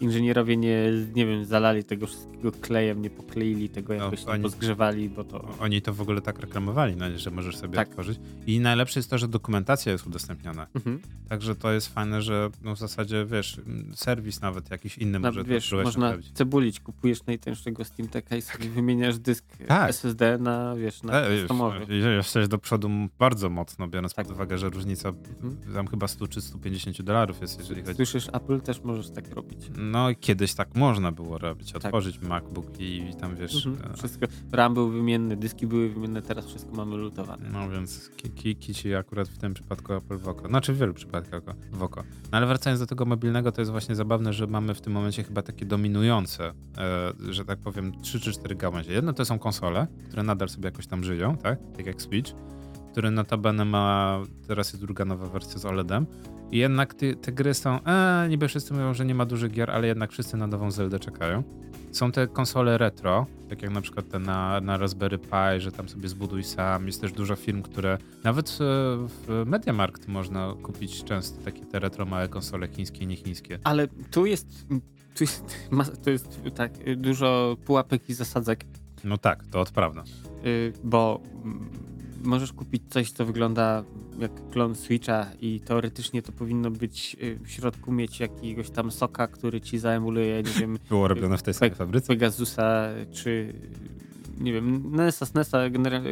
[0.00, 4.42] inżynierowie nie, nie wiem, zalali tego wszystkiego klejem, nie pokleili tego No, jakoś, nie oni-
[4.42, 5.48] pozgrzewali, bo to...
[5.60, 7.88] Oni to w ogóle tak reklamowali, no, że możesz sobie Tak.
[7.88, 8.18] otworzyć.
[8.46, 10.66] I najlepsze jest to, że dokumentacja jest udostępniona.
[10.74, 11.00] Mhm.
[11.28, 13.60] Także to jest fajne, że no w zasadzie, wiesz,
[13.94, 16.32] serwis nawet jakiś inny Na, może to wiesz, próbować można naprawić.
[16.32, 19.90] cebulić, kupujesz najtańszego Steam Decka i sobie wymieniasz dysk Tak.
[19.90, 21.86] SSD na, wiesz, na E, customowy.
[21.90, 24.26] e, Jesteś do przodu bardzo mocno, biorąc Tak.
[24.26, 25.56] pod uwagę, że różnica Mhm.
[25.74, 27.94] tam chyba 100 czy 150 dolarów jest, jeżeli chodzi.
[27.96, 29.58] Słyszysz, Apple też możesz tak robić.
[29.90, 31.84] No kiedyś tak można było robić, Tak.
[31.84, 33.66] otworzyć MacBook i, i tam wiesz.
[33.66, 33.92] Mhm.
[33.92, 37.48] e, Wszystko, RAM był wymienny, dyski były wymienne, teraz wszystko mamy lutowane.
[37.52, 40.48] No więc ki- ki- kici akurat w tym przypadku Apple w oko.
[40.48, 42.02] Znaczy w wielu przypadkach w oko.
[42.32, 45.22] No ale wracając do tego mobilnego, to jest właśnie zabawne, że mamy w tym momencie
[45.24, 48.92] chyba takie dominujące, e, że tak powiem, trzy czy cztery gałęzie.
[48.92, 51.58] Jedno to są konsole, które nadal sobie jakoś tam żyją, tak?
[51.76, 52.32] Tak jak Switch,
[52.96, 56.06] który notabene ma, teraz jest druga nowa wersja z OLEDem.
[56.52, 59.70] I jednak ty, te gry są, e, niby wszyscy mówią, że nie ma dużych gier,
[59.70, 61.42] ale jednak wszyscy na nową Zeldę czekają.
[61.92, 65.88] Są te konsole retro, tak jak na przykład te na, na Raspberry Pi, że tam
[65.88, 66.86] sobie zbuduj sam.
[66.86, 68.54] Jest też dużo firm, które nawet e,
[69.08, 73.58] w MediaMarkt można kupić często takie te retro małe konsole chińskie i niechińskie.
[73.64, 74.66] Ale tu jest,
[75.16, 75.68] tu jest,
[76.04, 78.64] tu jest tak dużo pułapek i zasadzek,
[79.04, 80.04] No tak, to od prawda.
[80.46, 81.20] y, bo
[82.26, 83.84] możesz kupić coś, co wygląda
[84.18, 89.26] jak klon Switcha i teoretycznie to powinno być y, w środku mieć jakiegoś tam soka,
[89.26, 92.06] który ci zaemuluje, nie wiem, Było robione w tej samej fabryce.
[92.06, 93.52] Pegasusa, czy
[94.40, 96.10] nie wiem, NESa, SNESa, generalnie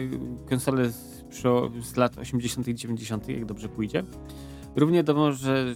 [0.49, 1.25] konsole z,
[1.83, 4.05] z lat 80 i 90 jak dobrze pójdzie.
[4.77, 5.75] Równie do, może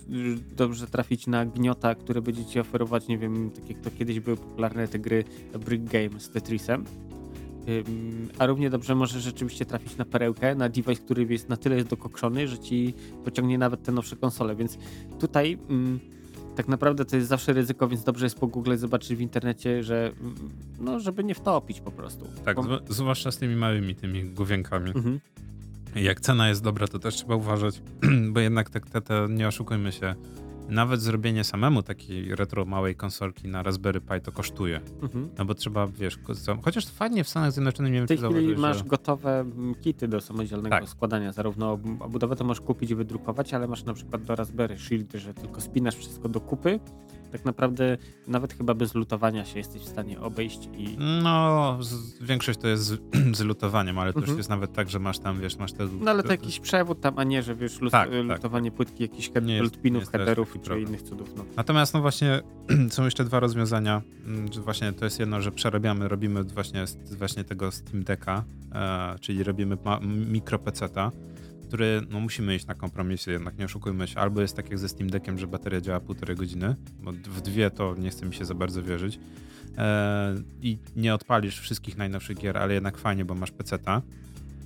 [0.57, 4.37] dobrze trafić na gniota, które będzie ci oferować, nie wiem, tak jak to kiedyś były
[4.37, 5.25] popularne te gry
[5.65, 6.85] Brick Game z Tetrisem.
[8.39, 12.49] A równie dobrze może rzeczywiście trafić na perełkę, na device, który jest na tyle dokokszony,
[12.49, 12.95] że ci
[13.25, 14.79] pociągnie nawet te nowsze konsole, więc
[15.21, 15.59] tutaj
[16.57, 20.13] tak naprawdę to jest zawsze ryzyko, więc dobrze jest pogooglać, zobaczyć w internecie, że
[20.81, 22.27] no, żeby nie wtopić po prostu.
[22.45, 24.91] Tak, Bo- zwłaszcza z tymi małymi tymi główienkami.
[24.91, 25.21] Mhm.
[25.95, 27.83] Jak cena jest dobra, to też trzeba uważać,
[28.33, 30.15] bo jednak te, te, te, nie oszukujmy się,
[30.69, 34.81] nawet zrobienie samemu takiej retro małej konsolki na Raspberry Pi to kosztuje.
[35.03, 35.29] Mhm.
[35.39, 36.19] No bo trzeba, wiesz,
[36.63, 38.85] chociaż fajnie w Stanach Zjednoczonych nie wiem, czy zauważyłeś, masz że...
[38.85, 40.89] gotowe mm, kity do samodzielnego Tak.
[40.89, 41.33] składania.
[41.33, 45.13] Zarówno ob- obudowę to możesz kupić i wydrukować, ale masz na przykład do Raspberry Shield,
[45.13, 46.81] że tylko spinasz wszystko do kupy.
[47.33, 47.97] Tak naprawdę
[48.27, 52.83] nawet chyba bez lutowania się jesteś w stanie obejść i No, z, większość to jest
[52.85, 53.01] z,
[53.39, 54.39] z lutowaniem, ale to już Mhm.
[54.39, 55.87] jest nawet tak, że masz tam, wiesz, masz te...
[56.01, 58.37] No ale to jakiś przewód tam, a nie, że wiesz, lus- Tak, tak.
[58.37, 59.31] lutowanie płytki, jakichś
[59.61, 60.89] lutpinów, headerów czy problem.
[60.89, 61.35] innych cudów.
[61.37, 61.45] No.
[61.57, 62.41] Natomiast no właśnie
[62.91, 66.85] są jeszcze dwa rozwiązania, mm, właśnie to jest jedno, że przerabiamy, robimy właśnie,
[67.19, 69.77] właśnie tego Steam Decka, e, czyli robimy
[70.27, 71.13] mikro peceta,
[71.69, 74.21] który no musimy iść na kompromisy, jednak nie oszukujmy się.
[74.21, 77.71] Albo jest tak jak ze Steam Deckiem, że bateria działa półtorej godziny, bo w dwie
[77.71, 79.19] to nie chce mi się za bardzo wierzyć.
[79.79, 84.03] E, I nie odpalisz wszystkich najnowszych gier, ale jednak fajnie, bo masz peceta.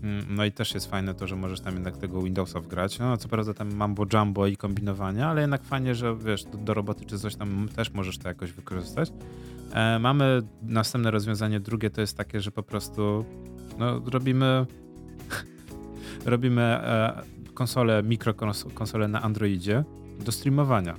[0.03, 2.99] Mm, no i też jest fajne to, że możesz tam jednak tego Windowsa wgrać.
[2.99, 6.74] No co prawda tam mambo jumbo i kombinowania, ale jednak fajnie, że wiesz, do, do
[6.74, 9.12] roboty czy coś tam też możesz to jakoś wykorzystać.
[9.73, 13.24] E, mamy następne rozwiązanie, drugie to jest takie, że po prostu
[13.79, 14.66] no, robimy
[16.24, 17.23] robimy e,
[17.55, 19.85] konsolę, mikrokonsolę na Androidzie
[20.24, 20.97] do streamowania.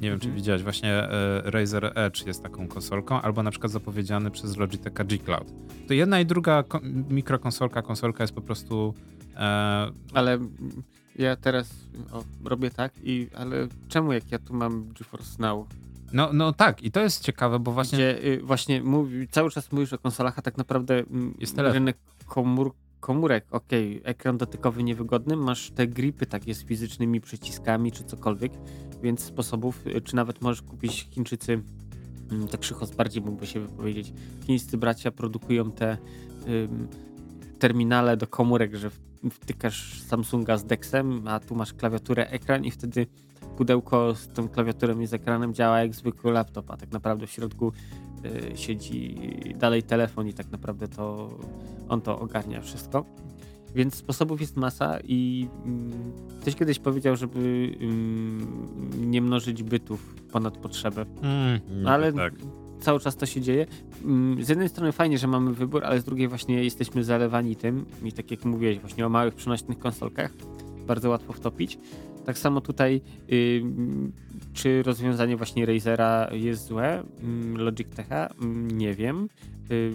[0.00, 0.34] Nie wiem, czy mhm.
[0.34, 5.18] widziałeś, właśnie e, Razer Edge jest taką konsolką, albo na przykład zapowiedziany przez Logitecha G
[5.18, 5.52] Cloud.
[5.88, 6.80] To jedna i druga ko
[7.10, 8.94] mikrokonsolka, konsolka jest po prostu.
[9.36, 9.38] E...
[10.14, 10.38] Ale
[11.16, 11.74] ja teraz
[12.12, 15.66] o, robię tak, i ale czemu jak ja tu mam GeForce Now?
[16.12, 17.98] No, no tak, i to jest ciekawe, bo właśnie.
[17.98, 21.96] Gdzie, y, właśnie mówi, cały czas mówisz o konsolach, a tak naprawdę mm, jest rynek
[22.26, 28.04] komór, komórek, okej, okay, ekran dotykowy niewygodny, masz te gripy takie z fizycznymi przyciskami czy
[28.04, 28.52] cokolwiek,
[29.02, 31.62] więc sposobów, y, czy nawet możesz kupić Chińczycy,
[32.30, 34.12] mm, tak Krzychos bardziej mógłby się wypowiedzieć,
[34.46, 35.98] chińscy bracia produkują te
[36.48, 36.88] ym,
[37.58, 38.90] terminale do komórek, że
[39.30, 43.06] wtykasz Samsunga z Dexem, a tu masz klawiaturę, ekran i wtedy
[43.56, 47.30] pudełko z tą klawiaturą i z ekranem działa jak zwykły laptop, a tak naprawdę w
[47.30, 47.72] środku
[48.24, 49.16] y, siedzi
[49.58, 51.30] dalej telefon i tak naprawdę to
[51.88, 53.04] on to ogarnia wszystko.
[53.74, 55.92] Więc sposobów jest masa i mm,
[56.40, 61.06] ktoś kiedyś powiedział, żeby mm, nie mnożyć bytów ponad potrzebę.
[61.22, 62.34] Mm, no, ale tak.
[62.80, 63.66] cały czas to się dzieje.
[64.04, 67.86] Mm, z jednej strony fajnie, że mamy wybór, ale z drugiej właśnie jesteśmy zalewani tym
[68.04, 70.32] i tak jak mówiłeś właśnie o małych przenośnych konsolkach,
[70.86, 71.78] bardzo łatwo wtopić.
[72.24, 73.00] Tak samo tutaj,
[73.32, 73.62] y,
[74.52, 77.02] czy rozwiązanie właśnie Razera jest złe,
[77.54, 78.28] Logitecha,
[78.72, 79.28] nie wiem.
[79.70, 79.92] Y,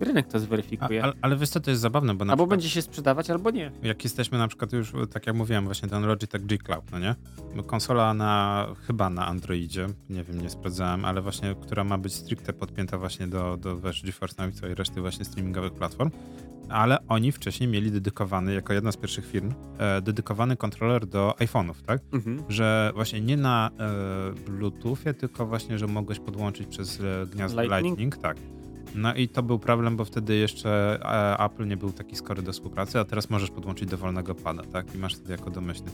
[0.00, 1.04] rynek to zweryfikuje.
[1.04, 3.50] A, ale wiesz co, to jest zabawne, bo na Albo przykład, będzie się sprzedawać, albo
[3.50, 3.72] nie.
[3.82, 7.14] Jak jesteśmy na przykład już, tak jak mówiłem, właśnie ten Logitech G Cloud, no nie?
[7.66, 12.52] Konsola na, chyba na Androidzie, nie wiem, nie sprawdzałem, ale właśnie, która ma być stricte
[12.52, 16.10] podpięta właśnie do, do wiesz, GeForce Now i całej reszty właśnie streamingowych platform,
[16.68, 21.74] ale oni wcześniej mieli dedykowany, jako jedna z pierwszych firm, e, dedykowany kontroler do iPhone'ów,
[21.86, 22.00] tak?
[22.12, 22.42] Mhm.
[22.48, 27.84] Że właśnie nie na e, Bluetoothie, tylko właśnie, że mogłeś podłączyć przez e, gniazdo Lightning,
[27.84, 28.36] Lightning tak.
[28.94, 32.52] No i to był problem, bo wtedy jeszcze e, Apple nie był taki skory do
[32.52, 34.94] współpracy, a teraz możesz podłączyć dowolnego pada, tak?
[34.94, 35.90] I masz wtedy jako domyślny.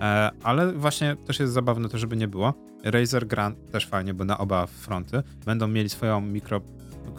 [0.00, 2.54] E, ale właśnie też jest zabawne to, żeby nie było.
[2.84, 6.60] Razer Grand też fajnie, bo na oba fronty będą mieli swoją mikro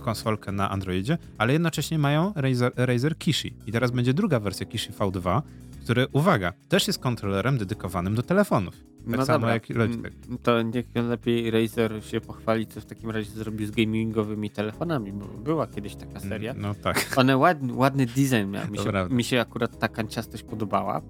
[0.03, 3.53] konsolkę na Androidzie, ale jednocześnie mają Razer, Razer Kishi.
[3.67, 5.41] I teraz będzie druga wersja Kishi V2,
[5.83, 8.92] który, uwaga, też jest kontrolerem dedykowanym do telefonów.
[9.05, 9.53] Tak no samo dobra.
[9.53, 10.13] jak Logitech.
[10.27, 15.13] Mm, to niech lepiej Razer się pochwali, co w takim razie zrobił z gamingowymi telefonami,
[15.13, 16.53] bo była kiedyś taka seria.
[16.53, 17.05] No tak.
[17.17, 18.67] One ładny, ładny design miały.
[18.67, 21.01] Mi się, mi się akurat ta kanciastość podobała.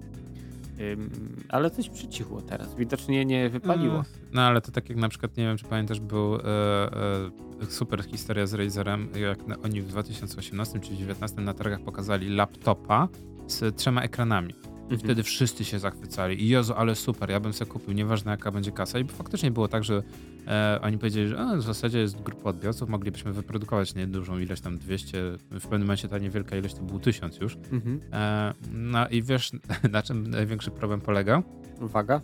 [1.48, 2.74] ale coś przycichło teraz.
[2.74, 3.94] Widocznie nie wypaliło.
[3.94, 7.66] No, no, ale to tak jak na przykład, nie wiem czy pamiętasz, był e, e,
[7.68, 13.08] super historia z Razerem, jak na, oni w 2018 czy 2019 na targach pokazali laptopa
[13.46, 14.54] z trzema ekranami.
[14.84, 15.00] Mhm.
[15.00, 16.42] wtedy wszyscy się zachwycali.
[16.42, 18.98] I Jezu, ale super, ja bym sobie kupił, nieważne jaka będzie kasa.
[18.98, 20.02] I faktycznie było tak, że
[20.46, 24.62] e, oni powiedzieli, że a, w zasadzie jest grupa odbiorców, moglibyśmy wyprodukować nie dużą ilość,
[24.62, 25.18] tam 200,
[25.50, 27.56] w pewnym momencie ta niewielka ilość to był 1000 już.
[27.72, 28.00] Mhm.
[28.12, 29.52] E, no i wiesz,
[29.92, 31.42] na czym największy problem polegał?
[31.80, 32.20] Uwaga.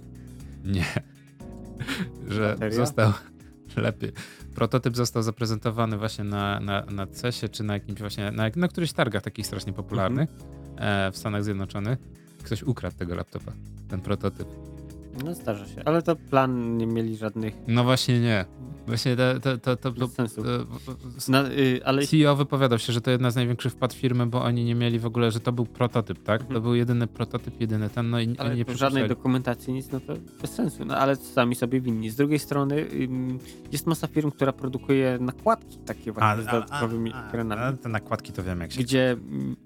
[0.65, 0.87] Nie.
[2.35, 2.77] że Bateria?
[2.77, 3.13] został
[3.77, 4.13] lepiej.
[4.55, 8.93] Prototyp został zaprezentowany właśnie na, na, na CES-ie, czy na jakimś właśnie, na, na którychś
[8.93, 11.09] targach takich strasznie popularnych mhm.
[11.09, 11.99] e, w Stanach Zjednoczonych
[12.43, 13.53] ktoś ukradł tego laptopa,
[13.89, 14.49] ten prototyp.
[15.25, 17.55] No zdarza się, ale to plan nie mieli żadnych.
[17.69, 18.45] No właśnie nie.
[18.87, 20.43] Właśnie to, to, to, to, to sensu.
[21.29, 22.07] No, y, ale...
[22.07, 25.07] CEO wypowiadał się, że to jedna z największych wpad firmy, bo oni nie mieli w
[25.07, 26.41] ogóle, że to był prototyp, tak?
[26.41, 26.55] Mhm.
[26.55, 30.15] To był jedyny prototyp, jedyny ten, no i ale nie żadnej dokumentacji, nic, no to
[30.43, 30.85] bez sensu.
[30.85, 32.11] No ale sami sobie winni.
[32.11, 32.87] Z drugiej strony
[33.73, 37.63] jest masa firm, która produkuje nakładki takie właśnie a, z dodatkowymi ekranami.
[37.63, 38.81] A te nakładki to wiem jak się...
[38.83, 39.17] Gdzie,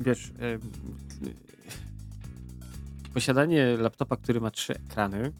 [0.00, 0.32] wiesz
[3.14, 5.32] posiadanie laptopa, który ma trzy ekrany,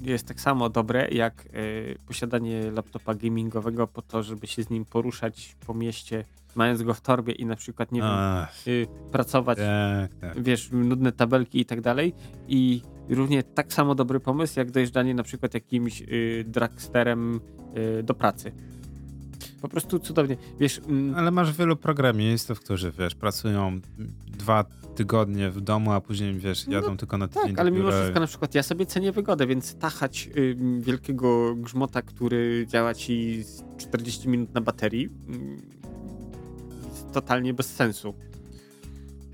[0.00, 4.84] jest tak samo dobre jak y, posiadanie laptopa gamingowego po to, żeby się z nim
[4.84, 6.24] poruszać po mieście,
[6.54, 10.42] mając go w torbie i na przykład, nie wiem, y, pracować, tak, tak.
[10.42, 12.14] wiesz, nudne tabelki i tak dalej.
[12.48, 17.40] I równie tak samo dobry pomysł, jak dojeżdżanie na przykład jakimś y, dragsterem
[18.02, 18.52] do pracy.
[19.62, 20.36] Po prostu cudownie.
[20.60, 23.80] Wiesz, mm, Ale masz wielu programistów, którzy wiesz, pracują
[24.26, 24.64] dwa
[24.94, 27.48] tygodnie w domu, a później wiesz, no jadą no, tylko na tydzień.
[27.48, 32.02] Tak, ale mimo wszystko na przykład ja sobie cenię wygodę, więc tachać y, wielkiego grzmota,
[32.02, 33.44] który działa ci
[33.78, 35.82] 40 minut na baterii y,
[36.88, 38.14] jest totalnie bez sensu.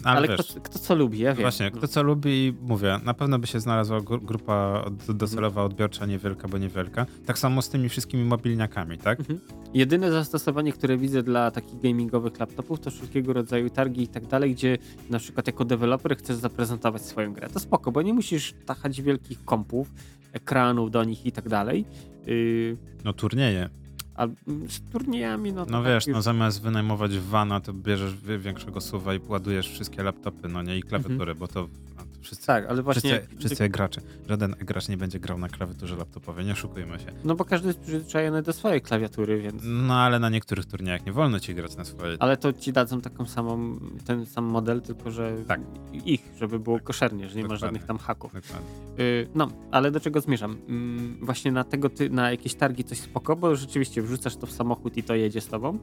[0.04, 1.42] Ale, ale wiesz, kto, kto, co lubi, ja wiem.
[1.42, 6.58] Właśnie, kto co lubi mówię, na pewno by się znalazła grupa docelowa odbiorcza niewielka, bo
[6.58, 7.06] niewielka.
[7.26, 9.20] Tak samo z tymi wszystkimi mobilniakami, tak?
[9.20, 9.40] Mhm.
[9.74, 14.54] Jedyne zastosowanie, które widzę dla takich gamingowych laptopów to wszelkiego rodzaju targi i tak dalej,
[14.54, 14.78] gdzie
[15.10, 17.48] na przykład jako deweloper chcesz zaprezentować swoją grę.
[17.48, 19.92] To spoko, bo nie musisz tachać wielkich kompów,
[20.32, 21.84] ekranów do nich i tak dalej.
[22.26, 22.76] Yy...
[23.04, 23.68] No turnieje.
[24.18, 24.26] A
[24.68, 26.14] z turniejami, no No wiesz, już...
[26.14, 30.82] no zamiast wynajmować wana, to bierzesz większego suwa i ładujesz wszystkie laptopy, no nie, i
[30.82, 31.38] klawiatury, mhm.
[31.38, 31.68] bo to
[32.20, 33.10] Wszyscy, tak, ale właśnie...
[33.10, 34.00] Wszyscy, wszyscy gracze.
[34.28, 37.06] Żaden gracz nie będzie grał na klawiaturze laptopowej, nie oszukujmy się.
[37.24, 39.62] No bo każdy jest przyzwyczajony do swojej klawiatury, więc...
[39.66, 42.16] No ale na niektórych turniejach nie wolno ci grać na swojej.
[42.20, 45.60] Ale to ci dadzą taką samą, ten sam model, tylko że tak.
[46.04, 47.64] ich, żeby było koszernie, że nie Dokładnie.
[47.64, 48.32] ma żadnych tam haków.
[48.34, 50.58] Yy, no, ale do czego zmierzam?
[50.68, 54.52] Yy, właśnie na tego, ty, na jakieś targi coś spoko, bo rzeczywiście wrzucasz to w
[54.52, 55.78] samochód i to jedzie z tobą.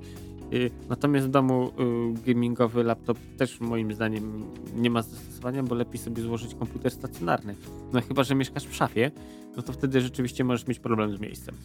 [0.52, 1.72] Yy, natomiast w domu
[2.18, 4.44] y, gamingowy laptop też moim zdaniem
[4.76, 7.56] nie ma zastosowania, bo lepiej sobie złożyć komputer stacjonarny.
[7.94, 9.12] No chyba, że mieszkasz w szafie,
[9.58, 11.56] no to wtedy rzeczywiście możesz mieć problem z miejscem.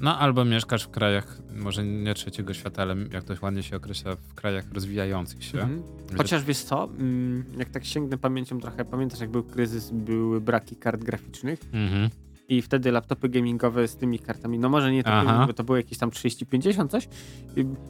[0.00, 4.16] No albo mieszkasz w krajach, może nie trzeciego świata, ale jak to ładnie się określa,
[4.16, 5.60] w krajach rozwijających się.
[5.60, 5.82] Mhm.
[6.16, 10.76] Chociaż wiesz co, mm, jak tak sięgnę pamięcią trochę, pamiętasz jak był kryzys, były braki
[10.76, 12.10] kart graficznych mhm.
[12.48, 15.98] i wtedy laptopy gamingowe z tymi kartami, no może nie takie, bo to były jakieś
[15.98, 17.08] tam 30-50 coś,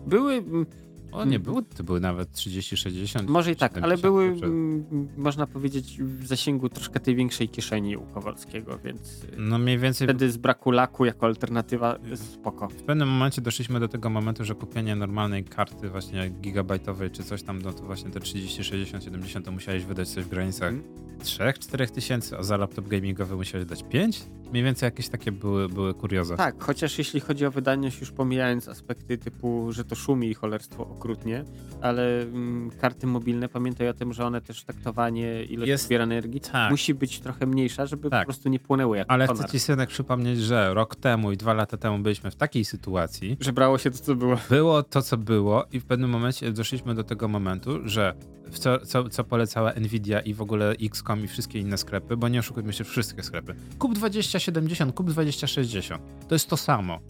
[0.06, 0.66] były mm,
[1.12, 3.28] o, nie było, to były nawet 30-60.
[3.28, 8.02] Może i tak, ale były, m, można powiedzieć, w zasięgu troszkę tej większej kieszeni u
[8.02, 12.68] Kowalskiego, więc no mniej więcej wtedy z braku laku jako alternatywa spoko.
[12.68, 17.42] W pewnym momencie doszliśmy do tego momentu, że kupienie normalnej karty właśnie gigabajtowej czy coś
[17.42, 21.10] tam, no to właśnie te 30, 60, 70 to musiałeś wydać coś w granicach hmm.
[21.20, 24.22] 3-4 tysięcy, a za laptop gamingowy musiałeś dać 5?
[24.50, 26.36] Mniej więcej jakieś takie były, były kurioza.
[26.36, 30.86] Tak, chociaż jeśli chodzi o wydajność, już pomijając aspekty typu, że to szumi i cholerstwo
[31.00, 31.44] okrutnie,
[31.80, 36.40] ale mm, karty mobilne, pamiętaj o tym, że one też taktowanie, ilość Jest, zbieranej energii
[36.40, 36.70] tak.
[36.70, 38.22] musi być trochę mniejsza, żeby tak.
[38.22, 39.44] po prostu nie płynęły jak Ale konar.
[39.44, 43.36] chcę ci synek przypomnieć, że rok temu i dwa lata temu byliśmy w takiej sytuacji,
[43.40, 44.36] że brało się to, co było.
[44.50, 48.14] Było to, co było i w pewnym momencie doszliśmy do tego momentu, że
[48.52, 52.38] co, co, co polecała Nvidia i w ogóle XCOM i wszystkie inne sklepy, bo nie
[52.38, 53.54] oszukujmy się, wszystkie sklepy.
[53.78, 56.02] Kup 2070, kup 2060.
[56.28, 57.00] To jest to samo.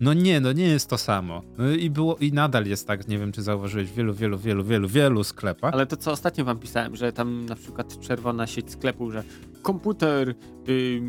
[0.00, 1.42] No nie, no nie jest to samo.
[1.58, 4.64] No i było i nadal jest tak, nie wiem czy zauważyłeś w wielu, wielu, wielu,
[4.64, 5.74] wielu, wielu sklepach.
[5.74, 9.24] Ale to co ostatnio wam pisałem, że tam na przykład czerwona sieć sklepów, że
[9.62, 10.34] komputer
[10.66, 11.02] yy,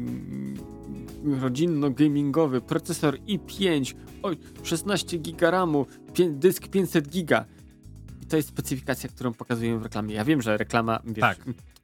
[1.41, 5.85] rodzinno-gamingowy, procesor i5, oj, 16 giga RAMu,
[6.29, 7.45] dysk 500 giga
[8.29, 10.15] to jest specyfikacja, którą pokazuję w reklamie.
[10.15, 11.37] Ja wiem, że reklama wiesz, tak.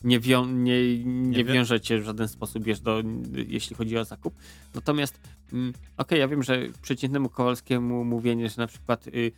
[0.04, 3.04] nie, wią, nie, nie, nie wiąże cię w żaden sposób, wiesz, do,
[3.48, 4.36] jeśli chodzi o zakup.
[4.76, 5.20] Natomiast,
[5.54, 9.32] okej, okay, ja wiem, że przeciętnemu Kowalskiemu mówienie, że na przykład y,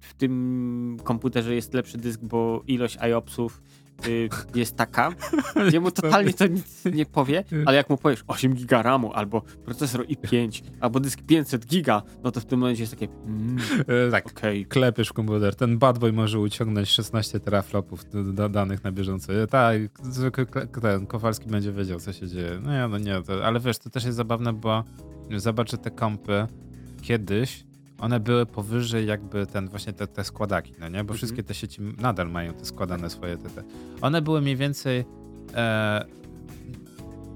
[0.00, 3.62] w tym komputerze jest lepszy dysk, bo ilość IOPSów
[4.06, 5.12] y, jest taka,
[5.68, 9.40] gdzie mu totalnie to nic nie powie, ale jak mu powiesz 8 giga RAMu, albo
[9.40, 13.58] procesor i5, albo dysk 500 giga, no to w tym momencie jest takie mm,
[14.06, 14.64] e, tak, okay.
[14.64, 15.54] klepiesz komputer.
[15.54, 18.04] Ten bad boy może uciągnąć 16 teraflopów
[18.50, 19.34] danych na bieżąco.
[19.34, 19.76] E, tak,
[20.82, 22.60] ten Kowalski będzie wiedział, co się dzieje.
[22.62, 24.84] No ja, no nie, to, ale wiesz, to też jest zabawne, bo
[25.36, 26.46] zobaczę te kompy
[27.02, 27.64] kiedyś,
[27.98, 30.98] one były powyżej jakby ten właśnie te, te składaki, no nie?
[30.98, 31.16] Bo mhm.
[31.16, 33.62] wszystkie te sieci nadal mają te składane swoje te, te.
[34.00, 35.04] One były mniej więcej
[35.54, 36.04] e,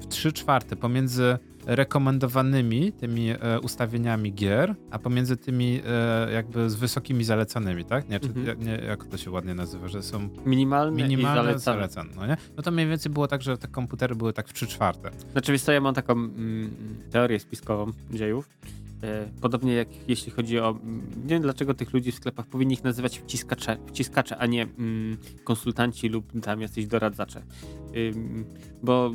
[0.00, 6.74] w 3 czwarte pomiędzy rekomendowanymi tymi e, ustawieniami gier, a pomiędzy tymi e, jakby z
[6.74, 8.08] wysokimi zalecanymi, tak?
[8.08, 8.62] Nie, czy, mhm.
[8.62, 11.76] nie, jak to się ładnie nazywa, że są minimalne, minimalne i zalecane.
[11.76, 12.36] zalecane no, nie?
[12.56, 15.10] no to mniej więcej było tak, że te komputery były tak w 3 czwarte.
[15.32, 16.70] Znaczy, ja mam taką mm,
[17.10, 18.48] teorię spiskową dziejów,
[19.40, 20.78] podobnie jak jeśli chodzi o.
[21.16, 25.16] Nie wiem dlaczego tych ludzi w sklepach powinni ich nazywać wciskacze, wciskacze a nie mm,
[25.44, 27.42] konsultanci lub tam jacyś doradzacze.
[27.96, 28.44] Ym,
[28.82, 29.10] bo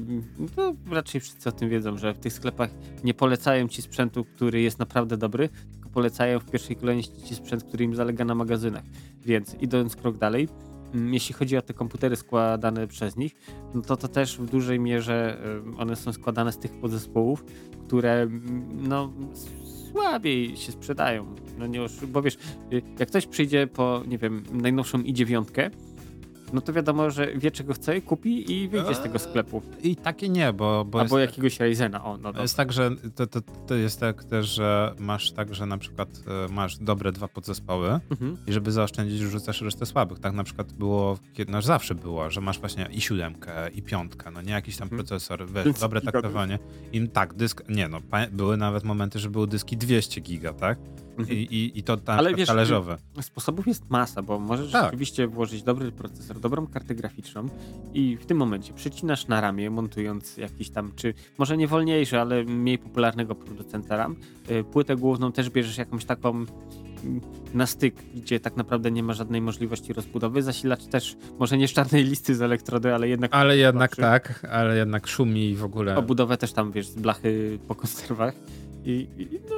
[0.57, 2.69] no, raczej wszyscy o tym wiedzą, że w tych sklepach
[3.03, 7.63] nie polecają ci sprzętu, który jest naprawdę dobry, tylko polecają w pierwszej kolejności ci sprzęt,
[7.63, 8.83] który im zalega na magazynach.
[9.25, 10.47] Więc idąc krok dalej,
[11.11, 13.35] jeśli chodzi o te komputery składane przez nich,
[13.73, 15.37] no to to też w dużej mierze
[15.77, 17.45] one są składane z tych podzespołów,
[17.87, 18.27] które
[18.73, 19.13] no,
[19.95, 21.35] słabiej się sprzedają.
[21.57, 22.37] No nie, bo wiesz,
[22.73, 25.69] y, jak ktoś przyjdzie po, nie wiem, najnowszą i9,
[26.53, 29.61] no to wiadomo, że wie czego chce, kupi i wyjdzie z tego sklepu.
[29.83, 30.85] I takie nie, bo...
[30.85, 34.23] bo Albo tak- jakiegoś Ryzena, o, no Jest tak, że to, to, to, jest tak
[34.23, 36.09] też, że masz tak, że na przykład
[36.49, 38.37] e, masz dobre dwa podzespoły mhm.
[38.47, 40.19] i żeby zaoszczędzić rzucasz resztę słabych.
[40.19, 41.17] Tak na przykład było,
[41.47, 44.99] no zawsze było, że masz właśnie i siódemkę, i piątkę, no nie jakiś tam mhm.
[44.99, 46.59] procesor, wiesz, dobre taktowanie.
[46.93, 48.01] I tak, dysk, nie no,
[48.31, 50.77] były nawet momenty, że były dyski 200 giga, tak?
[51.29, 52.97] I, i, i to ta, Ale wiesz, talerzowe.
[53.21, 54.83] Sposobów jest masa, bo możesz Tak.
[54.83, 57.49] rzeczywiście włożyć dobry procesor, dobrą kartę graficzną
[57.93, 62.43] i w tym momencie przycinasz na ramię, montując jakiś tam, czy może nie wolniejszy, ale
[62.43, 64.15] mniej popularnego producenta RAM.
[64.51, 66.45] Y, Płytę główną też bierzesz jakąś taką mm,
[67.53, 70.43] na styk, gdzie tak naprawdę nie ma żadnej możliwości rozbudowy.
[70.43, 74.45] Zasilacz też, może nie z czarnej listy z elektrody, ale jednak Ale jednak Znaczy- tak,
[74.51, 75.97] ale jednak szumi w ogóle.
[75.97, 78.33] obudowę też tam, wiesz, z blachy po konserwach.
[78.87, 79.55] I, i no,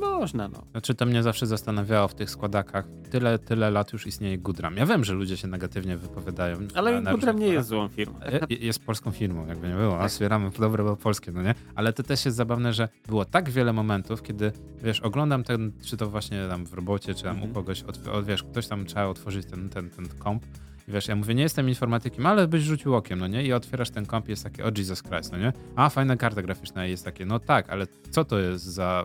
[0.00, 0.62] można, no.
[0.70, 2.84] Znaczy to mnie zawsze zastanawiało w tych składakach.
[3.10, 4.76] Tyle, tyle lat już istnieje Goodram.
[4.76, 6.56] Ja wiem, że ludzie się negatywnie wypowiadają.
[6.74, 8.18] Ale na- różnych nie jest złą firmą.
[8.60, 9.94] Jest polską firmą, jakby nie było.
[9.96, 10.10] A Tak.
[10.10, 11.54] wspieramy dobre, bo polskie, no nie?
[11.74, 14.52] Ale to też jest zabawne, że było tak wiele momentów, kiedy,
[14.82, 17.50] wiesz, oglądam ten, czy to właśnie tam w robocie, czy tam Mhm.
[17.50, 20.44] u kogoś, od, od, wiesz, ktoś tam trzeba otworzyć ten, ten, ten komp.
[20.88, 23.44] I wiesz, ja mówię, nie jestem informatykiem, ale byś rzucił okiem, no nie?
[23.44, 25.52] I otwierasz ten komp i jest takie, o Jesus Christ, no nie?
[25.76, 29.04] A, fajna karta graficzna jest takie, no tak, ale co to jest za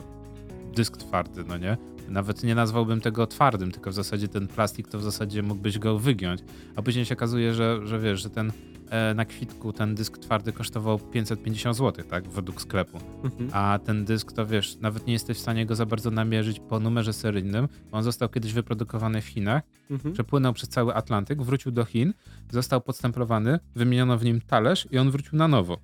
[0.77, 1.77] dysk twardy, no nie?
[2.09, 5.99] Nawet nie nazwałbym tego twardym, tylko w zasadzie ten plastik to w zasadzie mógłbyś go
[5.99, 6.41] wygiąć.
[6.75, 8.51] A później się okazuje, że, że wiesz, że ten
[8.89, 12.27] e, na kwitku ten dysk twardy kosztował 550 zł, tak?
[12.27, 12.97] Według sklepu.
[13.23, 13.49] Mhm.
[13.53, 16.79] A ten dysk to wiesz, nawet nie jesteś w stanie go za bardzo namierzyć po
[16.79, 17.67] numerze seryjnym.
[17.91, 20.13] On został kiedyś wyprodukowany w Chinach, Mhm.
[20.13, 22.13] przepłynął przez cały Atlantyk, wrócił do Chin,
[22.51, 25.77] został podstemplowany, wymieniono w nim talerz i on wrócił na nowo.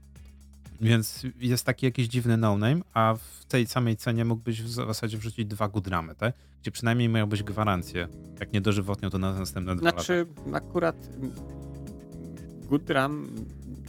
[0.81, 5.45] Więc jest taki jakiś dziwny no-name, a w tej samej cenie mógłbyś w zasadzie wrzucić
[5.45, 6.33] dwa gudramy, tak?
[6.61, 8.07] Gdzie przynajmniej miałbyś gwarancję.
[8.39, 9.97] Jak nie dożywotnią, to na następne dwa lata.
[9.97, 11.09] Znaczy, akurat
[12.69, 13.27] Goodram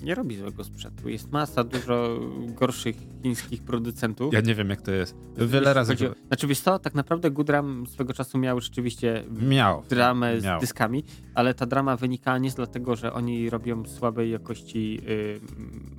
[0.05, 1.09] nie robi złego sprzętu.
[1.09, 4.33] Jest masa dużo gorszych chińskich producentów.
[4.35, 5.17] Ja nie wiem, jak to jest.
[5.37, 9.83] Wiele razy chodzi Znaczy, wiesz co, tak naprawdę Goodram swego czasu miał rzeczywiście miał.
[9.89, 10.61] dramę z Miał.
[10.61, 11.05] dyskami,
[11.35, 15.41] ale ta drama wynika nie z dlatego, że oni robią słabej jakości, y,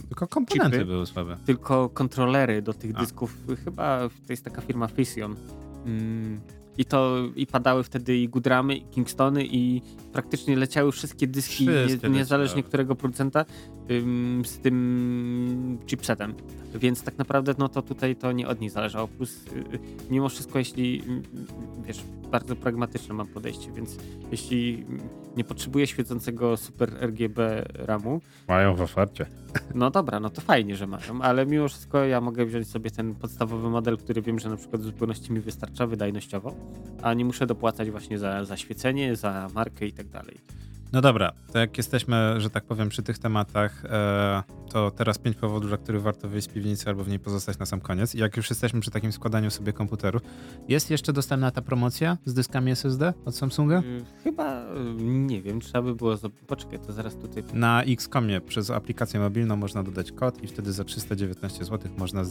[0.08, 0.86] Tylko komponenty chipy.
[0.86, 1.38] były słabe.
[1.46, 3.00] tylko kontrolery do tych A.
[3.00, 3.38] dysków.
[3.66, 5.36] Chyba to jest taka firma Fission.
[5.86, 6.40] Mm,
[6.78, 9.82] I to i padały wtedy i Goodramy, i Kingstony, i
[10.16, 12.70] praktycznie leciały wszystkie dyski, Wszystkie nie, niezależnie leciały.
[12.70, 13.46] którego producenta,
[13.92, 16.34] ym, z tym chipsetem.
[16.76, 19.08] Więc tak naprawdę no to tutaj to nie od nich zależało.
[19.08, 19.80] Plus y, y,
[20.10, 21.24] mimo wszystko, jeśli mm,
[21.88, 23.98] wiesz, bardzo pragmatyczne mam podejście, więc
[24.32, 24.86] jeśli
[25.38, 29.26] nie potrzebuję świecącego super RGB RAMu, Mają w ofercie.
[29.76, 33.16] no dobra, no to fajnie, że mają, ale mimo wszystko ja mogę wziąć sobie ten
[33.16, 36.56] podstawowy model, który wiem, że na przykład w zupełności mi wystarcza wydajnościowo,
[37.02, 40.38] a nie muszę dopłacać właśnie za, za świecenie, za markę i tak dalej.
[40.94, 45.38] No dobra, to jak jesteśmy, że tak powiem, przy tych tematach, e, to teraz pięć
[45.38, 48.16] powodów, dla których warto wyjść z piwnicy albo w niej pozostać na sam koniec.
[48.16, 50.22] I jak już jesteśmy przy takim składaniu sobie komputerów,
[50.68, 53.80] jest jeszcze dostępna ta promocja z dyskami SSD od Samsunga?
[53.80, 56.16] Y, Chyba, y, nie wiem, trzeba by było...
[56.48, 57.44] Poczekaj, to zaraz tutaj...
[57.54, 62.24] Na Xcomie przez aplikację mobilną można dodać kod i wtedy za 319 zł można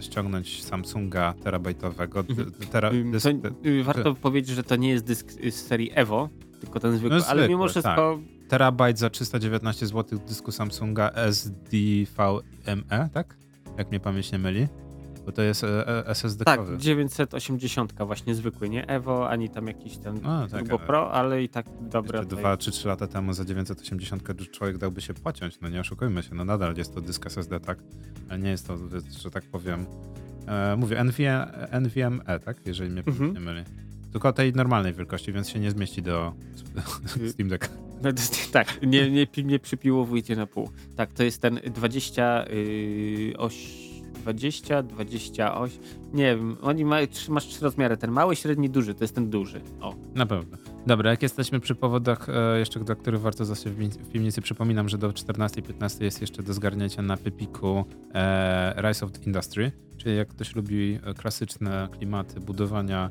[0.00, 2.24] ściągnąć Samsunga terabajtowego.
[2.70, 3.48] Tera, Ym, dysk, to,
[3.84, 6.28] warto powiedzieć, że to nie jest dysk z serii Evo,
[6.62, 8.18] tylko ten zwykły, No, ale mimo wszystko...
[8.48, 13.36] terabajt za 319 zł dysku Samsunga SDVME, tak?
[13.78, 14.68] Jak mnie pamięć nie myli.
[15.26, 16.78] Bo to jest e, e, SSD Tak, kowy.
[16.78, 21.48] 980 właśnie zwykły, nie Evo, ani tam jakiś ten A, tak, Turbo Pro, ale i
[21.48, 22.18] tak dobre.
[22.18, 26.22] Jeszcze dwa czy trzy lata temu za 980 człowiek dałby się pociąć, no nie oszukujmy
[26.22, 27.78] się, no nadal jest to dysk SSD, tak?
[28.28, 28.76] Ale nie jest to,
[29.20, 29.86] że tak powiem,
[30.46, 31.04] e, mówię
[31.70, 32.66] NVMe, tak?
[32.66, 33.32] Jeżeli mnie Mhm.
[33.34, 33.64] nie myli.
[34.12, 36.32] Tylko tej normalnej wielkości, więc się nie zmieści do
[37.32, 37.70] Steam Deck.
[38.02, 38.10] No,
[38.52, 40.70] tak, nie, nie, nie przypiłowujcie na pół.
[40.96, 43.82] Tak, to jest ten 20, yy, oś,
[44.22, 45.78] 20, 28,
[46.12, 49.60] nie wiem, oni mają, masz trzy rozmiary, ten mały, średni, duży, to jest ten duży.
[49.80, 50.58] O, Na pewno.
[50.86, 54.98] Dobra, jak jesteśmy przy powodach, e, jeszcze do których warto zostać w piwnicy, przypominam, że
[54.98, 57.84] do 14-15 jest jeszcze do zgarnięcia na Pypiku
[58.14, 63.10] e, Rise of the Industry, czyli jak ktoś lubi e, klasyczne klimaty budowania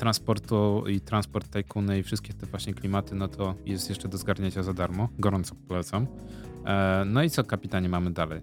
[0.00, 4.62] transportu i transport tajkuny i wszystkie te właśnie klimaty, no to jest jeszcze do zgarnięcia
[4.62, 5.08] za darmo.
[5.18, 6.06] Gorąco polecam.
[6.66, 8.40] E, no i co, kapitanie, mamy dalej?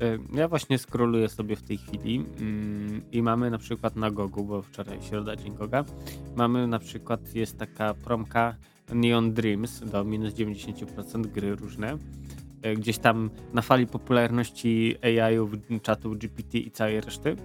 [0.00, 4.44] Yy, Ja właśnie scrolluję sobie w tej chwili mm, i mamy na przykład na Gogu,
[4.44, 5.84] bo wczoraj środa dzień Goga,
[6.36, 8.54] mamy na przykład, jest taka promka
[8.92, 11.98] Neon Dreams do minus 90% gry różne.
[12.64, 15.50] Yy, Gdzieś tam na fali popularności AI-ów,
[15.82, 17.36] czatów GPT i całej reszty.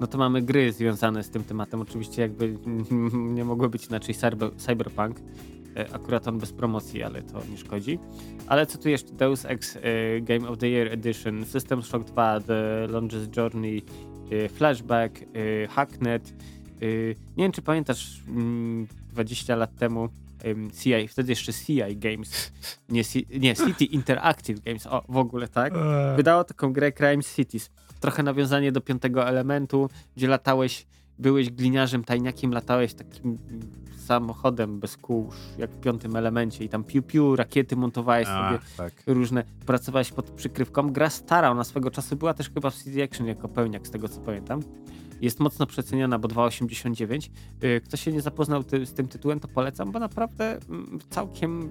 [0.00, 1.80] No to mamy gry związane z tym tematem.
[1.80, 2.58] Oczywiście jakby
[3.36, 5.16] nie mogło być inaczej cyber, Cyberpunk.
[5.76, 7.98] E, Akurat on bez promocji, ale to nie szkodzi.
[8.46, 9.12] Ale co tu jeszcze?
[9.12, 9.80] Deus Ex e,
[10.20, 13.82] Game of the Year Edition, System Shock 2, The Longest Journey,
[14.30, 16.28] e, Flashback, e, Hacknet.
[16.82, 20.08] E, Nie wiem, czy pamiętasz mm, 20 lat temu
[20.44, 22.52] em, CI, wtedy jeszcze CI Games,
[22.88, 25.72] nie, C- nie City Interactive Games, o w ogóle tak,
[26.16, 27.70] wydało taką grę Crime Cities.
[28.00, 30.86] Trochę nawiązanie do piątego elementu, gdzie latałeś
[31.18, 33.38] byłeś gliniarzem, tajniakiem, latałeś takim
[34.06, 38.92] samochodem bez kół, jak w piątym elemencie i tam piu-piu, rakiety montowałeś A, sobie tak.
[39.06, 40.92] różne, pracowałeś pod przykrywką.
[40.92, 44.08] Gra stara, ona swego czasu była też chyba w CD Action jako pełniak, z tego
[44.08, 44.60] co pamiętam.
[45.20, 47.30] Jest mocno przeceniona, bo 2,89.
[47.64, 51.70] Y, Kto się nie zapoznał ty, z tym tytułem, to polecam, bo naprawdę mm, całkiem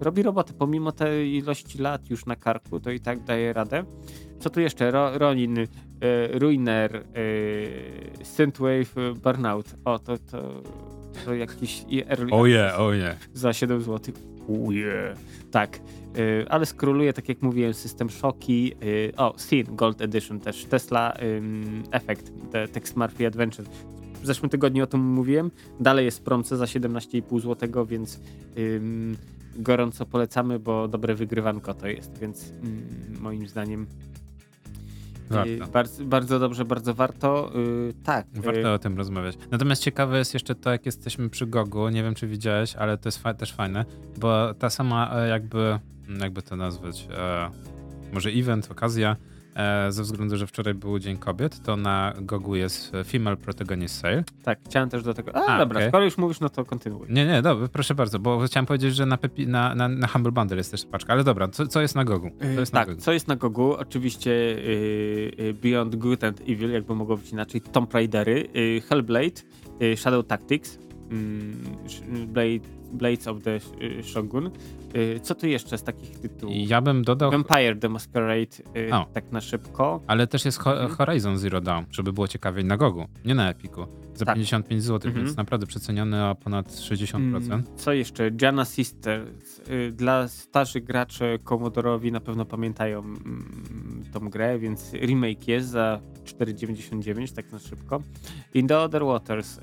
[0.00, 0.52] robi robotę.
[0.52, 3.84] Pomimo tej ilości lat już na karku, to i tak daje radę.
[4.40, 4.90] Co tu jeszcze?
[4.90, 5.66] Ro, Ronin, y,
[6.32, 9.74] Ruiner, y, Synthwave, y, Burnout.
[9.84, 10.62] O, to, to,
[11.24, 13.16] to jakiś early Oje, oje.
[13.34, 14.14] za 7 zł.
[14.46, 15.14] Uje.
[15.50, 15.80] Tak,
[16.18, 18.74] y, ale skroluję, tak jak mówiłem, system szoki.
[18.82, 20.64] y, o, Sin Gold Edition też.
[20.64, 21.14] Tesla
[21.90, 23.66] Effect, te Text Murphy Adventure.
[24.22, 25.50] W zeszłym tygodniu o tym mówiłem.
[25.80, 28.20] Dalej jest w promce za 17,5 zł, więc
[29.56, 32.52] gorąco polecamy, bo dobre wygrywanko to jest, więc
[33.20, 33.86] moim zdaniem
[35.36, 35.66] Warto.
[35.72, 37.52] bardzo, bardzo dobrze, bardzo warto.
[37.56, 38.26] Y, tak.
[38.36, 39.38] y, Warto o tym rozmawiać.
[39.50, 41.88] Natomiast ciekawe jest jeszcze to, jak jesteśmy przy Gogu.
[41.88, 43.84] Nie wiem, czy widziałeś, ale to jest fa- też fajne,
[44.18, 45.78] bo ta sama e, jakby,
[46.20, 47.50] jakby to nazwać, e,
[48.12, 49.16] może event, okazja,
[49.88, 54.24] ze względu, że wczoraj był Dzień Kobiet, to na Gogu jest e, Female Protagonist Sale.
[54.42, 55.36] Tak, chciałem też do tego.
[55.36, 55.88] A, A, dobra, okej.
[55.88, 57.06] skoro już mówisz, no to kontynuuj.
[57.10, 60.32] Nie, nie, dobra, proszę bardzo, bo chciałem powiedzieć, że na, Pepi, na, na, na Humble
[60.32, 62.30] Bundle jest też paczka, ale dobra, co, co jest na Gogu?
[62.54, 63.00] Co jest na tak, Gogu?
[63.00, 63.74] co jest na Gogu?
[63.74, 69.42] Oczywiście y, y, Beyond Good and Evil, jakby mogło być inaczej, Tomb Raidery, y, Hellblade,
[69.82, 70.78] y, Shadow Tactics,
[71.10, 71.56] mm,
[72.26, 72.60] Blade,
[72.92, 74.50] Blades of the y, Shogun.
[74.96, 76.54] Y, co tu jeszcze z takich tytułów?
[76.58, 78.56] Ja bym dodał, Vampire the Masquerade,
[78.88, 79.06] y, O.
[79.12, 80.00] tak na szybko.
[80.06, 80.90] ale też jest ho- Mhm.
[80.90, 83.86] Horizon Zero Dawn, żeby było ciekawiej na Gogu, nie na Epiku.
[84.14, 84.34] Za Tak.
[84.34, 85.24] 55 zł, Mhm.
[85.26, 87.52] więc naprawdę przeceniony o ponad 60%.
[87.52, 88.30] Mm, Co jeszcze?
[88.42, 89.58] Jana Sisters.
[89.70, 96.00] Y, Dla starzy graczy Commodorowi na pewno pamiętają mm, tą grę, więc remake jest za
[96.24, 98.02] 4,99, tak na szybko.
[98.54, 99.60] In the Other Waters.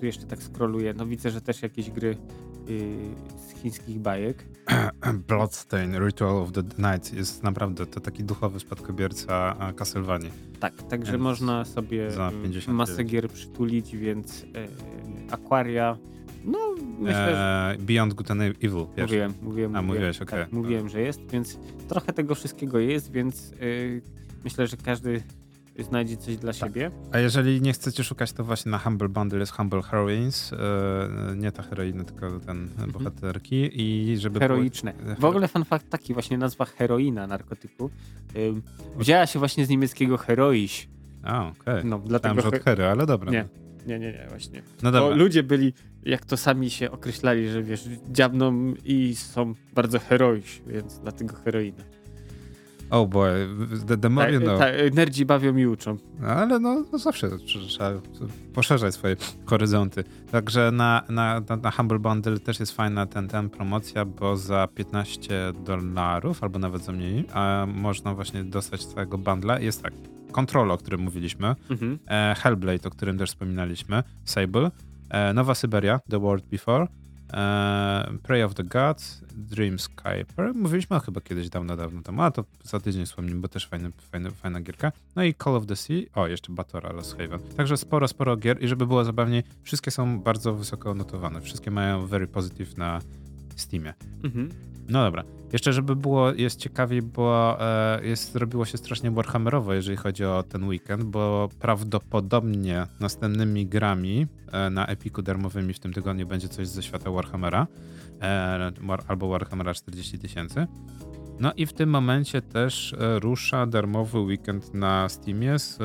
[0.00, 0.94] Tu jeszcze tak scrolluję.
[0.96, 2.16] No widzę, że też jakieś gry
[3.48, 4.44] z chińskich bajek.
[5.28, 10.30] Bloodstain, Ritual of the Night jest naprawdę to taki duchowy spadkobierca e, Castlevanii.
[10.60, 12.68] Tak, także Więc można sobie y, 59.
[12.68, 14.46] masę gier przytulić, więc y,
[15.30, 15.98] Aquaria.
[16.44, 16.58] No,
[16.98, 19.06] myślę, że E, Beyond Good and Evil, wiesz?
[19.06, 19.76] Mówiłem, mówiłem.
[19.76, 20.40] A, mówiłem, mówiłeś, okej.
[20.40, 21.58] Tak, mówiłem, że jest, więc
[21.88, 24.02] trochę tego wszystkiego jest, więc yy,
[24.44, 25.22] myślę, że każdy
[25.82, 26.60] znajdzie coś dla Tak.
[26.60, 26.90] siebie.
[27.12, 30.56] A jeżeli nie chcecie szukać, to właśnie na Humble Bundle jest Humble Heroines, e,
[31.36, 34.92] nie ta heroina, tylko ten bohaterki i żeby było- Heroiczne.
[34.92, 37.90] Hero- W ogóle fun fact taki, właśnie nazwa heroina narkotyku
[38.34, 38.54] yy,
[38.96, 40.88] wzięła się właśnie z niemieckiego heroiś.
[41.22, 41.84] A, okej.
[41.84, 42.40] No, Tam, dlatego...
[42.42, 43.32] że od hery, ale dobra.
[43.32, 43.44] Nie,
[43.86, 44.62] nie, nie, nie, właśnie.
[44.82, 45.16] No Bo dobra.
[45.16, 45.72] ludzie byli,
[46.02, 51.84] jak to sami się określali, że wiesz, dziabną i są bardzo heroiś, więc dlatego heroina.
[52.90, 53.30] Oh boy,
[53.86, 54.58] the, the more you know.
[54.58, 55.96] tak, nerdzi bawią i uczą.
[56.20, 57.90] No, ale no, no zawsze tr- trzeba
[58.54, 59.16] poszerzać swoje
[59.46, 60.04] horyzonty.
[60.30, 64.68] Także na, na, na, na Humble Bundle też jest fajna ten, ten promocja, bo za
[64.74, 69.58] 15 dolarów, albo nawet za mniej, a można właśnie dostać całego bundla.
[69.60, 69.92] Jest tak,
[70.32, 71.98] Control, o którym mówiliśmy, Mhm.
[72.08, 74.70] e, Hellblade, o którym też wspominaliśmy, Sable,
[75.10, 76.86] e, Nowa Syberia, The World Before,
[77.34, 80.54] e, Prey of the Gods, Dream Skyper.
[80.54, 83.90] Mówiliśmy o chyba kiedyś dawno, dawno temu, a to za tydzień wspomnimy, bo też fajny,
[84.10, 84.92] fajny, fajna gierka.
[85.16, 87.40] No i Call of the Sea, o jeszcze Batora Lost Haven.
[87.56, 91.40] Także sporo, sporo gier i żeby było zabawniej, wszystkie są bardzo wysoko notowane.
[91.40, 93.00] Wszystkie mają very positive na
[93.56, 93.94] Steamie.
[94.24, 94.73] Mhm.
[94.88, 95.24] No dobra.
[95.52, 100.42] Jeszcze, żeby było, jest ciekawiej, bo e, jest, zrobiło się strasznie Warhammerowo, jeżeli chodzi o
[100.42, 106.68] ten weekend, bo prawdopodobnie następnymi grami e, na Epiku darmowymi w tym tygodniu będzie coś
[106.68, 107.66] ze świata Warhammera,
[108.22, 108.72] e,
[109.08, 110.66] albo Warhammera 40 tysięcy.
[111.40, 115.78] No i w tym momencie też rusza darmowy weekend na Steamie z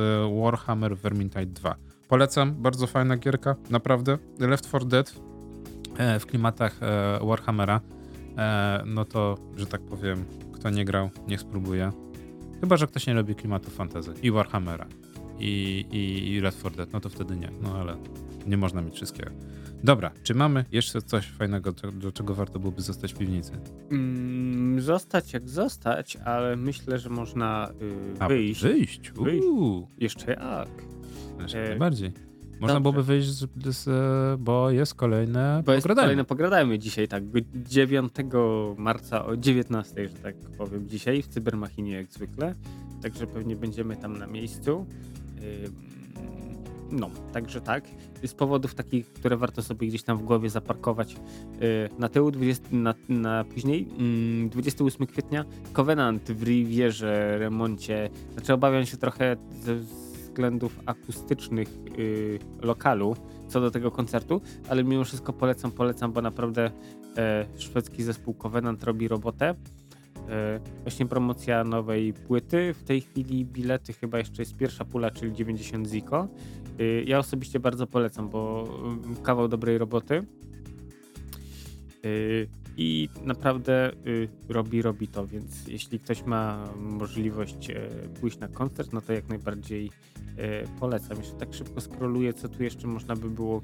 [0.43, 1.75] Warhammer Vermintide 2.
[2.07, 4.17] Polecam, bardzo fajna gierka, naprawdę.
[4.39, 5.13] Left 4 Dead
[6.19, 6.79] w klimatach
[7.21, 7.81] Warhammera.
[8.39, 11.91] E, no to, że tak powiem, kto nie grał, niech spróbuje.
[12.61, 14.87] Chyba, że ktoś nie lubi klimatu fantasy i Warhammera
[15.39, 17.49] i, i, i Left 4 Dead, no to wtedy nie.
[17.61, 17.97] No ale
[18.47, 19.31] nie można mieć wszystkiego.
[19.83, 23.51] Dobra, czy mamy jeszcze coś fajnego, do, do czego warto byłoby zostać w piwnicy?
[23.91, 28.63] Mm, zostać jak zostać, ale myślę, że można y, A, wyjść.
[28.63, 29.11] Wyjść.
[29.17, 30.69] Uuu, Jeszcze jak?
[31.39, 32.11] jeszcze E, najbardziej.
[32.59, 32.81] Można dobrze.
[32.81, 33.89] byłoby wyjść, z, z,
[34.41, 36.07] bo jest kolejne Bo jest pogradajmy.
[36.07, 37.23] kolejne pogradajmy dzisiaj, tak,
[37.53, 38.13] 9
[38.77, 42.55] marca o 19, że tak powiem, dzisiaj w Cybermachinie jak zwykle.
[43.01, 44.85] Także pewnie będziemy tam na miejscu.
[46.91, 47.83] No, także tak.
[48.23, 51.19] Z powodów takich, które warto sobie gdzieś tam w głowie zaparkować yy,
[51.99, 58.09] na tył, 20, na, na później, mm, 28 kwietnia, Covenant w Rivierze, remoncie.
[58.33, 59.75] Znaczy obawiam się trochę ze
[60.39, 61.67] względów akustycznych
[61.99, 63.15] y, lokalu
[63.47, 66.71] co do tego koncertu, ale mimo wszystko polecam, polecam, bo naprawdę
[67.17, 69.55] e, szwedzki zespół Covenant robi robotę.
[70.29, 72.73] E, właśnie promocja nowej płyty.
[72.73, 76.27] W tej chwili bilety chyba jeszcze jest pierwsza pula, czyli 90 Ziko.
[76.79, 80.25] E, ja osobiście bardzo polecam, bo mm, kawał dobrej roboty.
[82.79, 83.91] E, I naprawdę
[84.49, 87.71] robi, robi to, więc jeśli ktoś ma możliwość
[88.21, 89.91] pójść na koncert, no to jak najbardziej
[90.79, 91.17] polecam.
[91.17, 93.61] Jeszcze tak szybko skroluję, co tu jeszcze można by było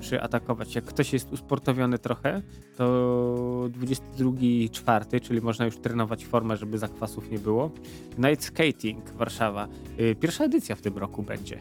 [0.00, 0.74] przyatakować.
[0.74, 2.42] Jak ktoś jest usportowiony trochę,
[2.76, 4.32] to 22
[4.72, 7.70] czwarty, czyli można już trenować formę, żeby zakwasów nie było.
[8.18, 9.68] Night Skating Warszawa.
[10.00, 11.58] Y, pierwsza edycja w tym roku będzie.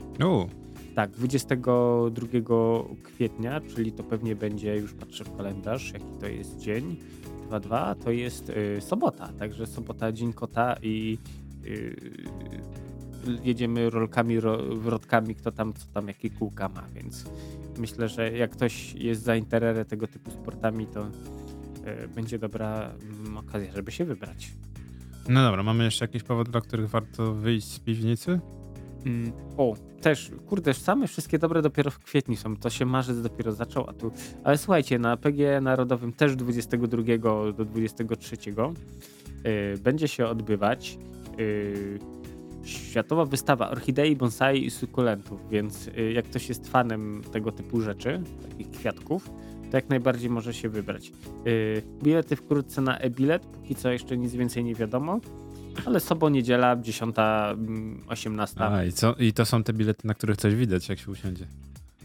[1.00, 2.28] Tak, 22
[3.04, 6.96] kwietnia, czyli to pewnie będzie, już patrzę w kalendarz, jaki to jest dzień.
[7.50, 11.18] 2-2 to jest y, sobota, także sobota, dzień kota i
[11.66, 11.96] y,
[13.44, 17.26] jedziemy rolkami, ro, wrotkami, kto tam, co tam, jakie kółka ma, więc
[17.78, 22.92] myślę, że jak ktoś jest zainteresowany tego typu sportami, to y, będzie dobra
[23.36, 24.52] y, okazja, żeby się wybrać.
[25.30, 28.40] No dobra, mamy jeszcze jakiś powód, dla których warto wyjść z piwnicy?
[29.06, 32.56] Mm, o, też, kurde, same wszystkie dobre dopiero w kwietniu są.
[32.56, 34.12] To się marzec dopiero zaczął, a tu.
[34.44, 37.18] Ale słuchajcie, na PG Narodowym też 22
[37.54, 40.98] do 23 y, będzie się odbywać.
[41.40, 42.00] Y,
[42.64, 48.22] światowa wystawa orchidei, bonsai i sukulentów, więc y, jak ktoś jest fanem tego typu rzeczy,
[48.50, 49.30] takich kwiatków,
[49.72, 51.12] to jak najbardziej może się wybrać.
[51.48, 55.20] Y, bilety wkrótce na e-bilet, póki co jeszcze nic więcej nie wiadomo,
[55.86, 57.16] ale sobą niedziela, 10,
[58.08, 58.62] 18.
[58.62, 61.46] A, i, co, i to są te bilety, na których coś widać, jak się usiądzie.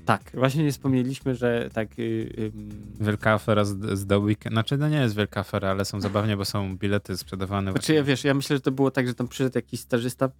[0.04, 1.98] Tak, właśnie nie wspomnieliśmy, że tak.
[1.98, 2.52] Yy,
[3.00, 4.54] Wielka afera z, z The Weekend.
[4.54, 7.72] Znaczy, to nie jest wielka afera, ale są zabawnie, bo są bilety sprzedawane.
[7.72, 7.94] Znaczy, właśnie.
[7.94, 10.30] ja wiesz, ja myślę, że to było tak, że tam przyszedł jakiś stażysta.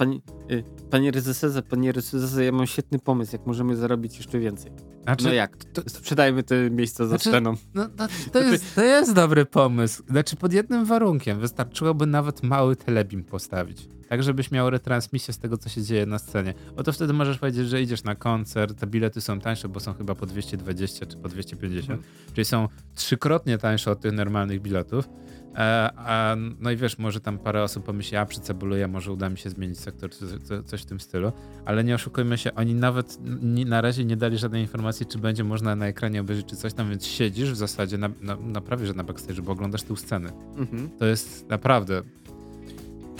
[0.00, 4.72] Pani, yy, panie Ryzeserze, panie Ryzeserze, ja mam świetny pomysł, jak możemy zarobić jeszcze więcej.
[5.02, 5.64] Znaczy, no jak?
[5.64, 7.54] To, sprzedajmy te miejsca za znaczy, sceną.
[7.74, 10.02] No, no, to, jest, to jest dobry pomysł.
[10.08, 11.40] Znaczy, pod jednym warunkiem.
[11.40, 16.18] Wystarczyłoby nawet mały telebim postawić tak żebyś miał retransmisję z tego, co się dzieje na
[16.18, 16.54] scenie.
[16.76, 20.14] Oto wtedy możesz powiedzieć, że idziesz na koncert, te bilety są tańsze, bo są chyba
[20.14, 22.14] po 220 czy po 250, mhm.
[22.34, 25.08] czyli są trzykrotnie tańsze od tych normalnych biletów.
[25.54, 29.38] E, a, no i wiesz, może tam parę osób pomyśli, a przycebuluję, może uda mi
[29.38, 30.26] się zmienić sektor, czy
[30.64, 31.32] coś w tym stylu,
[31.64, 33.18] ale nie oszukujmy się, oni nawet
[33.66, 36.90] na razie nie dali żadnej informacji, czy będzie można na ekranie obejrzeć, czy coś tam,
[36.90, 40.32] więc siedzisz w zasadzie na, na, na prawie, że na backstage, bo oglądasz tył sceny.
[40.56, 40.90] Mhm.
[40.98, 42.02] To jest naprawdę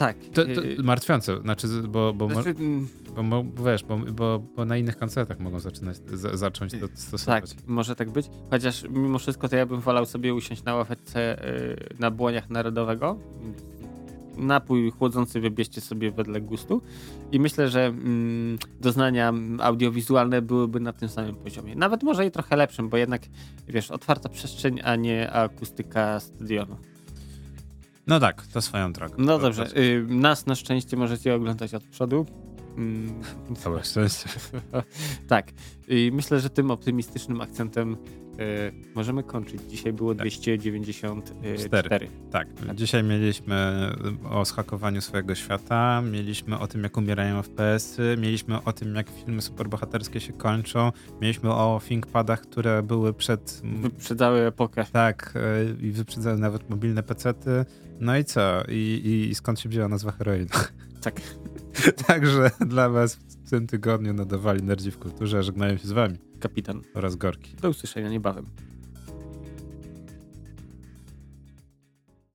[0.01, 0.17] tak.
[0.33, 2.89] To, to y, martwiące, znaczy, bo, bo, znaczy, mm,
[3.31, 5.97] bo, bo wiesz, bo, bo, bo, na innych koncertach mogą zaczynać,
[6.35, 7.51] zacząć to stosować.
[7.55, 8.27] Tak, może tak być.
[8.51, 11.43] Chociaż mimo wszystko to ja bym wolał sobie usiąść na ławeczce
[11.91, 13.19] yy, na błoniach Narodowego.
[14.37, 16.83] Napój chłodzący wybierzcie sobie wedle gustu.
[17.33, 21.75] I myślę, że mm, doznania audiowizualne byłyby na tym samym poziomie.
[21.75, 23.23] Nawet może i trochę lepszym, bo jednak,
[23.69, 26.77] wiesz, otwarta przestrzeń, a nie akustyka stadionu.
[28.07, 29.15] No tak, to swoją drogą.
[29.19, 29.67] No dobrze.
[29.77, 32.27] Y, nas na szczęście możecie oglądać od przodu.
[32.81, 33.23] Mm.
[33.57, 34.29] Całe szczęście.
[35.29, 35.53] tak.
[35.89, 37.97] I myślę, że tym optymistycznym akcentem y,
[38.95, 39.61] możemy kończyć.
[39.69, 40.21] Dzisiaj było tak.
[40.21, 42.09] 294.
[42.31, 42.49] Tak.
[42.67, 42.77] tak.
[42.77, 43.91] Dzisiaj mieliśmy
[44.31, 49.43] o schakowaniu swojego świata, mieliśmy o tym, jak umierają FPS-y, mieliśmy o tym, jak filmy
[49.43, 53.63] superbohaterskie się kończą, mieliśmy o ThinkPadach, które były przed...
[53.65, 54.85] Wyprzedzały epokę.
[54.93, 55.35] Tak.
[55.81, 57.65] Y, I wyprzedzały nawet mobilne pecety.
[58.01, 58.63] No i co?
[58.69, 60.51] I, i skąd się wzięła nazwa heroina?
[61.01, 61.21] Tak.
[62.07, 66.19] Także dla was w tym tygodniu nadawali Nerdzi w Kulturze, żegnają się z wami.
[66.41, 66.83] Kapitan.
[66.95, 67.57] Oraz Gorki.
[67.63, 68.47] Do usłyszenia niebawem.